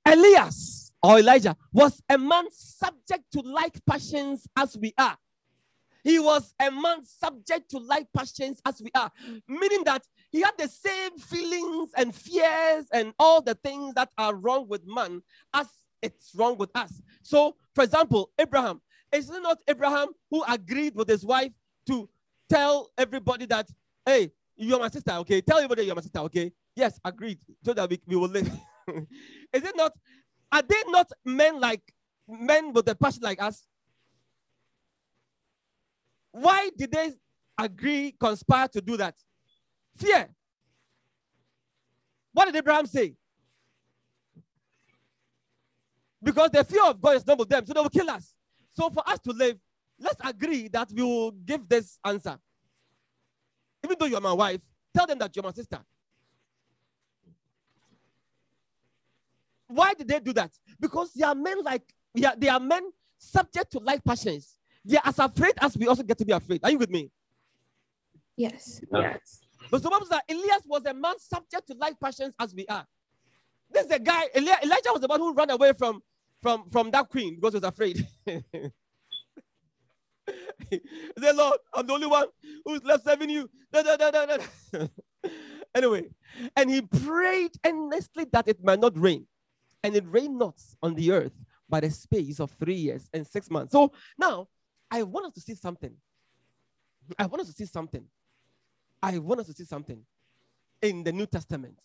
Elias 0.06 0.92
or 1.02 1.18
Elijah 1.18 1.56
was 1.72 2.00
a 2.08 2.16
man 2.16 2.44
subject 2.50 3.24
to 3.32 3.40
like 3.40 3.84
passions 3.84 4.46
as 4.56 4.76
we 4.78 4.94
are. 4.96 5.16
He 6.04 6.20
was 6.20 6.54
a 6.60 6.70
man 6.70 7.04
subject 7.04 7.68
to 7.70 7.78
like 7.78 8.06
passions 8.16 8.60
as 8.64 8.80
we 8.80 8.90
are, 8.94 9.10
meaning 9.48 9.82
that 9.84 10.06
he 10.30 10.40
had 10.40 10.52
the 10.56 10.68
same 10.68 11.18
feelings 11.18 11.90
and 11.96 12.14
fears 12.14 12.86
and 12.92 13.12
all 13.18 13.42
the 13.42 13.56
things 13.56 13.94
that 13.94 14.10
are 14.16 14.36
wrong 14.36 14.68
with 14.68 14.86
man 14.86 15.20
as 15.52 15.66
it's 16.02 16.30
wrong 16.36 16.56
with 16.56 16.70
us. 16.76 17.02
So, 17.22 17.56
for 17.74 17.82
example, 17.82 18.30
Abraham, 18.38 18.80
is 19.10 19.28
it 19.28 19.42
not 19.42 19.58
Abraham 19.66 20.08
who 20.30 20.44
agreed 20.48 20.94
with 20.94 21.08
his 21.08 21.26
wife 21.26 21.50
to 21.88 22.08
tell 22.48 22.90
everybody 22.96 23.46
that, 23.46 23.68
hey, 24.04 24.30
you're 24.54 24.78
my 24.78 24.88
sister, 24.88 25.12
okay? 25.12 25.40
Tell 25.40 25.58
everybody 25.58 25.86
you're 25.86 25.96
my 25.96 26.02
sister, 26.02 26.20
okay? 26.20 26.52
Yes, 26.76 27.00
agreed, 27.04 27.38
so 27.64 27.74
that 27.74 27.90
we, 27.90 28.00
we 28.06 28.14
will 28.14 28.28
live. 28.28 28.48
is 29.52 29.62
it 29.64 29.76
not? 29.76 29.92
Are 30.52 30.62
they 30.62 30.82
not 30.88 31.10
men 31.24 31.60
like 31.60 31.82
men 32.28 32.72
with 32.72 32.88
a 32.88 32.94
passion 32.94 33.22
like 33.22 33.42
us? 33.42 33.66
Why 36.32 36.70
did 36.76 36.92
they 36.92 37.12
agree, 37.58 38.14
conspire 38.18 38.68
to 38.68 38.80
do 38.80 38.96
that? 38.98 39.14
Fear. 39.96 40.28
What 42.32 42.46
did 42.46 42.56
Abraham 42.56 42.86
say? 42.86 43.14
Because 46.22 46.50
the 46.50 46.64
fear 46.64 46.84
of 46.84 47.00
God 47.00 47.16
is 47.16 47.26
not 47.26 47.38
with 47.38 47.48
them, 47.48 47.64
so 47.64 47.72
they 47.72 47.80
will 47.80 47.88
kill 47.88 48.10
us. 48.10 48.34
So 48.72 48.90
for 48.90 49.08
us 49.08 49.18
to 49.20 49.32
live, 49.32 49.56
let's 49.98 50.20
agree 50.22 50.68
that 50.68 50.90
we 50.92 51.02
will 51.02 51.30
give 51.30 51.68
this 51.68 51.98
answer. 52.04 52.38
Even 53.84 53.96
though 53.98 54.06
you're 54.06 54.20
my 54.20 54.32
wife, 54.32 54.60
tell 54.94 55.06
them 55.06 55.18
that 55.18 55.34
you're 55.34 55.42
my 55.42 55.52
sister. 55.52 55.78
Why 59.68 59.94
did 59.94 60.08
they 60.08 60.20
do 60.20 60.32
that? 60.34 60.52
Because 60.80 61.12
they 61.12 61.24
are 61.24 61.34
men 61.34 61.62
like 61.62 61.82
they 62.14 62.24
are, 62.24 62.34
they 62.36 62.48
are 62.48 62.60
men 62.60 62.82
subject 63.18 63.72
to 63.72 63.78
like 63.80 64.04
passions. 64.04 64.56
They 64.84 64.96
are 64.96 65.02
as 65.04 65.18
afraid 65.18 65.54
as 65.60 65.76
we 65.76 65.88
also 65.88 66.02
get 66.02 66.18
to 66.18 66.24
be 66.24 66.32
afraid. 66.32 66.60
Are 66.62 66.70
you 66.70 66.78
with 66.78 66.90
me? 66.90 67.10
Yes. 68.36 68.80
Yes. 68.92 69.40
But 69.70 69.82
the 69.82 69.90
Bible 69.90 70.06
says 70.06 70.20
that 70.20 70.34
Elias 70.34 70.62
was 70.66 70.84
a 70.86 70.94
man 70.94 71.18
subject 71.18 71.66
to 71.68 71.74
like 71.74 71.98
passions 71.98 72.34
as 72.38 72.54
we 72.54 72.66
are. 72.68 72.86
This 73.70 73.84
is 73.84 73.88
the 73.88 73.98
guy, 73.98 74.24
Eli- 74.36 74.60
Elijah 74.62 74.92
was 74.92 75.00
the 75.00 75.08
one 75.08 75.18
who 75.18 75.34
ran 75.34 75.50
away 75.50 75.72
from, 75.72 76.00
from, 76.40 76.70
from 76.70 76.90
that 76.92 77.08
queen 77.08 77.34
because 77.34 77.54
he 77.54 77.58
was 77.58 77.68
afraid. 77.68 78.06
he 78.26 78.42
said, 81.18 81.36
Lord, 81.36 81.58
I'm 81.74 81.86
the 81.86 81.92
only 81.92 82.06
one 82.06 82.26
who's 82.64 82.82
left 82.84 83.04
serving 83.04 83.30
you. 83.30 83.50
Da, 83.72 83.82
da, 83.82 83.96
da, 83.96 84.10
da, 84.10 84.36
da. 84.36 84.86
anyway, 85.74 86.04
and 86.54 86.70
he 86.70 86.82
prayed 86.82 87.52
earnestly 87.64 88.26
that 88.32 88.46
it 88.46 88.62
might 88.62 88.78
not 88.78 88.96
rain. 88.96 89.26
And 89.82 89.94
it 89.94 90.04
rained 90.06 90.38
not 90.38 90.60
on 90.82 90.94
the 90.94 91.12
earth 91.12 91.32
by 91.68 91.80
the 91.80 91.90
space 91.90 92.40
of 92.40 92.50
three 92.52 92.74
years 92.74 93.08
and 93.12 93.26
six 93.26 93.50
months. 93.50 93.72
So 93.72 93.92
now 94.18 94.48
I 94.90 95.02
want 95.02 95.26
us 95.26 95.32
to 95.34 95.40
see 95.40 95.54
something. 95.54 95.94
I 97.18 97.26
want 97.26 97.42
us 97.42 97.48
to 97.48 97.52
see 97.52 97.66
something. 97.66 98.04
I 99.02 99.18
want 99.18 99.40
us 99.40 99.46
to 99.46 99.52
see 99.52 99.64
something 99.64 100.00
in 100.82 101.04
the 101.04 101.12
New 101.12 101.26
Testament. 101.26 101.78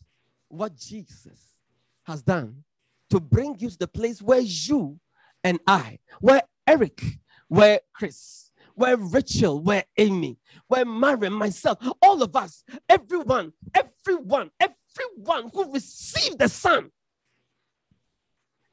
What 0.47 0.75
Jesus 0.75 1.55
has 2.03 2.21
done 2.21 2.63
to 3.09 3.19
bring 3.19 3.57
you 3.59 3.69
to 3.69 3.77
the 3.77 3.87
place 3.87 4.21
where 4.21 4.39
you 4.39 4.99
and 5.43 5.59
I, 5.67 5.99
where 6.19 6.41
Eric, 6.67 7.01
where 7.47 7.81
Chris, 7.93 8.51
where 8.75 8.97
Rachel, 8.97 9.61
where 9.61 9.83
Amy, 9.97 10.37
where 10.67 10.85
Mariam, 10.85 11.33
myself, 11.33 11.77
all 12.01 12.23
of 12.23 12.35
us, 12.35 12.63
everyone, 12.89 13.53
everyone, 13.73 14.49
everyone 14.59 15.51
who 15.53 15.73
received 15.73 16.39
the 16.39 16.49
Son 16.49 16.89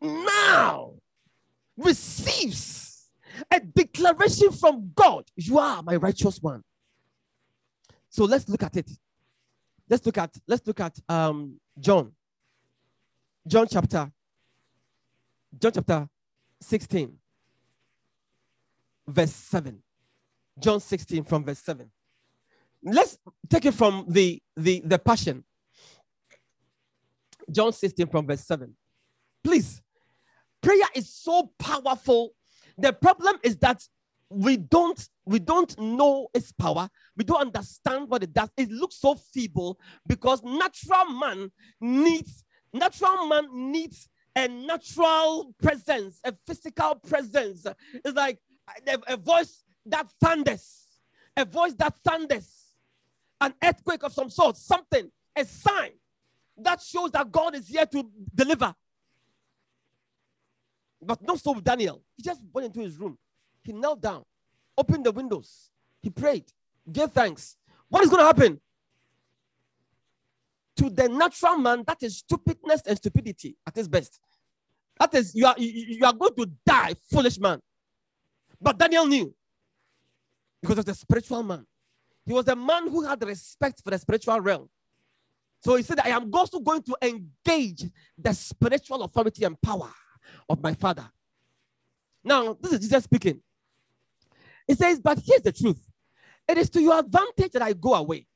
now 0.00 0.92
receives 1.76 3.08
a 3.50 3.60
declaration 3.60 4.50
from 4.52 4.90
God 4.94 5.24
you 5.36 5.58
are 5.58 5.82
my 5.82 5.96
righteous 5.96 6.40
one. 6.42 6.62
So 8.10 8.24
let's 8.24 8.48
look 8.48 8.62
at 8.62 8.76
it. 8.76 8.90
Let's 9.88 10.04
look 10.04 10.18
at 10.18 10.36
let's 10.46 10.66
look 10.66 10.80
at 10.80 10.98
um 11.08 11.58
John. 11.78 12.12
John 13.46 13.66
chapter 13.70 14.10
John 15.58 15.72
chapter 15.72 16.08
16 16.60 17.16
verse 19.06 19.32
7. 19.32 19.78
John 20.58 20.80
16 20.80 21.24
from 21.24 21.44
verse 21.44 21.60
7. 21.60 21.90
Let's 22.82 23.18
take 23.48 23.66
it 23.66 23.74
from 23.74 24.06
the 24.08 24.42
the 24.56 24.82
the 24.84 24.98
passion. 24.98 25.44
John 27.50 27.72
16 27.72 28.06
from 28.08 28.26
verse 28.26 28.44
7. 28.44 28.74
Please. 29.42 29.82
Prayer 30.68 30.90
is 30.94 31.08
so 31.08 31.50
powerful. 31.58 32.34
The 32.76 32.92
problem 32.92 33.38
is 33.42 33.56
that 33.56 33.82
we 34.28 34.58
don't 34.58 35.08
we 35.24 35.38
don't 35.38 35.74
know 35.80 36.28
its 36.34 36.52
power. 36.52 36.90
We 37.16 37.24
don't 37.24 37.40
understand 37.40 38.10
what 38.10 38.22
it 38.22 38.34
does. 38.34 38.50
It 38.54 38.70
looks 38.70 38.96
so 38.96 39.14
feeble 39.14 39.80
because 40.06 40.42
natural 40.42 41.06
man 41.06 41.50
needs 41.80 42.44
natural 42.74 43.28
man 43.28 43.48
needs 43.50 44.10
a 44.36 44.46
natural 44.46 45.54
presence 45.62 46.20
a 46.22 46.34
physical 46.46 46.96
presence. 46.96 47.66
It's 48.04 48.14
like 48.14 48.38
a, 48.86 48.98
a 49.14 49.16
voice 49.16 49.64
that 49.86 50.10
thunders 50.20 50.84
a 51.34 51.46
voice 51.46 51.72
that 51.78 51.96
thunders 52.04 52.74
an 53.40 53.54
earthquake 53.64 54.02
of 54.02 54.12
some 54.12 54.28
sort 54.28 54.58
something 54.58 55.10
a 55.34 55.46
sign 55.46 55.92
that 56.58 56.82
shows 56.82 57.10
that 57.12 57.32
god 57.32 57.54
is 57.54 57.68
here 57.68 57.86
to 57.86 58.04
deliver 58.34 58.74
but 61.00 61.20
not 61.22 61.38
so 61.38 61.54
daniel 61.54 62.02
he 62.16 62.22
just 62.22 62.40
went 62.52 62.66
into 62.66 62.80
his 62.80 62.98
room 62.98 63.16
he 63.68 63.74
knelt 63.74 64.00
down, 64.00 64.24
opened 64.78 65.04
the 65.04 65.12
windows, 65.12 65.70
he 66.00 66.08
prayed, 66.08 66.44
gave 66.90 67.10
thanks. 67.10 67.58
What 67.90 68.02
is 68.02 68.08
going 68.08 68.20
to 68.20 68.26
happen? 68.26 68.60
To 70.76 70.88
the 70.88 71.06
natural 71.06 71.58
man, 71.58 71.84
that 71.86 72.02
is 72.02 72.16
stupidness 72.16 72.80
and 72.86 72.96
stupidity 72.96 73.56
at 73.66 73.76
its 73.76 73.86
best. 73.86 74.20
That 74.98 75.14
is, 75.14 75.34
you 75.34 75.44
are, 75.44 75.54
you, 75.58 75.96
you 75.98 76.06
are 76.06 76.14
going 76.14 76.34
to 76.36 76.50
die, 76.64 76.94
foolish 77.10 77.38
man. 77.38 77.60
But 78.58 78.78
Daniel 78.78 79.06
knew 79.06 79.34
because 80.62 80.76
he 80.76 80.80
was 80.80 80.88
a 80.88 80.94
spiritual 80.94 81.42
man. 81.42 81.66
He 82.24 82.32
was 82.32 82.48
a 82.48 82.56
man 82.56 82.88
who 82.88 83.04
had 83.04 83.22
respect 83.22 83.82
for 83.82 83.90
the 83.90 83.98
spiritual 83.98 84.40
realm. 84.40 84.68
So 85.60 85.76
he 85.76 85.82
said, 85.82 86.00
I 86.00 86.08
am 86.08 86.32
also 86.32 86.58
going 86.58 86.82
to 86.84 86.96
engage 87.02 87.84
the 88.16 88.32
spiritual 88.32 89.02
authority 89.02 89.44
and 89.44 89.60
power 89.60 89.90
of 90.48 90.62
my 90.62 90.74
father. 90.74 91.08
Now, 92.24 92.56
this 92.60 92.72
is 92.72 92.80
Jesus 92.80 93.04
speaking. 93.04 93.40
He 94.66 94.74
says, 94.74 95.00
But 95.00 95.20
here's 95.24 95.42
the 95.42 95.52
truth 95.52 95.88
it 96.46 96.56
is 96.56 96.70
to 96.70 96.80
your 96.80 96.98
advantage 96.98 97.52
that 97.52 97.62
I 97.62 97.74
go 97.74 97.94
away. 97.94 98.26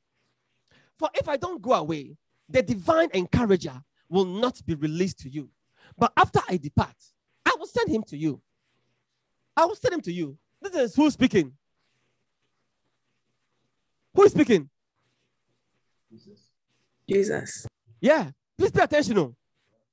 For 0.99 1.09
if 1.15 1.27
I 1.27 1.37
don't 1.37 1.61
go 1.61 1.73
away, 1.73 2.15
the 2.47 2.61
divine 2.61 3.09
encourager 3.13 3.81
will 4.09 4.25
not 4.25 4.63
be 4.65 4.75
released 4.75 5.19
to 5.19 5.29
you. 5.29 5.49
But 5.97 6.13
after 6.15 6.39
I 6.47 6.57
depart, 6.57 6.95
I 7.45 7.55
will 7.57 7.65
send 7.65 7.89
him 7.89 8.03
to 8.07 8.17
you. 8.17 8.41
I 9.57 9.65
will 9.65 9.75
send 9.75 9.95
him 9.95 10.01
to 10.01 10.11
you. 10.11 10.37
This 10.61 10.75
is 10.75 10.95
who's 10.95 11.13
speaking. 11.13 11.53
Who 14.15 14.23
is 14.23 14.31
speaking? 14.31 14.69
Jesus. 16.11 16.39
Jesus. 17.09 17.67
Yeah, 17.99 18.29
please 18.57 18.71
pay 18.71 18.83
attention. 18.83 19.17
Oh. 19.17 19.35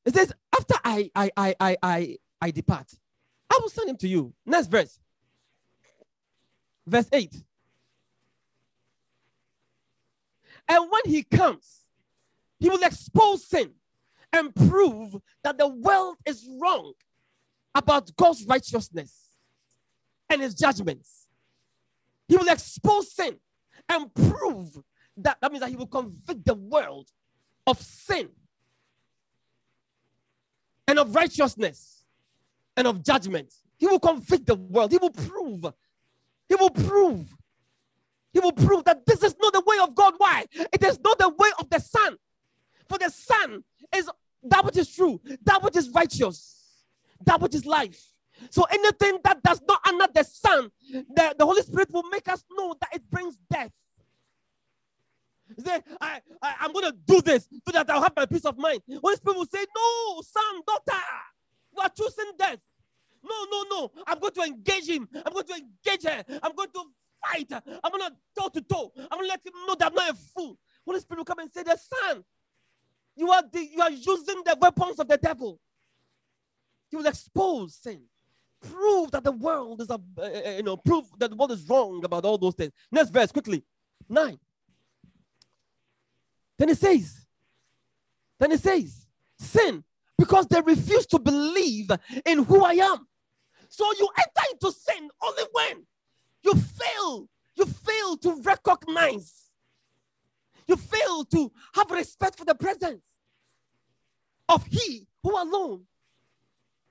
It 0.04 0.14
says, 0.14 0.32
after 0.54 0.74
I 0.84 1.10
I 1.14 1.30
I 1.36 1.54
I 1.60 1.76
I, 1.82 2.16
I 2.40 2.50
depart, 2.50 2.92
I 3.50 3.58
will 3.60 3.68
send 3.68 3.90
him 3.90 3.96
to 3.98 4.08
you. 4.08 4.32
Next 4.46 4.68
verse. 4.68 4.98
Verse 6.86 7.08
8. 7.12 7.34
And 10.68 10.90
when 10.90 11.02
he 11.04 11.22
comes, 11.22 11.80
he 12.58 12.68
will 12.68 12.82
expose 12.82 13.46
sin 13.46 13.72
and 14.32 14.54
prove 14.54 15.16
that 15.42 15.58
the 15.58 15.66
world 15.66 16.16
is 16.26 16.48
wrong 16.60 16.92
about 17.74 18.14
God's 18.16 18.44
righteousness 18.44 19.30
and 20.28 20.40
his 20.40 20.54
judgments. 20.54 21.26
He 22.28 22.36
will 22.36 22.48
expose 22.48 23.12
sin 23.12 23.36
and 23.88 24.12
prove 24.14 24.78
that 25.16 25.38
that 25.40 25.50
means 25.50 25.60
that 25.62 25.70
he 25.70 25.76
will 25.76 25.86
convict 25.86 26.44
the 26.44 26.54
world 26.54 27.08
of 27.66 27.80
sin 27.80 28.28
and 30.90 30.98
of 30.98 31.14
righteousness 31.14 32.04
and 32.76 32.86
of 32.86 33.02
judgment. 33.02 33.52
He 33.78 33.86
will 33.86 34.00
convict 34.00 34.46
the 34.46 34.56
world. 34.56 34.90
He 34.90 34.98
will 34.98 35.10
prove 35.10 35.72
he 36.50 36.56
will 36.56 36.70
prove. 36.70 37.36
He 38.32 38.40
will 38.40 38.52
prove 38.52 38.84
that 38.84 39.06
this 39.06 39.22
is 39.22 39.36
not 39.40 39.52
the 39.52 39.62
way 39.64 39.76
of 39.80 39.94
God. 39.94 40.14
Why? 40.18 40.44
It 40.52 40.82
is 40.82 40.98
not 41.00 41.18
the 41.18 41.28
way 41.28 41.48
of 41.58 41.70
the 41.70 41.78
Son. 41.78 42.16
For 42.88 42.98
the 42.98 43.08
Son 43.08 43.62
is 43.94 44.10
that 44.42 44.64
which 44.64 44.76
is 44.76 44.92
true, 44.92 45.20
that 45.44 45.62
which 45.62 45.76
is 45.76 45.88
righteous, 45.90 46.84
that 47.24 47.40
which 47.40 47.54
is 47.54 47.64
life. 47.64 48.04
So 48.50 48.64
anything 48.64 49.18
that 49.22 49.42
does 49.44 49.60
not 49.68 49.80
honor 49.86 50.06
the 50.12 50.24
Son, 50.24 50.70
the, 50.90 51.34
the 51.38 51.46
Holy 51.46 51.62
Spirit 51.62 51.92
will 51.92 52.08
make 52.10 52.28
us 52.28 52.44
know 52.50 52.74
that 52.80 52.90
it 52.94 53.08
brings 53.10 53.38
death. 53.50 53.70
Say, 55.64 55.82
I, 56.10 56.20
I, 56.42 56.54
I'm 56.60 56.72
going 56.72 56.86
to 56.86 56.96
do 57.06 57.20
this 57.22 57.48
so 57.50 57.72
that 57.72 57.88
I'll 57.90 58.02
have 58.02 58.12
my 58.16 58.26
peace 58.26 58.44
of 58.44 58.58
mind. 58.58 58.80
Spirit 58.86 59.24
will 59.24 59.46
say, 59.46 59.64
No, 59.74 60.22
son, 60.22 60.62
daughter, 60.66 61.02
you 61.76 61.82
are 61.82 61.90
choosing 61.90 62.32
death. 62.38 62.58
No, 63.22 63.46
no, 63.50 63.64
no. 63.70 63.90
I'm 64.06 64.18
going 64.18 64.32
to 64.32 64.42
engage 64.42 64.88
him. 64.88 65.08
I'm 65.14 65.32
going 65.32 65.46
to 65.46 65.54
engage 65.54 66.04
her. 66.04 66.24
I'm 66.42 66.54
going 66.54 66.70
to 66.74 66.84
fight. 67.22 67.52
I'm 67.84 67.90
going 67.92 68.10
to 68.10 68.16
toe 68.38 68.48
to 68.48 68.60
toe. 68.62 68.92
I'm 68.96 69.18
going 69.18 69.24
to 69.24 69.28
let 69.28 69.44
him 69.46 69.52
know 69.66 69.74
that 69.78 69.88
I'm 69.88 69.94
not 69.94 70.10
a 70.10 70.14
fool. 70.14 70.58
Holy 70.86 71.00
Spirit 71.00 71.18
will 71.18 71.24
come 71.24 71.38
and 71.40 71.52
say, 71.52 71.62
The 71.62 71.76
son, 71.78 72.24
you 73.16 73.30
are 73.30 73.42
the, 73.52 73.68
you 73.74 73.82
are 73.82 73.90
using 73.90 74.42
the 74.44 74.56
weapons 74.60 74.98
of 74.98 75.08
the 75.08 75.18
devil. 75.18 75.60
He 76.90 76.96
will 76.96 77.06
expose 77.06 77.76
sin. 77.76 78.02
Prove 78.62 79.10
that 79.12 79.24
the 79.24 79.32
world 79.32 79.80
is 79.80 79.90
a 79.90 79.94
uh, 79.94 80.50
you 80.56 80.62
know, 80.62 80.76
prove 80.76 81.06
that 81.18 81.30
the 81.30 81.36
world 81.36 81.52
is 81.52 81.66
wrong 81.68 82.04
about 82.04 82.24
all 82.24 82.36
those 82.36 82.54
things. 82.54 82.72
Next 82.90 83.10
verse, 83.10 83.32
quickly. 83.32 83.64
Nine. 84.08 84.38
Then 86.60 86.68
it 86.68 86.76
says, 86.76 87.24
then 88.38 88.52
it 88.52 88.60
says, 88.60 89.06
sin, 89.38 89.82
because 90.18 90.46
they 90.46 90.60
refuse 90.60 91.06
to 91.06 91.18
believe 91.18 91.90
in 92.26 92.44
who 92.44 92.62
I 92.62 92.74
am. 92.74 93.06
So 93.70 93.90
you 93.98 94.06
enter 94.18 94.52
into 94.52 94.70
sin 94.70 95.08
only 95.22 95.42
when 95.52 95.86
you 96.42 96.52
fail. 96.52 97.30
You 97.56 97.64
fail 97.64 98.16
to 98.18 98.42
recognize. 98.42 99.48
You 100.66 100.76
fail 100.76 101.24
to 101.24 101.50
have 101.72 101.90
respect 101.90 102.36
for 102.36 102.44
the 102.44 102.54
presence 102.54 103.00
of 104.46 104.62
He 104.66 105.06
who 105.22 105.42
alone 105.42 105.84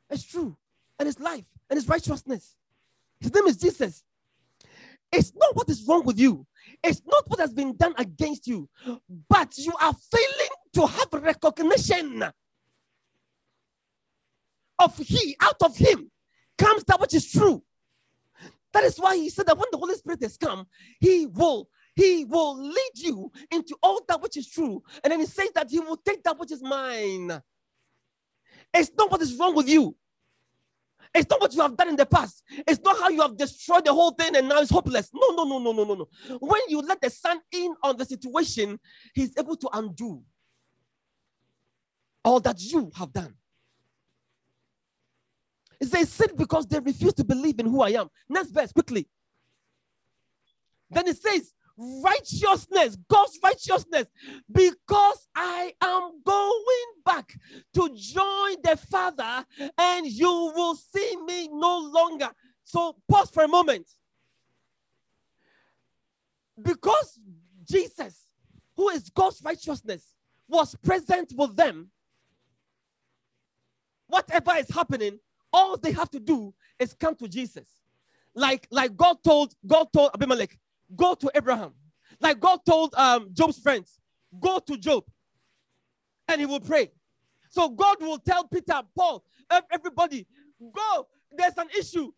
is 0.10 0.24
true 0.24 0.58
and 0.98 1.06
His 1.06 1.20
life 1.20 1.46
and 1.70 1.78
His 1.78 1.88
righteousness. 1.88 2.56
His 3.20 3.32
name 3.36 3.46
is 3.46 3.58
Jesus. 3.58 4.04
It's 5.12 5.32
not 5.36 5.56
what 5.56 5.70
is 5.70 5.86
wrong 5.88 6.06
with 6.06 6.20
you. 6.20 6.48
It's 6.84 7.02
not 7.06 7.24
what 7.28 7.40
has 7.40 7.54
been 7.54 7.76
done 7.76 7.94
against 7.98 8.48
you, 8.48 8.70
but 9.30 9.58
you 9.58 9.74
are 9.82 9.94
failing 10.12 10.50
to 10.74 10.88
have 10.88 11.08
recognition 11.14 12.24
of 14.80 14.98
He, 14.98 15.36
out 15.42 15.62
of 15.62 15.76
Him, 15.76 16.10
comes 16.58 16.84
that 16.86 17.00
which 17.00 17.14
is 17.14 17.32
true. 17.32 17.62
That 18.74 18.84
is 18.84 18.98
why 18.98 19.18
he 19.18 19.30
said 19.30 19.48
that 19.48 19.58
when 19.58 19.68
the 19.72 19.78
Holy 19.78 19.96
Spirit 19.96 20.22
has 20.22 20.38
come, 20.38 20.68
he 21.00 21.26
will 21.26 21.70
he 21.96 22.24
will 22.24 22.58
lead 22.58 22.92
you 22.96 23.32
into 23.52 23.76
all 23.84 24.02
that 24.08 24.22
which 24.22 24.38
is 24.38 24.50
true. 24.50 24.82
And 25.04 25.12
then 25.12 25.20
he 25.20 25.26
says 25.26 25.50
that 25.56 25.70
he 25.70 25.80
will 25.80 25.98
take 25.98 26.24
that 26.24 26.40
which 26.40 26.52
is 26.52 26.62
mine. 26.62 27.42
It's 28.74 28.92
not 28.98 29.12
what 29.12 29.22
is 29.22 29.36
wrong 29.38 29.56
with 29.56 29.68
you. 29.68 29.96
It's 31.14 31.30
not 31.30 31.42
what 31.42 31.54
you 31.54 31.62
have 31.62 31.76
done 31.76 31.90
in 31.90 31.96
the 31.96 32.06
past. 32.06 32.44
It's 32.68 32.82
not 32.84 32.98
how 33.00 33.10
you 33.10 33.22
have 33.22 33.36
destroyed 33.36 33.86
the 33.86 33.94
whole 33.94 34.12
thing 34.12 34.36
and 34.36 34.48
now 34.48 34.60
it's 34.60 34.70
hopeless. 34.70 35.10
No, 35.14 35.30
no, 35.36 35.44
no, 35.44 35.60
no, 35.60 35.72
no, 35.72 35.84
no, 35.84 35.96
no. 35.96 36.38
When 36.40 36.62
you 36.68 36.82
let 36.82 37.02
the 37.02 37.10
son 37.10 37.40
in 37.52 37.74
on 37.84 37.98
the 37.98 38.06
situation, 38.06 38.80
he's 39.14 39.36
able 39.38 39.56
to 39.58 39.70
undo 39.74 40.22
all 42.24 42.40
that 42.42 42.62
you 42.62 42.92
have 42.96 43.12
done. 43.12 43.34
It 45.80 45.88
says, 45.88 46.10
sin 46.10 46.28
because 46.36 46.68
they 46.68 46.80
refuse 46.80 47.14
to 47.14 47.24
believe 47.24 47.60
in 47.60 47.66
who 47.66 47.82
I 47.82 47.92
am. 47.92 48.10
Next 48.28 48.52
verse, 48.52 48.72
quickly. 48.72 49.08
Then 50.92 51.08
it 51.08 51.18
says, 51.18 51.54
righteousness, 51.80 52.98
God's 53.10 53.40
righteousness, 53.42 54.08
because 54.52 55.28
I 55.36 55.74
am 55.82 56.22
going 56.26 56.86
back 57.06 57.34
to 57.76 57.90
join 57.96 58.56
the 58.64 58.78
Father, 58.90 59.46
and 59.78 60.06
you 60.06 60.52
will 60.56 60.76
see 60.76 61.16
me 61.26 61.48
no 61.52 61.80
longer. 61.80 62.30
So, 62.64 62.96
pause 63.08 63.30
for 63.32 63.44
a 63.44 63.48
moment. 63.48 63.88
Because 66.62 67.20
Jesus, 67.68 68.26
who 68.76 68.90
is 68.90 69.10
God's 69.10 69.42
righteousness, 69.44 70.14
was 70.48 70.76
present 70.76 71.34
with 71.38 71.56
them, 71.56 71.90
whatever 74.08 74.52
is 74.58 74.70
happening, 74.70 75.20
all 75.54 75.78
they 75.78 75.92
have 75.92 76.10
to 76.12 76.20
do 76.20 76.54
is 76.80 76.94
come 76.94 77.16
to 77.16 77.28
Jesus. 77.28 77.68
Like, 78.36 78.68
like 78.72 78.96
God 78.96 79.18
told 79.24 79.54
God 79.66 79.88
told 79.94 80.12
Abimelech, 80.14 80.58
go 80.96 81.16
to 81.16 81.32
Abraham. 81.36 81.74
Like 82.20 82.40
God 82.40 82.60
told 82.66 82.94
um, 82.96 83.30
Job's 83.34 83.60
friends, 83.60 84.00
go 84.40 84.60
to 84.60 84.78
Job, 84.78 85.06
and 86.28 86.40
he 86.40 86.46
will 86.46 86.60
pray. 86.60 86.92
So 87.50 87.70
God 87.70 87.98
will 88.02 88.20
tell 88.20 88.48
Peter, 88.48 88.82
Paul, 88.96 89.24
everybody, 89.72 90.28
go. 90.74 91.08
There's 91.32 91.58
an 91.58 91.68
issue. 91.78 92.12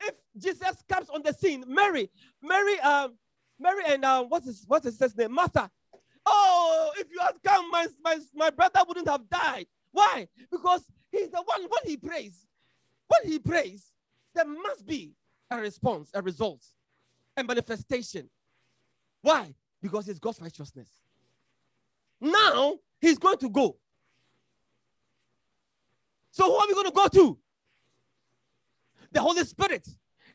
If 0.00 0.14
Jesus 0.36 0.84
comes 0.88 1.08
on 1.08 1.22
the 1.22 1.32
scene, 1.32 1.64
Mary, 1.66 2.10
Mary, 2.42 2.78
um, 2.80 3.14
Mary, 3.58 3.82
and 3.86 4.04
uh, 4.04 4.24
what's 4.24 4.46
his 4.46 4.64
what's 4.66 4.84
his 4.84 5.16
name? 5.16 5.32
Martha. 5.32 5.70
Oh, 6.26 6.90
if 6.98 7.06
you 7.10 7.20
had 7.20 7.34
come, 7.44 7.70
my, 7.70 7.86
my, 8.02 8.18
my 8.34 8.50
brother 8.50 8.80
wouldn't 8.86 9.08
have 9.08 9.28
died. 9.30 9.66
Why? 9.92 10.26
Because 10.50 10.82
he's 11.12 11.30
the 11.30 11.40
one 11.42 11.62
when 11.62 11.80
he 11.84 11.96
prays, 11.96 12.46
when 13.06 13.30
he 13.30 13.38
prays, 13.38 13.92
there 14.34 14.44
must 14.44 14.84
be 14.84 15.12
a 15.50 15.58
response, 15.58 16.10
a 16.14 16.20
result, 16.20 16.64
a 17.36 17.44
manifestation. 17.44 18.28
Why? 19.22 19.54
Because 19.82 20.08
it's 20.08 20.18
God's 20.18 20.40
righteousness. 20.40 20.88
Now 22.20 22.76
he's 23.00 23.18
going 23.18 23.38
to 23.38 23.50
go. 23.50 23.76
So 26.30 26.44
who 26.44 26.54
are 26.54 26.66
we 26.66 26.74
going 26.74 26.86
to 26.86 26.92
go 26.92 27.08
to? 27.08 27.38
The 29.12 29.20
Holy 29.20 29.44
Spirit 29.44 29.88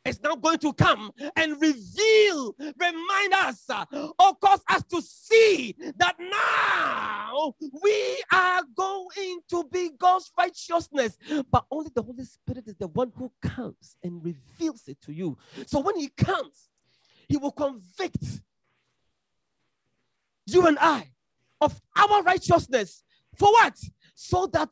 is 0.04 0.22
now 0.22 0.36
going 0.36 0.58
to 0.60 0.74
come 0.74 1.12
and 1.36 1.62
reveal, 1.62 2.56
remind 2.58 3.34
us, 3.34 3.64
uh, 3.70 3.86
or 3.92 4.36
cause 4.42 4.62
us 4.70 4.84
to 4.86 5.02
see 5.02 5.76
that 5.98 6.16
now 6.20 7.54
we 7.84 8.24
are 8.32 8.62
going 8.76 9.40
to 9.50 9.64
be 9.72 9.92
God's 10.00 10.32
righteousness. 10.38 11.18
But 11.52 11.66
only 11.70 11.92
the 11.94 12.02
Holy 12.02 12.24
Spirit 12.24 12.68
is 12.68 12.76
the 12.76 12.88
one 12.88 13.12
who 13.16 13.32
comes 13.42 13.96
and 14.04 14.24
reveals 14.24 14.88
it 14.88 15.00
to 15.04 15.14
you. 15.14 15.38
So 15.68 15.80
when 15.80 15.98
He 15.98 16.10
comes, 16.10 16.71
He 17.32 17.38
will 17.38 17.54
convict 17.54 18.42
you 20.48 20.68
and 20.68 20.78
I 20.82 21.14
of 21.62 21.80
our 21.96 22.22
righteousness. 22.24 23.04
For 23.38 23.50
what? 23.54 23.80
So 24.16 24.48
that 24.48 24.68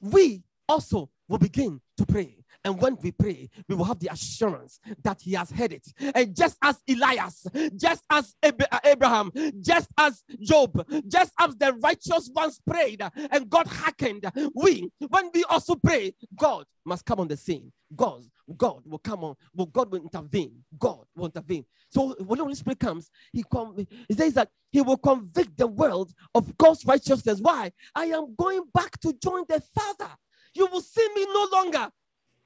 we 0.00 0.44
also 0.68 1.10
will 1.26 1.38
begin 1.38 1.80
to 1.96 2.06
pray. 2.06 2.44
And 2.66 2.82
when 2.82 2.96
we 3.00 3.12
pray, 3.12 3.48
we 3.68 3.76
will 3.76 3.84
have 3.84 4.00
the 4.00 4.08
assurance 4.08 4.80
that 5.04 5.20
He 5.20 5.34
has 5.34 5.50
heard 5.50 5.72
it. 5.72 5.86
And 6.16 6.34
just 6.34 6.58
as 6.60 6.82
Elias, 6.88 7.46
just 7.76 8.02
as 8.10 8.34
uh, 8.42 8.50
Abraham, 8.82 9.30
just 9.60 9.88
as 9.96 10.24
Job, 10.40 10.84
just 11.06 11.32
as 11.38 11.54
the 11.56 11.74
righteous 11.74 12.28
ones 12.34 12.60
prayed 12.66 13.02
and 13.30 13.48
God 13.48 13.68
hearkened, 13.68 14.28
we, 14.52 14.90
when 15.08 15.30
we 15.32 15.44
also 15.44 15.76
pray, 15.76 16.12
God 16.34 16.64
must 16.84 17.04
come 17.04 17.20
on 17.20 17.28
the 17.28 17.36
scene. 17.36 17.72
God, 17.94 18.24
God 18.56 18.82
will 18.84 18.98
come 18.98 19.22
on. 19.22 19.36
Well, 19.54 19.66
God 19.66 19.92
will 19.92 20.02
intervene. 20.02 20.64
God 20.76 21.04
will 21.14 21.26
intervene. 21.26 21.64
So 21.88 22.16
when 22.18 22.38
the 22.38 22.44
Holy 22.44 22.56
Spirit 22.56 22.80
comes, 22.80 23.10
He 23.32 23.44
come. 23.48 23.76
He 24.08 24.14
says 24.14 24.34
that 24.34 24.48
He 24.72 24.80
will 24.80 24.96
convict 24.96 25.56
the 25.56 25.68
world 25.68 26.12
of 26.34 26.56
God's 26.58 26.84
righteousness. 26.84 27.38
Why? 27.40 27.70
I 27.94 28.06
am 28.06 28.34
going 28.36 28.62
back 28.74 28.98
to 29.02 29.12
join 29.22 29.44
the 29.48 29.62
Father. 29.72 30.10
You 30.52 30.66
will 30.66 30.80
see 30.80 31.06
me 31.14 31.26
no 31.26 31.48
longer. 31.52 31.90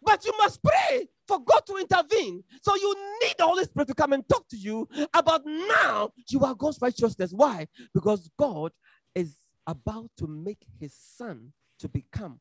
But 0.03 0.25
you 0.25 0.33
must 0.39 0.63
pray 0.63 1.09
for 1.27 1.39
God 1.41 1.61
to 1.67 1.77
intervene. 1.77 2.43
So 2.63 2.75
you 2.75 2.95
need 3.23 3.35
the 3.39 3.45
Holy 3.45 3.65
Spirit 3.65 3.89
to 3.89 3.95
come 3.95 4.13
and 4.13 4.27
talk 4.29 4.49
to 4.49 4.57
you 4.57 4.89
about 5.13 5.43
now 5.45 6.11
you 6.29 6.41
are 6.45 6.55
God's 6.55 6.79
righteousness. 6.81 7.33
Why? 7.33 7.67
Because 7.95 8.31
God 8.39 8.73
is 9.15 9.37
about 9.67 10.11
to 10.19 10.27
make 10.27 10.65
his 10.79 10.95
son 10.95 11.53
to 11.79 11.89
become 11.89 12.41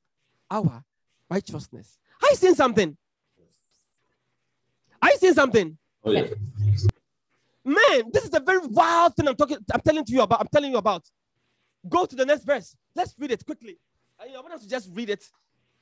our 0.49 0.83
righteousness. 1.29 1.99
Are 2.21 2.29
you 2.29 2.35
seeing 2.35 2.55
something? 2.55 2.97
Are 5.01 5.09
you 5.09 5.17
seeing 5.17 5.33
something? 5.33 5.77
Oh, 6.03 6.11
yeah. 6.11 6.27
Man, 7.63 8.09
this 8.11 8.23
is 8.23 8.33
a 8.33 8.39
very 8.39 8.65
wild 8.67 9.15
thing 9.15 9.27
I'm 9.27 9.35
talking, 9.35 9.57
I'm 9.73 9.81
telling 9.81 10.03
to 10.05 10.11
you 10.11 10.21
about. 10.21 10.41
I'm 10.41 10.47
telling 10.47 10.71
you 10.71 10.77
about. 10.77 11.03
Go 11.87 12.05
to 12.05 12.15
the 12.15 12.25
next 12.25 12.43
verse. 12.43 12.75
Let's 12.95 13.13
read 13.17 13.31
it 13.31 13.45
quickly. 13.45 13.77
I 14.19 14.27
want 14.39 14.53
us 14.53 14.63
to 14.63 14.69
just 14.69 14.89
read 14.93 15.09
it. 15.09 15.23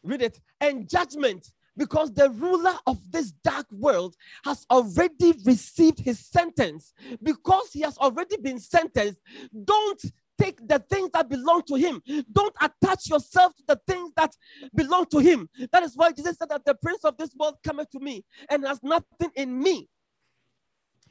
Read 0.03 0.21
it. 0.21 0.39
And 0.61 0.87
judgment 0.87 1.51
because 1.77 2.11
the 2.13 2.29
ruler 2.31 2.73
of 2.87 2.99
this 3.11 3.31
dark 3.43 3.67
world 3.71 4.15
has 4.43 4.65
already 4.69 5.33
received 5.45 5.99
his 5.99 6.19
sentence. 6.19 6.93
Because 7.21 7.71
he 7.71 7.81
has 7.81 7.97
already 7.97 8.37
been 8.37 8.59
sentenced, 8.59 9.21
don't 9.63 10.01
take 10.39 10.67
the 10.67 10.79
things 10.89 11.09
that 11.13 11.29
belong 11.29 11.63
to 11.63 11.75
him. 11.75 12.01
Don't 12.31 12.55
attach 12.61 13.09
yourself 13.09 13.55
to 13.55 13.63
the 13.67 13.79
things 13.87 14.11
that 14.15 14.35
belong 14.75 15.05
to 15.07 15.19
him. 15.19 15.49
That 15.71 15.83
is 15.83 15.95
why 15.95 16.11
Jesus 16.11 16.37
said 16.37 16.49
that 16.49 16.65
the 16.65 16.75
prince 16.75 17.03
of 17.05 17.17
this 17.17 17.35
world 17.35 17.57
cometh 17.63 17.89
to 17.91 17.99
me 17.99 18.23
and 18.49 18.65
has 18.65 18.81
nothing 18.83 19.31
in 19.35 19.59
me. 19.59 19.87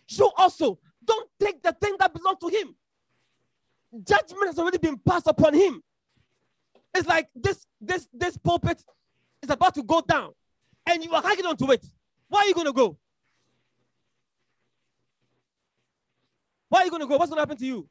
You 0.09 0.31
also 0.37 0.79
don't 1.05 1.29
take 1.41 1.63
the 1.63 1.73
thing 1.81 1.97
that 1.99 2.13
belong 2.13 2.37
to 2.41 2.49
him. 2.49 2.75
Judgment 4.07 4.47
has 4.47 4.59
already 4.59 4.79
been 4.79 4.99
passed 4.99 5.27
upon 5.27 5.55
him. 5.55 5.83
It's 6.95 7.07
like 7.07 7.29
this 7.35 7.67
this 7.81 8.09
this 8.13 8.37
pulpit 8.37 8.83
is 9.43 9.51
about 9.51 9.75
to 9.75 9.83
go 9.83 10.01
down 10.01 10.33
and 10.87 11.05
you 11.05 11.13
are 11.13 11.23
hanging 11.23 11.47
on 11.47 11.57
to 11.57 11.71
it, 11.73 11.85
where 12.29 12.43
are 12.43 12.47
you 12.47 12.55
going 12.55 12.67
to 12.67 12.73
go? 12.73 12.97
Where 16.69 16.83
are 16.83 16.85
you 16.85 16.91
going 16.91 17.03
to 17.03 17.09
go? 17.09 17.17
What's 17.17 17.31
going 17.31 17.37
to 17.39 17.43
happen 17.43 17.57
to 17.57 17.67
you? 17.67 17.89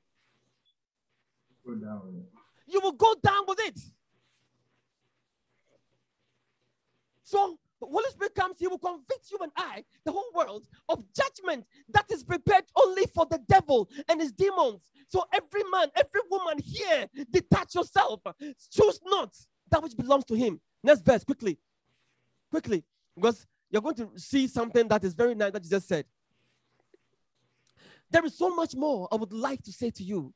Go 1.65 1.75
down. 1.75 2.23
You 2.67 2.79
will 2.81 2.91
go 2.91 3.15
down 3.23 3.43
with 3.47 3.59
it. 3.61 3.79
So, 7.23 7.57
Holy 7.81 8.09
Spirit 8.11 8.35
comes, 8.35 8.59
He 8.59 8.67
will 8.67 8.79
convict 8.79 9.31
you 9.31 9.37
and 9.41 9.51
I, 9.55 9.83
the 10.05 10.11
whole 10.11 10.29
world, 10.33 10.67
of 10.89 11.03
judgment 11.13 11.65
that 11.89 12.05
is 12.11 12.23
prepared 12.23 12.65
only 12.75 13.05
for 13.13 13.25
the 13.25 13.39
devil 13.47 13.89
and 14.07 14.21
his 14.21 14.31
demons. 14.31 14.91
So, 15.07 15.25
every 15.33 15.63
man, 15.71 15.89
every 15.95 16.21
woman 16.29 16.57
here, 16.63 17.07
detach 17.31 17.75
yourself. 17.75 18.21
Choose 18.71 18.99
not 19.05 19.35
that 19.71 19.81
which 19.81 19.95
belongs 19.97 20.25
to 20.25 20.35
Him. 20.35 20.59
Next 20.83 21.01
verse, 21.01 21.23
quickly 21.23 21.57
quickly 22.51 22.83
because 23.15 23.45
you're 23.69 23.81
going 23.81 23.95
to 23.95 24.09
see 24.15 24.47
something 24.47 24.87
that 24.87 25.03
is 25.03 25.13
very 25.13 25.35
nice 25.35 25.51
that 25.51 25.63
Jesus 25.63 25.85
said. 25.85 26.05
There 28.11 28.25
is 28.25 28.37
so 28.37 28.55
much 28.55 28.75
more 28.75 29.07
I 29.11 29.15
would 29.15 29.33
like 29.33 29.63
to 29.63 29.71
say 29.71 29.89
to 29.91 30.03
you, 30.03 30.33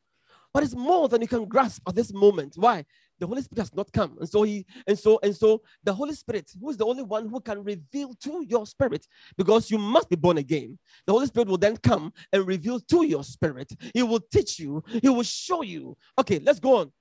but 0.54 0.64
it's 0.64 0.76
more 0.76 1.08
than 1.08 1.22
you 1.22 1.28
can 1.28 1.46
grasp 1.46 1.82
at 1.88 1.96
this 1.96 2.12
moment. 2.12 2.56
Why? 2.56 2.84
The 3.20 3.28
Holy 3.28 3.42
Spirit 3.42 3.60
has 3.60 3.76
not 3.76 3.92
come. 3.92 4.18
And 4.20 4.28
so 4.28 4.44
he 4.44 4.66
and 4.88 4.98
so 4.98 5.20
and 5.22 5.36
so 5.36 5.62
the 5.84 5.94
Holy 5.94 6.14
Spirit, 6.16 6.52
who 6.60 6.70
is 6.70 6.78
the 6.78 6.86
only 6.86 7.04
one 7.04 7.30
who 7.30 7.40
can 7.40 7.64
reveal 7.64 8.14
to 8.22 8.46
your 8.48 8.66
spirit, 8.66 9.06
because 9.38 9.70
you 9.70 9.78
must 9.78 10.10
be 10.10 10.16
born 10.16 10.38
again. 10.38 10.80
The 11.06 11.14
Holy 11.14 11.28
Spirit 11.28 11.50
will 11.50 11.58
then 11.58 11.78
come 11.78 12.14
and 12.34 12.48
reveal 12.48 12.80
to 12.80 13.06
your 13.06 13.24
spirit. 13.24 13.72
He 13.94 14.04
will 14.04 14.22
teach 14.22 14.60
you, 14.60 14.84
he 15.02 15.10
will 15.10 15.24
show 15.24 15.62
you. 15.62 15.98
Okay, 16.18 16.40
let's 16.40 16.60
go 16.60 16.78
on. 16.78 16.92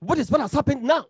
What 0.00 0.18
is 0.18 0.30
what 0.30 0.40
has 0.40 0.52
happened 0.52 0.82
now? 0.82 1.06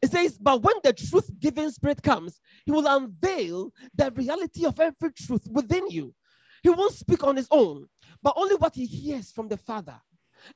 It 0.00 0.10
says, 0.12 0.38
But 0.38 0.62
when 0.62 0.76
the 0.82 0.92
truth 0.92 1.30
giving 1.40 1.70
spirit 1.70 2.02
comes, 2.02 2.40
he 2.64 2.72
will 2.72 2.86
unveil 2.86 3.72
the 3.94 4.10
reality 4.12 4.64
of 4.64 4.78
every 4.78 5.12
truth 5.12 5.46
within 5.50 5.90
you. 5.90 6.14
He 6.62 6.70
won't 6.70 6.94
speak 6.94 7.24
on 7.24 7.36
his 7.36 7.48
own, 7.50 7.86
but 8.22 8.34
only 8.36 8.56
what 8.56 8.74
he 8.74 8.86
hears 8.86 9.30
from 9.32 9.48
the 9.48 9.56
Father. 9.56 10.00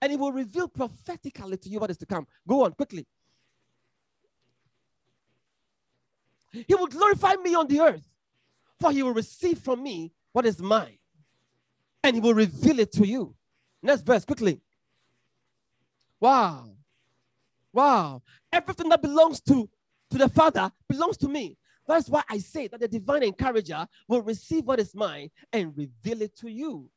And 0.00 0.12
he 0.12 0.16
will 0.16 0.32
reveal 0.32 0.68
prophetically 0.68 1.56
to 1.56 1.68
you 1.68 1.80
what 1.80 1.90
is 1.90 1.98
to 1.98 2.06
come. 2.06 2.26
Go 2.46 2.64
on 2.64 2.72
quickly. 2.72 3.06
He 6.52 6.74
will 6.74 6.86
glorify 6.86 7.34
me 7.34 7.54
on 7.54 7.66
the 7.66 7.80
earth, 7.80 8.06
for 8.78 8.92
he 8.92 9.02
will 9.02 9.14
receive 9.14 9.58
from 9.58 9.82
me 9.82 10.12
what 10.32 10.46
is 10.46 10.60
mine, 10.60 10.98
and 12.02 12.14
he 12.14 12.20
will 12.20 12.34
reveal 12.34 12.78
it 12.78 12.92
to 12.92 13.06
you. 13.06 13.34
Next 13.82 14.02
verse, 14.02 14.24
quickly. 14.24 14.60
Wow. 16.20 16.70
Wow. 17.72 18.22
Everything 18.52 18.88
that 18.90 19.02
belongs 19.02 19.40
to, 19.42 19.68
to 20.10 20.18
the 20.18 20.28
Father 20.28 20.70
belongs 20.88 21.16
to 21.18 21.28
me. 21.28 21.56
That's 21.88 22.08
why 22.08 22.22
I 22.30 22.38
say 22.38 22.68
that 22.68 22.80
the 22.80 22.88
divine 22.88 23.22
encourager 23.22 23.86
will 24.08 24.22
receive 24.22 24.64
what 24.64 24.78
is 24.78 24.94
mine 24.94 25.30
and 25.52 25.76
reveal 25.76 26.22
it 26.22 26.36
to 26.38 26.48
you. 26.48 26.88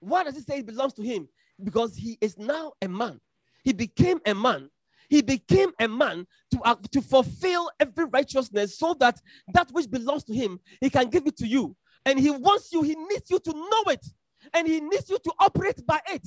Why 0.00 0.24
does 0.24 0.34
he 0.34 0.42
say 0.42 0.58
it 0.58 0.66
belongs 0.66 0.92
to 0.94 1.02
him? 1.02 1.28
Because 1.62 1.96
he 1.96 2.18
is 2.20 2.36
now 2.36 2.72
a 2.82 2.88
man. 2.88 3.20
He 3.64 3.72
became 3.72 4.20
a 4.26 4.34
man. 4.34 4.70
He 5.08 5.22
became 5.22 5.70
a 5.80 5.88
man 5.88 6.26
to, 6.50 6.60
uh, 6.62 6.74
to 6.92 7.00
fulfill 7.00 7.70
every 7.80 8.04
righteousness 8.06 8.78
so 8.78 8.94
that 9.00 9.20
that 9.54 9.70
which 9.70 9.90
belongs 9.90 10.24
to 10.24 10.34
him, 10.34 10.60
he 10.80 10.90
can 10.90 11.08
give 11.08 11.26
it 11.26 11.36
to 11.38 11.46
you. 11.46 11.76
And 12.04 12.18
he 12.18 12.30
wants 12.30 12.72
you, 12.72 12.82
he 12.82 12.94
needs 12.94 13.30
you 13.30 13.38
to 13.38 13.52
know 13.52 13.92
it, 13.92 14.04
and 14.52 14.66
he 14.66 14.80
needs 14.80 15.08
you 15.08 15.18
to 15.18 15.32
operate 15.38 15.84
by 15.86 16.00
it. 16.08 16.26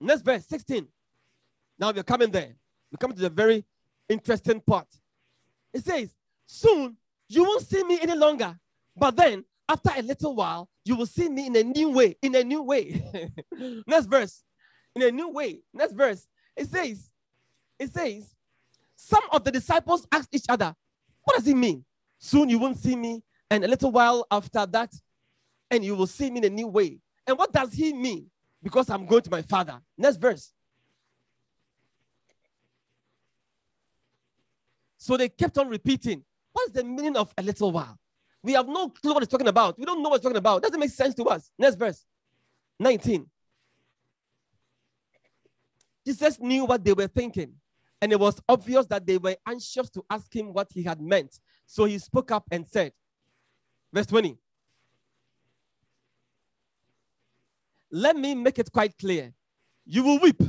Next 0.00 0.22
verse 0.22 0.46
16. 0.46 0.86
Now 1.78 1.90
we're 1.92 2.02
coming 2.02 2.30
there. 2.30 2.54
We 2.90 2.98
come 2.98 3.12
to 3.12 3.20
the 3.20 3.30
very 3.30 3.64
interesting 4.08 4.60
part. 4.60 4.86
It 5.72 5.84
says, 5.84 6.14
Soon 6.46 6.96
you 7.28 7.42
won't 7.42 7.66
see 7.66 7.82
me 7.84 7.98
any 8.00 8.14
longer, 8.14 8.58
but 8.96 9.16
then 9.16 9.44
after 9.68 9.90
a 9.96 10.02
little 10.02 10.34
while, 10.34 10.68
you 10.84 10.94
will 10.94 11.06
see 11.06 11.28
me 11.28 11.46
in 11.46 11.56
a 11.56 11.62
new 11.62 11.90
way. 11.90 12.16
In 12.22 12.34
a 12.34 12.44
new 12.44 12.62
way. 12.62 13.02
Next 13.86 14.06
verse. 14.06 14.44
In 14.94 15.02
a 15.02 15.10
new 15.10 15.30
way. 15.30 15.60
Next 15.72 15.94
verse. 15.94 16.26
It 16.56 16.68
says, 16.68 17.10
It 17.78 17.92
says, 17.92 18.34
some 18.96 19.22
of 19.32 19.44
the 19.44 19.50
disciples 19.50 20.06
asked 20.12 20.34
each 20.34 20.46
other, 20.48 20.74
What 21.24 21.36
does 21.36 21.48
it 21.48 21.56
mean? 21.56 21.84
Soon 22.18 22.48
you 22.48 22.58
won't 22.58 22.78
see 22.78 22.96
me, 22.96 23.22
and 23.50 23.64
a 23.64 23.68
little 23.68 23.90
while 23.90 24.26
after 24.30 24.64
that, 24.66 24.92
and 25.70 25.84
you 25.84 25.94
will 25.94 26.06
see 26.06 26.30
me 26.30 26.38
in 26.38 26.44
a 26.44 26.50
new 26.50 26.68
way. 26.68 26.98
And 27.26 27.36
what 27.36 27.52
does 27.52 27.72
he 27.72 27.92
mean? 27.92 28.30
Because 28.62 28.88
I'm 28.88 29.06
going 29.06 29.22
to 29.22 29.30
my 29.30 29.42
father. 29.42 29.80
Next 29.98 30.16
verse. 30.16 30.52
So 35.04 35.18
they 35.18 35.28
kept 35.28 35.58
on 35.58 35.68
repeating, 35.68 36.24
What's 36.54 36.72
the 36.72 36.82
meaning 36.82 37.14
of 37.14 37.30
a 37.36 37.42
little 37.42 37.70
while? 37.70 37.98
We 38.42 38.54
have 38.54 38.66
no 38.66 38.88
clue 38.88 39.12
what 39.12 39.22
it's 39.22 39.30
talking 39.30 39.48
about. 39.48 39.78
We 39.78 39.84
don't 39.84 40.02
know 40.02 40.08
what 40.08 40.16
it's 40.16 40.22
talking 40.22 40.38
about. 40.38 40.62
Doesn't 40.62 40.80
make 40.80 40.88
sense 40.88 41.14
to 41.16 41.24
us. 41.24 41.50
Next 41.58 41.76
verse 41.76 42.06
19. 42.80 43.26
Jesus 46.06 46.40
knew 46.40 46.64
what 46.64 46.82
they 46.82 46.94
were 46.94 47.06
thinking, 47.06 47.52
and 48.00 48.12
it 48.12 48.18
was 48.18 48.40
obvious 48.48 48.86
that 48.86 49.06
they 49.06 49.18
were 49.18 49.36
anxious 49.46 49.90
to 49.90 50.02
ask 50.08 50.34
him 50.34 50.54
what 50.54 50.68
he 50.72 50.82
had 50.82 51.02
meant. 51.02 51.38
So 51.66 51.84
he 51.84 51.98
spoke 51.98 52.30
up 52.30 52.44
and 52.50 52.66
said, 52.66 52.92
Verse 53.92 54.06
20. 54.06 54.38
Let 57.90 58.16
me 58.16 58.34
make 58.34 58.58
it 58.58 58.72
quite 58.72 58.96
clear. 58.96 59.34
You 59.84 60.02
will 60.02 60.18
weep 60.18 60.42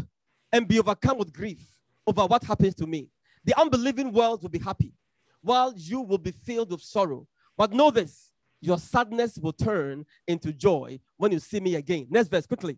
and 0.53 0.65
be 0.65 0.79
overcome 0.79 1.17
with 1.17 1.33
grief 1.33 1.59
over 2.07 2.25
what 2.25 2.45
happens 2.45 2.75
to 2.75 2.87
me. 2.87 3.09
The 3.45 3.59
unbelieving 3.59 4.11
world 4.11 4.41
will 4.41 4.49
be 4.49 4.59
happy, 4.59 4.93
while 5.41 5.73
you 5.75 6.01
will 6.01 6.17
be 6.17 6.31
filled 6.31 6.71
with 6.71 6.81
sorrow. 6.81 7.27
But 7.57 7.71
know 7.71 7.91
this 7.91 8.31
your 8.61 8.79
sadness 8.79 9.37
will 9.37 9.53
turn 9.53 10.05
into 10.27 10.51
joy 10.51 10.99
when 11.17 11.31
you 11.31 11.39
see 11.39 11.59
me 11.59 11.75
again. 11.75 12.07
Next 12.09 12.29
verse, 12.29 12.47
quickly. 12.47 12.77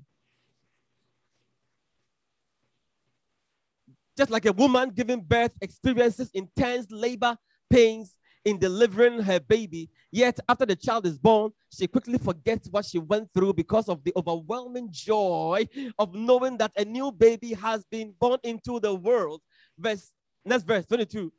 Just 4.17 4.31
like 4.31 4.45
a 4.45 4.51
woman 4.51 4.89
giving 4.89 5.21
birth 5.21 5.53
experiences 5.61 6.29
intense 6.33 6.87
labor 6.89 7.37
pains 7.69 8.17
in 8.43 8.57
delivering 8.57 9.21
her 9.21 9.39
baby, 9.39 9.89
yet 10.11 10.39
after 10.49 10.65
the 10.65 10.75
child 10.75 11.05
is 11.05 11.17
born, 11.17 11.51
she 11.71 11.85
quickly 11.85 12.17
forgets 12.17 12.67
what 12.69 12.85
she 12.85 12.97
went 12.97 13.29
through 13.33 13.53
because 13.53 13.87
of 13.87 14.03
the 14.03 14.13
overwhelming 14.15 14.89
joy 14.91 15.67
of 15.99 16.15
knowing 16.15 16.57
that 16.57 16.71
a 16.77 16.83
new 16.83 17.11
baby 17.11 17.53
has 17.53 17.85
been 17.85 18.13
born 18.19 18.39
into 18.43 18.79
the 18.79 18.93
world. 18.93 19.41
Verse 19.77 20.11
next 20.47 20.63
verse 20.63 20.85
22. 20.85 21.31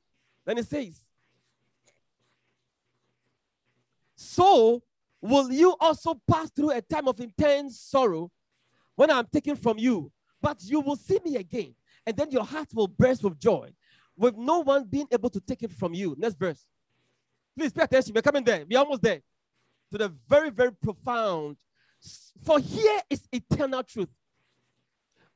Then 0.45 0.59
it 0.59 0.67
says, 0.67 1.05
So 4.15 4.83
will 5.21 5.53
you 5.53 5.77
also 5.81 6.21
pass 6.29 6.51
through 6.51 6.71
a 6.71 6.83
time 6.83 7.09
of 7.09 7.21
intense 7.21 7.81
sorrow 7.81 8.31
when 8.97 9.11
I'm 9.11 9.27
taken 9.27 9.57
from 9.57 9.79
you, 9.79 10.11
but 10.41 10.63
you 10.65 10.81
will 10.81 10.97
see 10.97 11.19
me 11.25 11.37
again, 11.37 11.75
and 12.05 12.17
then 12.17 12.31
your 12.31 12.45
heart 12.45 12.69
will 12.75 12.89
burst 12.89 13.23
with 13.23 13.39
joy, 13.39 13.71
with 14.17 14.37
no 14.37 14.61
one 14.61 14.85
being 14.85 15.07
able 15.13 15.31
to 15.31 15.41
take 15.41 15.63
it 15.63 15.71
from 15.71 15.95
you. 15.95 16.17
Next 16.19 16.37
verse. 16.37 16.67
Please 17.57 17.73
pay 17.73 17.83
attention. 17.83 18.13
We're 18.15 18.23
coming 18.23 18.45
there. 18.45 18.65
We're 18.69 18.79
almost 18.79 19.03
there. 19.03 19.21
To 19.93 19.99
the 19.99 20.13
very, 20.29 20.51
very 20.51 20.73
profound. 20.73 21.57
For 22.45 22.59
here 22.59 23.01
is 23.11 23.23
eternal 23.33 23.83
truth. 23.83 24.09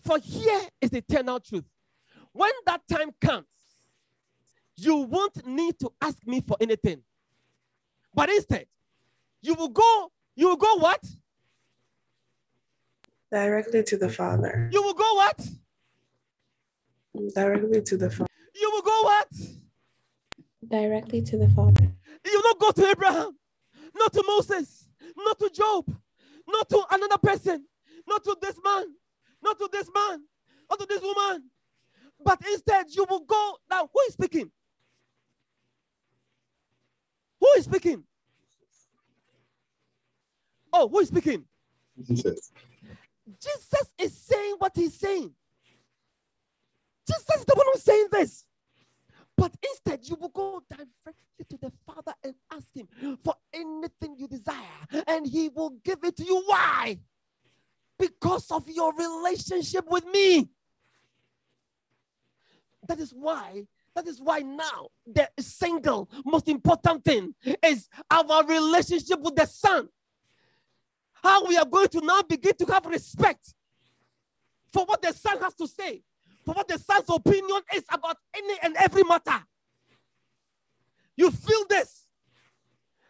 For 0.04 0.18
here 0.18 0.60
is 0.80 0.92
eternal 0.92 1.40
truth. 1.40 1.64
When 2.32 2.50
that 2.66 2.82
time 2.88 3.10
comes, 3.20 3.46
you 4.76 4.96
won't 4.96 5.46
need 5.46 5.78
to 5.80 5.92
ask 6.00 6.18
me 6.26 6.40
for 6.40 6.56
anything. 6.60 7.02
But 8.14 8.30
instead, 8.30 8.66
you 9.40 9.54
will 9.54 9.68
go, 9.68 10.12
you 10.36 10.48
will 10.48 10.56
go 10.56 10.76
what? 10.76 11.04
Directly 13.30 13.82
to 13.84 13.96
the 13.96 14.08
Father. 14.08 14.68
You 14.72 14.82
will 14.82 14.94
go 14.94 15.14
what? 15.14 15.46
Directly 17.34 17.82
to 17.82 17.96
the 17.96 18.10
Father. 18.10 18.30
You 18.54 18.70
will 18.72 18.82
go 18.82 19.02
what? 19.02 19.28
Directly 20.68 21.22
to 21.22 21.38
the 21.38 21.48
Father. 21.48 21.92
You 22.24 22.32
will 22.34 22.50
not 22.50 22.58
go 22.58 22.70
to 22.72 22.86
Abraham, 22.88 23.36
not 23.96 24.12
to 24.12 24.24
Moses, 24.26 24.86
not 25.16 25.38
to 25.38 25.50
Job, 25.50 25.84
not 26.46 26.68
to 26.68 26.82
another 26.90 27.18
person, 27.18 27.64
not 28.06 28.22
to 28.24 28.36
this 28.40 28.56
man, 28.64 28.84
not 29.42 29.58
to 29.58 29.68
this 29.72 29.88
man, 29.94 30.22
not 30.70 30.78
to 30.78 30.86
this 30.86 31.02
woman. 31.02 31.44
But 32.24 32.40
instead, 32.46 32.86
you 32.90 33.04
will 33.08 33.20
go. 33.24 33.56
Now, 33.68 33.88
who 33.92 34.00
is 34.06 34.12
speaking? 34.14 34.50
Who 37.52 37.58
is 37.58 37.64
speaking? 37.64 38.02
Oh, 40.72 40.88
who 40.88 41.00
is 41.00 41.08
speaking? 41.08 41.44
Jesus. 42.02 42.50
Jesus 43.40 43.92
is 43.98 44.16
saying 44.16 44.54
what 44.58 44.72
he's 44.74 44.94
saying. 44.98 45.32
Jesus 47.06 47.40
is 47.40 47.44
the 47.44 47.54
one 47.54 47.66
who's 47.72 47.82
saying 47.82 48.06
this. 48.10 48.44
But 49.36 49.54
instead, 49.62 50.00
you 50.08 50.16
will 50.16 50.28
go 50.28 50.62
directly 50.70 51.44
to 51.50 51.56
the 51.58 51.72
Father 51.86 52.14
and 52.24 52.34
ask 52.52 52.68
Him 52.74 53.18
for 53.22 53.34
anything 53.52 54.16
you 54.16 54.28
desire, 54.28 55.04
and 55.06 55.26
He 55.26 55.48
will 55.48 55.70
give 55.84 56.04
it 56.04 56.16
to 56.18 56.24
you. 56.24 56.42
Why? 56.46 56.98
Because 57.98 58.50
of 58.50 58.68
your 58.68 58.94
relationship 58.94 59.90
with 59.90 60.06
me. 60.06 60.48
That 62.86 62.98
is 62.98 63.12
why. 63.12 63.66
That 63.94 64.06
is 64.06 64.20
why 64.20 64.40
now 64.40 64.88
the 65.06 65.28
single 65.38 66.08
most 66.24 66.48
important 66.48 67.04
thing 67.04 67.34
is 67.62 67.88
our 68.10 68.46
relationship 68.46 69.20
with 69.20 69.36
the 69.36 69.46
Son. 69.46 69.88
How 71.12 71.46
we 71.46 71.56
are 71.56 71.66
going 71.66 71.88
to 71.88 72.00
now 72.00 72.22
begin 72.22 72.54
to 72.56 72.66
have 72.72 72.86
respect 72.86 73.54
for 74.72 74.84
what 74.86 75.02
the 75.02 75.12
Son 75.12 75.38
has 75.40 75.54
to 75.54 75.68
say 75.68 76.02
for 76.44 76.54
what 76.54 76.68
the 76.68 76.78
son's 76.78 77.08
opinion 77.08 77.60
is 77.74 77.84
about 77.90 78.16
any 78.36 78.54
and 78.62 78.76
every 78.76 79.02
matter. 79.04 79.42
You 81.16 81.30
feel 81.30 81.64
this. 81.68 82.06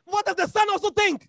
What 0.04 0.26
does 0.26 0.36
the 0.36 0.46
son 0.46 0.68
also 0.70 0.90
think? 0.90 1.28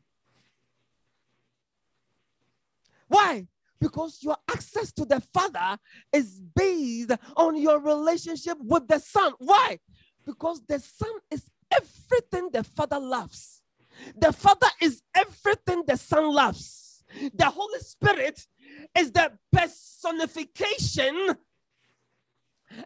Why? 3.08 3.47
Because 3.84 4.20
your 4.22 4.38
access 4.50 4.94
to 4.94 5.04
the 5.04 5.20
Father 5.34 5.78
is 6.14 6.40
based 6.56 7.12
on 7.36 7.58
your 7.58 7.82
relationship 7.82 8.58
with 8.62 8.88
the 8.88 8.98
Son. 8.98 9.34
Why? 9.40 9.78
Because 10.26 10.62
the 10.66 10.80
Son 10.80 11.12
is 11.30 11.44
everything 11.70 12.50
the 12.54 12.64
Father 12.64 12.98
loves. 12.98 13.62
The 14.18 14.32
Father 14.32 14.70
is 14.82 15.02
everything 15.14 15.84
the 15.86 15.98
Son 15.98 16.34
loves. 16.34 17.04
The 17.34 17.50
Holy 17.50 17.80
Spirit 17.80 18.48
is 18.98 19.12
the 19.12 19.34
personification 19.52 21.36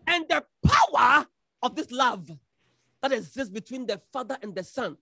and 0.07 0.25
the 0.27 0.43
power 0.65 1.27
of 1.61 1.75
this 1.75 1.91
love 1.91 2.27
that 3.03 3.13
exists 3.13 3.51
between 3.51 3.85
the 3.85 4.01
Father 4.11 4.35
and 4.41 4.55
the 4.55 4.63
Son. 4.63 4.97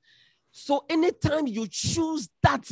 So 0.51 0.83
anytime 0.89 1.47
you 1.47 1.67
choose 1.69 2.27
that, 2.43 2.69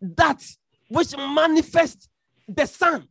that 0.00 0.42
which 0.88 1.14
manifests 1.14 2.08
the 2.54 2.66
Son, 2.66 3.08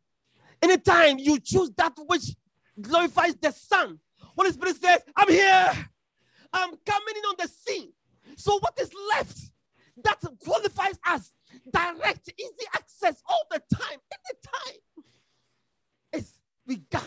anytime 0.62 1.20
you 1.20 1.40
choose 1.40 1.72
that 1.78 1.94
which 2.08 2.36
glorifies 2.80 3.36
the 3.36 3.52
Son, 3.52 4.00
Holy 4.38 4.52
Spirit 4.52 4.78
says, 4.82 5.02
I'm 5.16 5.30
here. 5.30 5.72
I'm 6.54 6.70
coming 6.86 7.16
in 7.16 7.24
on 7.26 7.36
the 7.40 7.48
scene. 7.48 7.92
So 8.38 8.60
what 8.60 8.74
is 8.80 8.92
left 9.16 9.40
that 10.04 10.20
qualifies 10.44 11.00
us 11.08 11.34
direct, 11.72 12.32
easy 12.38 12.68
access 12.74 13.22
all 13.28 13.44
the 13.52 13.62
time, 13.76 14.00
anytime 14.12 14.80
is 16.14 16.34
with 16.68 16.90
God 16.90 17.04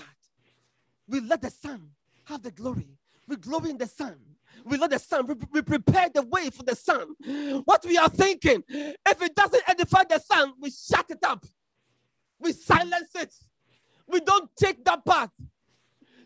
we 1.08 1.20
let 1.20 1.42
the 1.42 1.50
Son 1.50 1.90
have 2.24 2.42
the 2.42 2.50
glory. 2.50 2.88
We 3.28 3.36
glory 3.36 3.70
in 3.70 3.78
the 3.78 3.86
Son. 3.86 4.16
We 4.64 4.76
let 4.76 4.90
the 4.90 4.98
Son. 4.98 5.26
We, 5.26 5.34
we 5.52 5.62
prepare 5.62 6.08
the 6.12 6.22
way 6.22 6.50
for 6.50 6.62
the 6.62 6.76
Son. 6.76 7.14
What 7.64 7.84
we 7.86 7.98
are 7.98 8.08
thinking, 8.08 8.62
if 8.68 9.22
it 9.22 9.34
doesn't 9.34 9.62
edify 9.68 10.04
the 10.08 10.20
Son, 10.20 10.54
we 10.60 10.70
shut 10.70 11.06
it 11.10 11.24
up. 11.24 11.44
We 12.42 12.52
silence 12.52 13.10
it. 13.14 13.34
We 14.08 14.20
don't 14.20 14.50
take 14.56 14.84
that 14.84 15.04
path. 15.04 15.30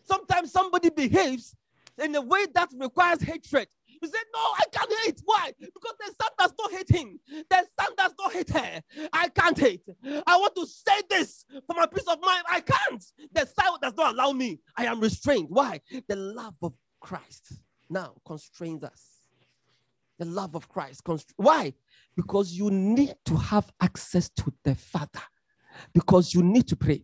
Sometimes 0.03 0.51
somebody 0.51 0.89
behaves 0.89 1.55
in 2.01 2.15
a 2.15 2.21
way 2.21 2.45
that 2.53 2.69
requires 2.77 3.21
hatred. 3.21 3.67
You 4.01 4.07
say, 4.07 4.17
No, 4.33 4.39
I 4.39 4.63
can't 4.71 4.93
hate. 5.05 5.21
Why? 5.25 5.51
Because 5.59 5.93
the 5.99 6.13
son 6.21 6.29
does 6.37 6.53
not 6.59 6.71
hate 6.71 6.89
him. 6.89 7.19
The 7.49 7.65
son 7.79 7.89
does 7.97 8.13
not 8.19 8.33
hate 8.33 8.49
her. 8.51 8.81
I 9.13 9.29
can't 9.29 9.57
hate. 9.57 9.81
I 10.25 10.37
want 10.37 10.55
to 10.55 10.65
say 10.67 11.01
this 11.09 11.45
for 11.65 11.75
my 11.75 11.85
peace 11.87 12.07
of 12.07 12.19
mind. 12.21 12.43
I 12.49 12.61
can't. 12.61 13.03
The 13.33 13.45
son 13.45 13.77
does 13.81 13.95
not 13.95 14.13
allow 14.13 14.31
me. 14.31 14.59
I 14.75 14.85
am 14.85 14.99
restrained. 14.99 15.47
Why? 15.49 15.81
The 16.07 16.15
love 16.15 16.55
of 16.61 16.73
Christ 16.99 17.53
now 17.89 18.13
constrains 18.25 18.83
us. 18.83 19.03
The 20.19 20.25
love 20.25 20.55
of 20.55 20.67
Christ. 20.69 21.03
Const- 21.03 21.33
Why? 21.37 21.73
Because 22.15 22.53
you 22.53 22.71
need 22.71 23.15
to 23.25 23.35
have 23.35 23.71
access 23.81 24.29
to 24.29 24.53
the 24.63 24.75
Father. 24.75 25.21
Because 25.93 26.33
you 26.33 26.43
need 26.43 26.67
to 26.67 26.75
pray. 26.75 27.03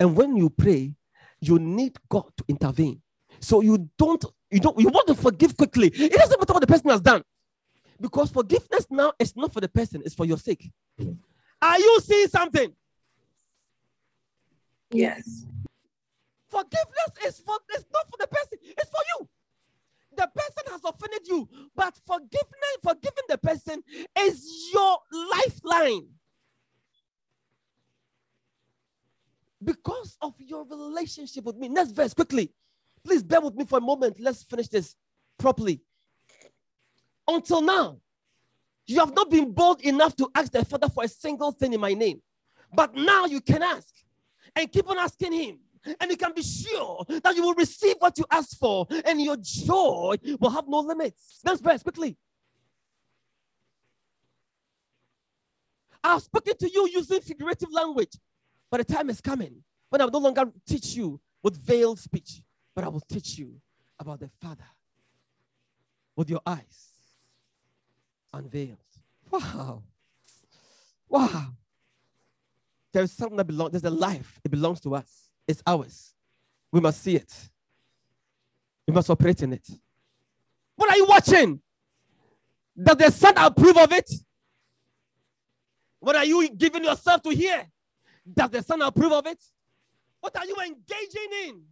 And 0.00 0.16
when 0.16 0.36
you 0.36 0.50
pray, 0.50 0.94
you 1.40 1.58
need 1.58 1.96
God 2.08 2.30
to 2.36 2.44
intervene. 2.48 3.00
So 3.40 3.60
you 3.60 3.88
don't, 3.98 4.24
you 4.50 4.60
don't, 4.60 4.78
you 4.78 4.88
want 4.88 5.06
to 5.08 5.14
forgive 5.14 5.56
quickly. 5.56 5.88
It 5.88 6.12
doesn't 6.12 6.38
matter 6.38 6.52
what 6.52 6.60
the 6.60 6.66
person 6.66 6.90
has 6.90 7.00
done. 7.00 7.22
Because 8.00 8.30
forgiveness 8.30 8.86
now 8.90 9.12
is 9.18 9.34
not 9.36 9.52
for 9.52 9.60
the 9.60 9.68
person, 9.68 10.02
it's 10.04 10.14
for 10.14 10.26
your 10.26 10.38
sake. 10.38 10.70
Are 11.62 11.78
you 11.78 12.00
seeing 12.00 12.28
something? 12.28 12.72
Yes. 14.90 15.46
Forgiveness 16.48 17.10
is 17.26 17.38
for 17.40 17.56
it's 17.70 17.86
not 17.92 18.06
for 18.10 18.16
the 18.18 18.26
person, 18.26 18.58
it's 18.62 18.90
for 18.90 19.00
you. 19.18 19.28
The 20.16 20.30
person 20.34 20.72
has 20.72 20.80
offended 20.84 21.26
you, 21.26 21.48
but 21.74 21.98
forgiveness, 22.06 22.76
forgiving 22.82 23.24
the 23.28 23.38
person 23.38 23.82
is 24.18 24.70
your 24.72 24.96
lifeline. 25.12 26.06
Because 29.62 30.16
of 30.20 30.34
your 30.38 30.66
relationship 30.66 31.44
with 31.44 31.56
me. 31.56 31.68
Next 31.68 31.92
verse, 31.92 32.12
quickly. 32.12 32.52
Please 33.04 33.22
bear 33.22 33.40
with 33.40 33.54
me 33.54 33.64
for 33.64 33.78
a 33.78 33.80
moment. 33.80 34.20
Let's 34.20 34.42
finish 34.42 34.68
this 34.68 34.94
properly. 35.38 35.80
Until 37.28 37.62
now, 37.62 37.98
you 38.86 39.00
have 39.00 39.14
not 39.14 39.30
been 39.30 39.52
bold 39.52 39.80
enough 39.80 40.14
to 40.16 40.30
ask 40.34 40.52
the 40.52 40.64
Father 40.64 40.88
for 40.88 41.04
a 41.04 41.08
single 41.08 41.52
thing 41.52 41.72
in 41.72 41.80
my 41.80 41.94
name. 41.94 42.20
But 42.72 42.94
now 42.94 43.26
you 43.26 43.40
can 43.40 43.62
ask 43.62 43.88
and 44.54 44.70
keep 44.70 44.88
on 44.88 44.98
asking 44.98 45.32
Him. 45.32 45.58
And 46.00 46.10
you 46.10 46.16
can 46.16 46.32
be 46.34 46.42
sure 46.42 47.04
that 47.08 47.36
you 47.36 47.42
will 47.42 47.54
receive 47.54 47.94
what 48.00 48.18
you 48.18 48.24
ask 48.28 48.58
for, 48.58 48.88
and 49.04 49.22
your 49.22 49.36
joy 49.40 50.16
will 50.40 50.50
have 50.50 50.66
no 50.66 50.80
limits. 50.80 51.40
Next 51.44 51.60
verse, 51.60 51.82
quickly. 51.82 52.16
I've 56.02 56.22
spoken 56.22 56.56
to 56.58 56.68
you 56.68 56.88
using 56.92 57.20
figurative 57.20 57.72
language, 57.72 58.12
but 58.70 58.86
the 58.86 58.94
time 58.94 59.10
is 59.10 59.20
coming 59.20 59.62
when 59.90 60.00
I 60.00 60.04
will 60.04 60.12
no 60.12 60.18
longer 60.18 60.50
teach 60.66 60.94
you 60.94 61.20
with 61.42 61.56
veiled 61.56 61.98
speech, 61.98 62.42
but 62.74 62.84
I 62.84 62.88
will 62.88 63.00
teach 63.00 63.38
you 63.38 63.54
about 63.98 64.20
the 64.20 64.28
Father 64.40 64.64
with 66.16 66.30
your 66.30 66.40
eyes 66.46 66.96
unveiled. 68.32 68.78
Wow. 69.30 69.82
Wow. 71.08 71.46
There's 72.92 73.12
something 73.12 73.36
that 73.36 73.44
belongs, 73.44 73.72
there's 73.72 73.84
a 73.84 73.90
life, 73.90 74.40
it 74.44 74.50
belongs 74.50 74.80
to 74.80 74.94
us, 74.94 75.30
it's 75.46 75.62
ours. 75.66 76.14
We 76.72 76.80
must 76.80 77.02
see 77.02 77.16
it, 77.16 77.32
we 78.86 78.94
must 78.94 79.10
operate 79.10 79.42
in 79.42 79.52
it. 79.52 79.68
What 80.76 80.90
are 80.90 80.96
you 80.96 81.06
watching? 81.06 81.60
Does 82.80 82.96
the 82.96 83.10
Son 83.10 83.34
approve 83.36 83.78
of 83.78 83.92
it? 83.92 84.10
What 86.00 86.16
are 86.16 86.24
you 86.24 86.48
giving 86.50 86.84
yourself 86.84 87.22
to 87.22 87.30
hear? 87.30 87.66
Does 88.34 88.50
the 88.50 88.62
Son 88.62 88.82
approve 88.82 89.12
of 89.12 89.26
it? 89.26 89.42
What 90.20 90.36
are 90.36 90.46
you 90.46 90.56
engaging 90.56 91.30
in? 91.48 91.62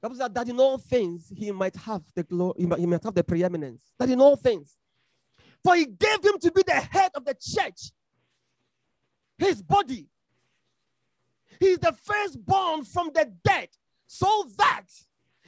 Bible 0.00 0.16
says 0.16 0.30
that 0.32 0.48
in 0.48 0.58
all 0.58 0.78
things 0.78 1.30
he 1.34 1.50
might 1.50 1.76
have 1.76 2.02
the 2.14 2.22
glory, 2.22 2.54
he 2.58 2.66
might, 2.66 3.04
have 3.04 3.14
the 3.14 3.24
preeminence. 3.24 3.92
That 3.98 4.08
in 4.08 4.20
all 4.20 4.36
things. 4.36 4.76
For 5.62 5.74
he 5.74 5.86
gave 5.86 6.24
him 6.24 6.38
to 6.40 6.50
be 6.50 6.62
the 6.66 6.72
head 6.72 7.10
of 7.14 7.24
the 7.24 7.34
church, 7.34 7.92
his 9.36 9.62
body. 9.62 10.06
He's 11.58 11.78
the 11.78 11.92
firstborn 11.92 12.84
from 12.84 13.10
the 13.14 13.30
dead, 13.44 13.68
so 14.06 14.48
that 14.56 14.86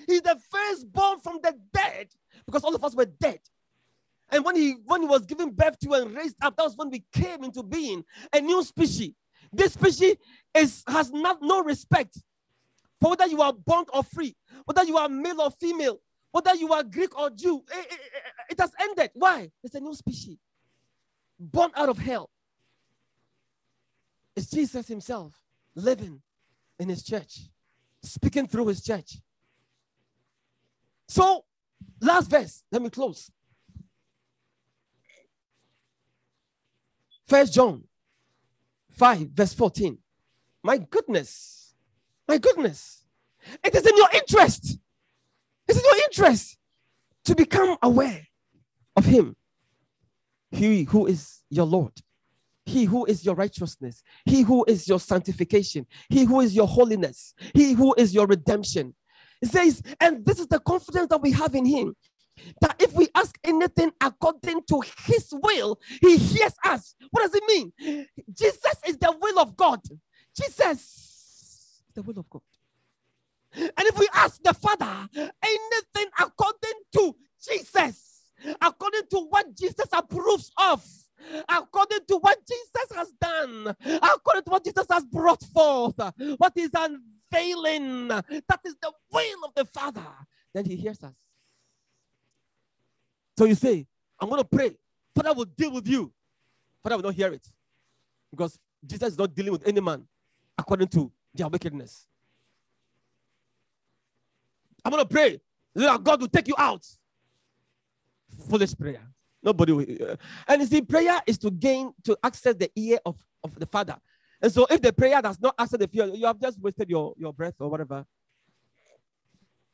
he's 0.07 0.21
the 0.21 0.39
firstborn 0.51 1.21
from 1.21 1.39
the 1.43 1.59
dead, 1.73 2.09
because 2.45 2.63
all 2.63 2.75
of 2.75 2.85
us 2.85 2.95
were 2.95 3.07
dead. 3.07 3.41
And 4.31 4.45
when 4.45 4.57
he 4.57 4.73
when 4.85 5.03
he 5.03 5.09
was 5.09 5.25
given 5.25 5.51
birth 5.51 5.79
to 5.81 5.93
and 5.95 6.15
raised 6.15 6.37
up, 6.43 6.57
that 6.57 6.65
was 6.65 6.77
when 6.77 6.91
we 6.91 7.05
came 7.13 7.45
into 7.45 7.63
being 7.63 8.05
a 8.35 8.41
new 8.41 8.63
species. 8.63 9.15
This 9.53 9.75
species 9.75 10.17
is 10.55 10.83
has 10.87 11.11
not 11.11 11.39
no 11.43 11.63
respect 11.63 12.19
for 13.01 13.11
whether 13.11 13.27
you 13.27 13.43
are 13.43 13.53
born 13.53 13.85
or 13.93 14.03
free, 14.03 14.35
whether 14.65 14.85
you 14.85 14.97
are 14.97 15.09
male 15.09 15.41
or 15.41 15.51
female, 15.51 15.99
whether 16.31 16.55
you 16.55 16.73
are 16.73 16.83
Greek 16.83 17.19
or 17.19 17.31
Jew. 17.31 17.63
It, 17.71 17.93
it, 17.93 18.01
it 18.51 18.61
has 18.61 18.73
ended. 18.81 19.11
Why? 19.15 19.51
It's 19.63 19.75
a 19.75 19.81
new 19.81 19.95
species 19.95 20.39
born 21.43 21.71
out 21.75 21.89
of 21.89 21.99
hell. 21.99 22.31
It's 24.37 24.51
Jesus 24.51 24.87
Himself 24.87 25.35
living 25.75 26.23
in 26.79 26.89
His 26.89 27.03
church, 27.03 27.41
speaking 28.03 28.47
through 28.47 28.69
His 28.69 28.83
church. 28.83 29.19
So, 31.09 31.45
last 32.01 32.31
verse, 32.31 32.63
let 32.71 32.81
me 32.81 32.89
close. 32.91 33.31
First 37.27 37.55
John 37.55 37.85
5, 38.93 39.29
verse 39.31 39.55
14. 39.55 39.99
My 40.63 40.79
goodness, 40.79 41.75
my 42.29 42.39
goodness, 42.39 43.05
it 43.65 43.75
is 43.75 43.87
in 43.87 43.97
your 43.97 44.09
interest. 44.15 44.79
It 45.69 45.77
is 45.77 45.79
in 45.79 45.85
your 45.85 46.05
interest 46.05 46.59
to 47.25 47.35
become 47.35 47.77
aware 47.83 48.27
of 48.97 49.05
Him. 49.05 49.37
He 50.51 50.85
who 50.85 51.07
is 51.07 51.41
your 51.51 51.67
Lord, 51.67 51.93
He 52.67 52.85
who 52.85 53.05
is 53.07 53.25
your 53.25 53.35
righteousness, 53.35 54.03
He 54.25 54.43
who 54.43 54.65
is 54.69 54.87
your 54.87 55.01
sanctification, 55.01 55.87
He 56.09 56.25
who 56.25 56.41
is 56.41 56.55
your 56.55 56.69
holiness, 56.69 57.35
He 57.55 57.73
who 57.73 57.95
is 57.97 58.15
your 58.15 58.27
redemption. 58.27 58.95
It 59.41 59.51
says, 59.51 59.83
and 60.01 60.25
this 60.25 60.39
is 60.39 60.47
the 60.47 60.61
confidence 60.61 61.09
that 61.09 61.23
we 61.23 61.33
have 61.33 61.55
in 61.55 61.65
Him 61.65 61.97
that 62.61 62.77
if 62.81 62.93
we 62.93 63.09
ask 63.15 63.37
anything 63.45 63.93
according 64.01 64.63
to 64.69 64.83
his 65.05 65.33
will, 65.33 65.79
he 66.01 66.17
hears 66.17 66.55
us. 66.65 66.95
What 67.11 67.23
does 67.23 67.35
it 67.35 67.45
mean? 67.47 68.07
Jesus 68.35 68.77
is 68.87 68.99
the 68.99 69.17
will 69.21 69.39
of 69.39 69.57
God. 69.57 69.81
Jesus, 70.37 71.83
the 71.95 72.03
will 72.03 72.19
of 72.19 72.31
God. 72.31 72.43
And 73.55 73.73
if 73.79 73.99
we 73.99 74.09
ask 74.15 74.43
the 74.43 74.55
Father 74.55 75.09
anything 75.15 76.11
according 76.19 76.81
to 76.95 77.15
Jesus, 77.47 78.33
according 78.61 79.03
to 79.11 79.27
what 79.29 79.55
Jesus 79.57 79.87
approves 79.93 80.51
of, 80.59 80.85
according 81.49 82.01
to 82.09 82.17
what 82.17 82.39
Jesus 82.49 82.97
has 82.97 83.13
done, 83.21 83.77
according 84.03 84.45
to 84.45 84.51
what 84.51 84.65
Jesus 84.65 84.87
has 84.91 85.05
brought 85.05 85.43
forth, 85.45 85.99
what 86.39 86.53
is 86.57 86.71
unveiling, 86.75 88.09
that 88.09 88.61
is 88.65 88.75
the 88.81 88.93
will 89.13 89.45
of 89.45 89.55
the 89.55 89.67
Father, 89.67 90.07
then 90.55 90.65
he 90.65 90.77
hears 90.77 91.03
us. 91.03 91.22
So 93.43 93.47
you 93.47 93.57
say, 93.57 93.85
I'm 94.21 94.29
going 94.29 94.41
to 94.41 94.47
pray. 94.47 94.71
Father 95.17 95.33
will 95.33 95.47
deal 95.47 95.73
with 95.73 95.89
you. 95.89 96.13
Father 96.81 96.95
will 96.95 97.03
not 97.03 97.15
hear 97.15 97.33
it. 97.33 97.45
Because 98.31 98.57
Jesus 98.87 99.15
is 99.15 99.19
not 99.19 99.35
dealing 99.35 99.51
with 99.51 99.67
any 99.67 99.81
man 99.81 100.05
according 100.57 100.87
to 100.87 101.11
their 101.35 101.49
wickedness. 101.49 102.07
I'm 104.85 104.93
going 104.93 105.03
to 105.03 105.09
pray 105.09 105.41
that 105.75 106.05
God 106.05 106.21
will 106.21 106.29
take 106.29 106.47
you 106.47 106.55
out. 106.57 106.87
Foolish 108.49 108.79
prayer. 108.79 109.03
Nobody 109.43 109.73
will. 109.73 109.87
Uh, 110.13 110.17
and 110.47 110.61
you 110.61 110.69
see, 110.69 110.81
prayer 110.81 111.21
is 111.27 111.37
to 111.39 111.51
gain, 111.51 111.93
to 112.05 112.17
access 112.23 112.55
the 112.55 112.71
ear 112.77 113.01
of, 113.05 113.17
of 113.43 113.59
the 113.59 113.67
Father. 113.67 113.97
And 114.41 114.53
so 114.53 114.69
if 114.71 114.81
the 114.81 114.93
prayer 114.93 115.21
does 115.21 115.41
not 115.41 115.57
access 115.59 115.81
the 115.81 115.91
ear, 115.93 116.07
you 116.15 116.27
have 116.27 116.41
just 116.41 116.61
wasted 116.61 116.89
your, 116.89 117.13
your 117.17 117.33
breath 117.33 117.55
or 117.59 117.69
whatever. 117.69 118.07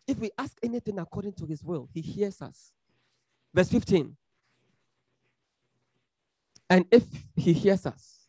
If 0.07 0.19
we 0.21 0.31
ask 0.39 0.57
anything 0.63 0.99
according 0.99 1.35
to 1.35 1.45
his 1.45 1.63
will, 1.63 1.87
he 1.93 2.01
hears 2.01 2.41
us. 2.41 2.73
Verse 3.55 3.71
15. 3.71 4.17
And 6.71 6.85
if 6.91 7.05
he 7.35 7.53
hears 7.53 7.87
us, 7.87 8.29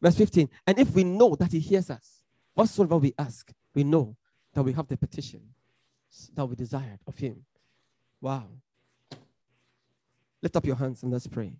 verse 0.00 0.16
15, 0.16 0.48
and 0.66 0.78
if 0.78 0.90
we 0.90 1.04
know 1.04 1.34
that 1.36 1.50
he 1.50 1.58
hears 1.58 1.88
us, 1.90 2.22
whatsoever 2.54 2.98
we 2.98 3.14
ask, 3.18 3.50
we 3.74 3.82
know 3.82 4.16
that 4.52 4.62
we 4.62 4.72
have 4.72 4.86
the 4.88 4.96
petition 4.96 5.40
that 6.34 6.44
we 6.44 6.54
desired 6.54 6.98
of 7.06 7.16
him. 7.16 7.44
Wow. 8.20 8.46
Lift 10.42 10.56
up 10.56 10.66
your 10.66 10.76
hands 10.76 11.02
and 11.02 11.12
let's 11.12 11.26
pray. 11.26 11.54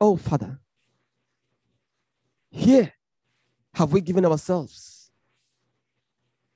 Oh, 0.00 0.16
Father, 0.16 0.58
here 2.50 2.92
have 3.74 3.92
we 3.92 4.00
given 4.00 4.24
ourselves. 4.24 5.10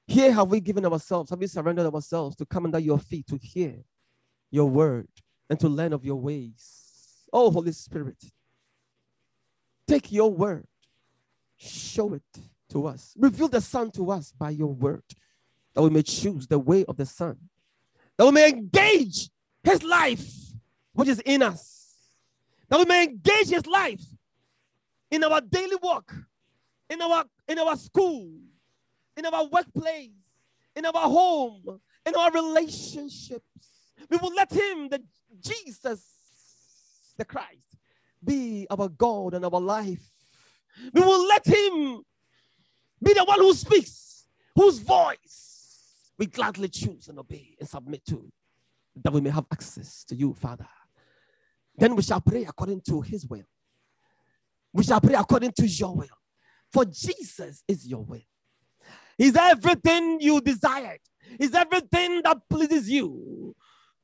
Here 0.06 0.32
have 0.32 0.48
we 0.48 0.60
given 0.60 0.85
ourselves, 0.86 1.30
have 1.30 1.39
we 1.39 1.47
surrendered 1.47 1.93
ourselves 1.93 2.35
to 2.36 2.47
come 2.47 2.64
under 2.64 2.78
your 2.78 2.98
feet 2.98 3.26
to 3.28 3.39
hear 3.40 3.85
your 4.50 4.68
word 4.68 5.08
and 5.50 5.58
to 5.60 5.68
learn 5.68 5.92
of 5.92 6.04
your 6.04 6.16
ways. 6.16 7.24
Oh, 7.32 7.50
Holy 7.50 7.72
Spirit, 7.72 8.22
take 9.86 10.10
your 10.12 10.30
word, 10.30 10.66
show 11.56 12.14
it 12.14 12.22
to 12.70 12.86
us, 12.86 13.14
reveal 13.18 13.48
the 13.48 13.60
Son 13.60 13.90
to 13.92 14.10
us 14.10 14.32
by 14.32 14.50
your 14.50 14.72
word, 14.72 15.02
that 15.74 15.82
we 15.82 15.90
may 15.90 16.02
choose 16.02 16.46
the 16.46 16.58
way 16.58 16.84
of 16.86 16.96
the 16.96 17.06
Son, 17.06 17.36
that 18.16 18.24
we 18.24 18.32
may 18.32 18.48
engage 18.48 19.30
his 19.62 19.82
life, 19.82 20.26
which 20.92 21.08
is 21.08 21.20
in 21.20 21.42
us, 21.42 21.86
that 22.68 22.78
we 22.78 22.84
may 22.84 23.04
engage 23.04 23.48
his 23.48 23.66
life 23.66 24.02
in 25.10 25.24
our 25.24 25.40
daily 25.40 25.76
work, 25.82 26.14
in 26.90 27.00
our 27.00 27.24
in 27.46 27.58
our 27.58 27.76
school, 27.76 28.30
in 29.16 29.26
our 29.26 29.46
workplace, 29.46 30.10
in 30.76 30.84
our 30.84 30.92
home, 30.92 31.80
in 32.06 32.14
our 32.14 32.30
relationships 32.32 33.42
We 34.10 34.16
will 34.16 34.34
let 34.34 34.52
him, 34.52 34.88
the 34.88 35.02
Jesus, 35.40 36.02
the 37.16 37.24
Christ, 37.24 37.76
be 38.24 38.66
our 38.70 38.88
God 38.88 39.34
and 39.34 39.44
our 39.44 39.60
life. 39.60 40.02
We 40.92 41.00
will 41.00 41.26
let 41.26 41.46
him 41.46 42.02
be 43.02 43.12
the 43.14 43.24
one 43.24 43.40
who 43.40 43.54
speaks, 43.54 44.26
whose 44.54 44.78
voice 44.78 46.12
we 46.18 46.26
gladly 46.26 46.68
choose 46.68 47.08
and 47.08 47.18
obey 47.18 47.56
and 47.58 47.68
submit 47.68 48.04
to, 48.06 48.30
that 49.02 49.12
we 49.12 49.20
may 49.20 49.30
have 49.30 49.46
access 49.52 50.04
to 50.04 50.16
you, 50.16 50.34
Father. 50.34 50.66
Then 51.76 51.94
we 51.94 52.02
shall 52.02 52.20
pray 52.20 52.44
according 52.44 52.80
to 52.88 53.00
his 53.00 53.26
will. 53.26 53.44
We 54.72 54.82
shall 54.82 55.00
pray 55.00 55.14
according 55.14 55.52
to 55.52 55.66
your 55.66 55.94
will. 55.94 56.06
For 56.72 56.84
Jesus 56.84 57.62
is 57.66 57.86
your 57.86 58.04
will. 58.04 58.20
He's 59.16 59.36
everything 59.36 60.20
you 60.20 60.40
desired. 60.40 61.00
He's 61.38 61.54
everything 61.54 62.22
that 62.22 62.38
pleases 62.48 62.90
you. 62.90 63.54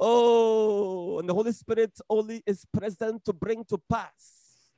Oh, 0.06 1.18
and 1.18 1.26
the 1.26 1.32
Holy 1.32 1.52
Spirit 1.52 1.98
only 2.10 2.42
is 2.44 2.66
present 2.78 3.24
to 3.24 3.32
bring 3.32 3.64
to 3.64 3.80
pass 3.90 4.68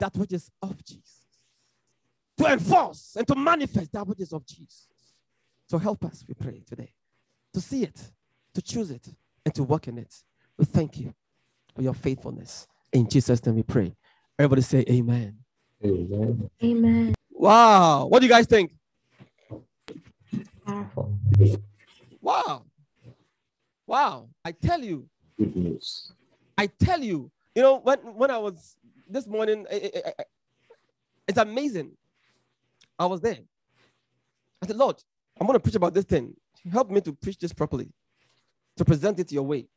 that 0.00 0.12
which 0.16 0.32
is 0.32 0.50
of 0.60 0.84
Jesus, 0.84 1.24
to 2.38 2.46
enforce 2.46 3.14
and 3.16 3.28
to 3.28 3.36
manifest 3.36 3.92
that 3.92 4.04
which 4.04 4.18
is 4.18 4.32
of 4.32 4.44
Jesus. 4.44 4.88
So 5.70 5.78
help 5.78 6.04
us, 6.04 6.24
we 6.26 6.34
pray 6.34 6.64
today, 6.66 6.92
to 7.52 7.60
see 7.60 7.84
it, 7.84 8.10
to 8.54 8.60
choose 8.60 8.90
it, 8.90 9.06
and 9.44 9.54
to 9.54 9.62
work 9.62 9.86
in 9.86 9.98
it. 9.98 10.12
We 10.58 10.64
thank 10.64 10.98
you 10.98 11.14
for 11.76 11.82
your 11.82 11.94
faithfulness. 11.94 12.66
In 12.92 13.08
Jesus' 13.08 13.46
name 13.46 13.54
we 13.54 13.62
pray. 13.62 13.94
Everybody 14.36 14.62
say 14.62 14.84
amen. 14.90 15.38
Amen. 15.84 16.50
Amen. 16.60 17.14
Wow. 17.30 18.06
What 18.06 18.18
do 18.18 18.26
you 18.26 18.32
guys 18.32 18.46
think? 18.46 18.72
Powerful. 20.66 21.16
Wow. 22.20 22.64
Wow. 23.94 24.28
I 24.44 24.50
tell 24.50 24.82
you, 24.82 25.08
Good 25.38 25.54
news. 25.54 26.12
I 26.58 26.66
tell 26.66 27.00
you, 27.00 27.30
you 27.54 27.62
know, 27.62 27.78
when, 27.78 27.98
when 28.00 28.28
I 28.28 28.38
was 28.38 28.74
this 29.08 29.24
morning, 29.28 29.66
I- 29.70 29.74
I- 29.94 30.02
I- 30.08 30.14
I- 30.18 30.24
it's 31.28 31.38
amazing. 31.38 31.92
I 32.98 33.06
was 33.06 33.20
there. 33.20 33.38
I 34.60 34.66
said, 34.66 34.74
Lord, 34.74 35.00
I'm 35.40 35.46
going 35.46 35.56
to 35.56 35.62
preach 35.62 35.76
about 35.76 35.94
this 35.94 36.06
thing. 36.06 36.34
Help 36.72 36.90
me 36.90 37.00
to 37.02 37.12
preach 37.12 37.38
this 37.38 37.52
properly, 37.52 37.88
to 38.78 38.84
present 38.84 39.20
it 39.20 39.30
your 39.30 39.44
way. 39.44 39.68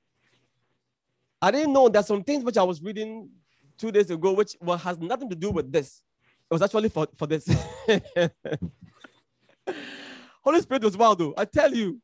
I 1.39 1.51
didn't 1.51 1.73
know 1.73 1.87
that 1.87 2.07
some 2.07 2.23
things 2.23 2.43
which 2.43 2.57
I 2.57 2.63
was 2.63 2.81
reading 2.81 3.29
two 3.77 3.91
days 3.91 4.09
ago, 4.09 4.33
which 4.33 4.57
well, 4.59 4.79
has 4.79 4.97
nothing 4.97 5.29
to 5.29 5.35
do 5.35 5.51
with 5.51 5.71
this, 5.71 6.01
it 6.49 6.53
was 6.55 6.63
actually 6.63 6.89
for, 6.89 7.07
for 7.17 7.27
this. 7.27 7.47
Holy 10.43 10.61
Spirit 10.61 10.83
was 10.83 10.97
wild, 10.97 11.19
though. 11.19 11.35
I 11.37 11.45
tell 11.45 11.71
you, 11.71 12.01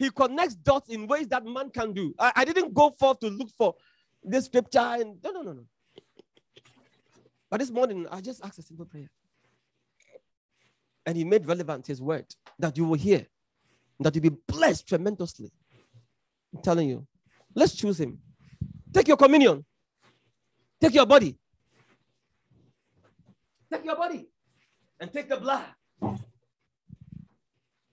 He 0.00 0.08
connects 0.08 0.54
dots 0.54 0.88
in 0.88 1.06
ways 1.06 1.28
that 1.28 1.44
man 1.44 1.68
can 1.68 1.92
do. 1.92 2.14
I, 2.18 2.32
I 2.36 2.44
didn't 2.46 2.72
go 2.72 2.90
forth 2.98 3.20
to 3.20 3.28
look 3.28 3.50
for 3.58 3.74
this 4.24 4.46
scripture 4.46 4.78
and 4.78 5.22
no, 5.22 5.30
no, 5.30 5.42
no, 5.42 5.52
no. 5.52 5.64
But 7.50 7.60
this 7.60 7.70
morning, 7.70 8.06
I 8.10 8.22
just 8.22 8.42
asked 8.42 8.58
a 8.58 8.62
simple 8.62 8.86
prayer. 8.86 9.10
And 11.04 11.18
he 11.18 11.24
made 11.24 11.46
relevant 11.46 11.86
his 11.86 12.00
word 12.00 12.24
that 12.58 12.78
you 12.78 12.86
will 12.86 12.98
hear, 12.98 13.26
that 14.00 14.14
you'll 14.14 14.22
be 14.22 14.36
blessed 14.48 14.88
tremendously. 14.88 15.52
I'm 16.54 16.62
telling 16.62 16.88
you. 16.88 17.06
Let's 17.54 17.74
choose 17.74 18.00
him. 18.00 18.20
Take 18.94 19.08
your 19.08 19.16
communion. 19.16 19.66
Take 20.80 20.94
your 20.94 21.06
body. 21.06 21.36
Take 23.70 23.84
your 23.84 23.96
body 23.96 24.28
and 24.98 25.12
take 25.12 25.28
the 25.28 25.36
blood. 25.36 25.64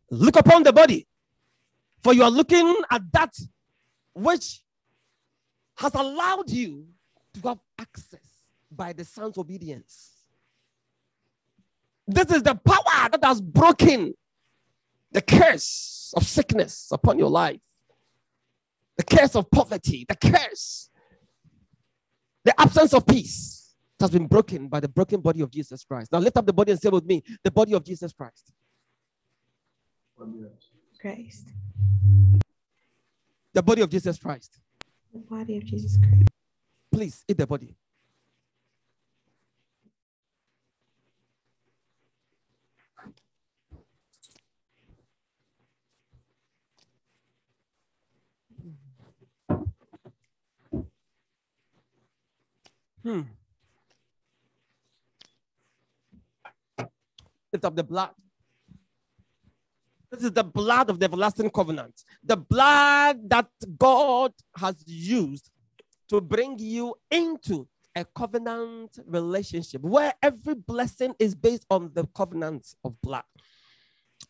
Look 0.10 0.38
upon 0.38 0.64
the 0.64 0.72
body, 0.72 1.07
for 2.04 2.14
you 2.14 2.24
are 2.24 2.32
looking 2.32 2.76
at 2.90 3.02
that 3.14 3.34
which 4.14 4.62
has 5.78 5.94
allowed 5.94 6.50
you 6.50 6.88
to 7.34 7.48
have 7.48 7.60
access 7.80 8.46
by 8.72 8.94
the 8.94 9.06
son's 9.06 9.38
obedience. 9.38 10.14
This 12.08 12.32
is 12.32 12.44
the 12.44 12.56
power 12.56 13.10
that 13.12 13.20
has 13.24 13.42
broken 13.42 14.14
the 15.12 15.22
curse 15.22 16.14
of 16.16 16.26
sickness 16.26 16.90
upon 16.92 17.20
your 17.20 17.30
life, 17.30 17.60
the 18.98 19.04
curse 19.04 19.36
of 19.36 19.50
poverty, 19.52 20.06
the 20.08 20.16
curse, 20.16 20.90
the 22.44 22.60
absence 22.60 22.94
of 22.94 23.06
peace 23.06 23.76
has 24.00 24.10
been 24.10 24.28
broken 24.28 24.68
by 24.68 24.80
the 24.80 24.88
broken 24.88 25.20
body 25.20 25.42
of 25.42 25.52
Jesus 25.52 25.84
Christ. 25.84 26.12
Now 26.12 26.20
lift 26.20 26.38
up 26.38 26.46
the 26.46 26.54
body 26.54 26.72
and 26.72 26.80
say 26.80 26.90
with 26.90 27.06
me, 27.06 27.24
the 27.44 27.52
body 27.52 27.74
of 27.74 27.84
Jesus 27.84 28.14
Christ. 28.14 28.52
Christ. 30.98 31.48
The 33.54 33.64
body 33.64 33.82
of 33.82 33.90
Jesus 33.90 34.18
Christ. 34.18 34.60
The 35.14 35.20
body 35.20 35.58
of 35.58 35.66
Jesus 35.66 35.98
Christ. 35.98 36.30
Please 36.92 37.24
eat 37.28 37.38
the 37.38 37.48
body. 37.48 37.76
Hmm. 53.04 53.22
Lift 57.54 57.64
up 57.64 57.76
the 57.76 57.84
blood. 57.84 58.10
This 60.18 60.26
is 60.26 60.32
the 60.32 60.44
blood 60.44 60.90
of 60.90 61.00
the 61.00 61.06
everlasting 61.06 61.52
covenant. 61.52 62.04
The 62.24 62.38
blood 62.38 63.30
that 63.30 63.48
God 63.78 64.34
has 64.56 64.76
used 64.88 65.52
to 66.10 66.20
bring 66.20 66.58
you 66.58 66.96
into 67.12 67.68
a 67.96 68.04
covenant 68.04 68.98
relationship 69.06 69.82
where 69.82 70.16
every 70.24 70.56
blessing 70.56 71.14
is 71.20 71.36
based 71.36 71.68
on 71.70 71.92
the 71.94 72.08
covenant 72.16 72.66
of 72.84 73.00
blood. 73.02 73.26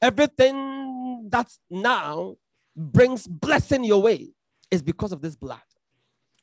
Everything 0.02 1.30
that 1.30 1.50
now 1.70 2.36
brings 2.76 3.26
blessing 3.26 3.86
your 3.86 4.02
way 4.02 4.28
is 4.70 4.82
because 4.82 5.14
of 5.14 5.22
this 5.22 5.38
blood. 5.38 5.62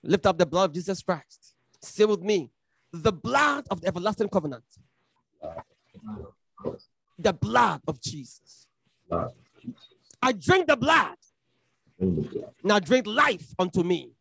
Lift 0.02 0.24
up 0.24 0.38
the 0.38 0.46
blood 0.46 0.70
of 0.70 0.74
Jesus 0.74 1.02
Christ. 1.02 1.54
Say 1.82 2.06
with 2.06 2.22
me, 2.22 2.50
the 2.92 3.12
blood 3.12 3.66
of 3.70 3.82
the 3.82 3.88
everlasting 3.88 4.30
covenant, 4.30 4.64
the 7.18 7.32
blood 7.34 7.82
of 7.86 8.00
Jesus. 8.00 8.63
Blood. 9.14 9.32
I 10.22 10.32
drink 10.32 10.66
the 10.66 10.76
blood. 10.76 11.16
Now 12.62 12.78
drink 12.80 13.06
life 13.06 13.54
unto 13.58 13.82
me 13.82 14.12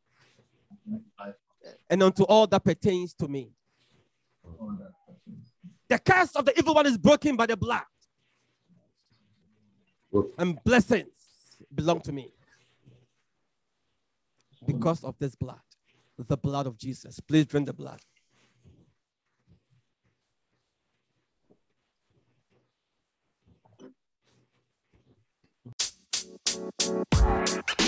and 1.90 2.04
unto 2.04 2.24
all 2.24 2.48
that 2.48 2.64
pertains 2.64 3.14
to 3.16 3.28
me. 3.28 3.52
The 5.90 6.00
curse 6.00 6.36
of 6.36 6.46
the 6.46 6.58
evil 6.58 6.76
one 6.76 6.86
is 6.86 6.98
broken 6.98 7.36
by 7.36 7.46
the 7.46 7.58
blood, 7.58 7.84
and 10.38 10.58
blessings 10.64 11.08
belong 11.74 12.02
to 12.02 12.12
me 12.12 12.32
because 14.66 15.04
of 15.04 15.16
this 15.20 15.36
blood, 15.36 15.62
the 16.18 16.38
blood 16.38 16.68
of 16.68 16.78
Jesus. 16.78 17.20
Please 17.20 17.46
drink 17.46 17.68
the 17.68 17.74
blood. 17.74 18.00
Bye. 26.94 27.83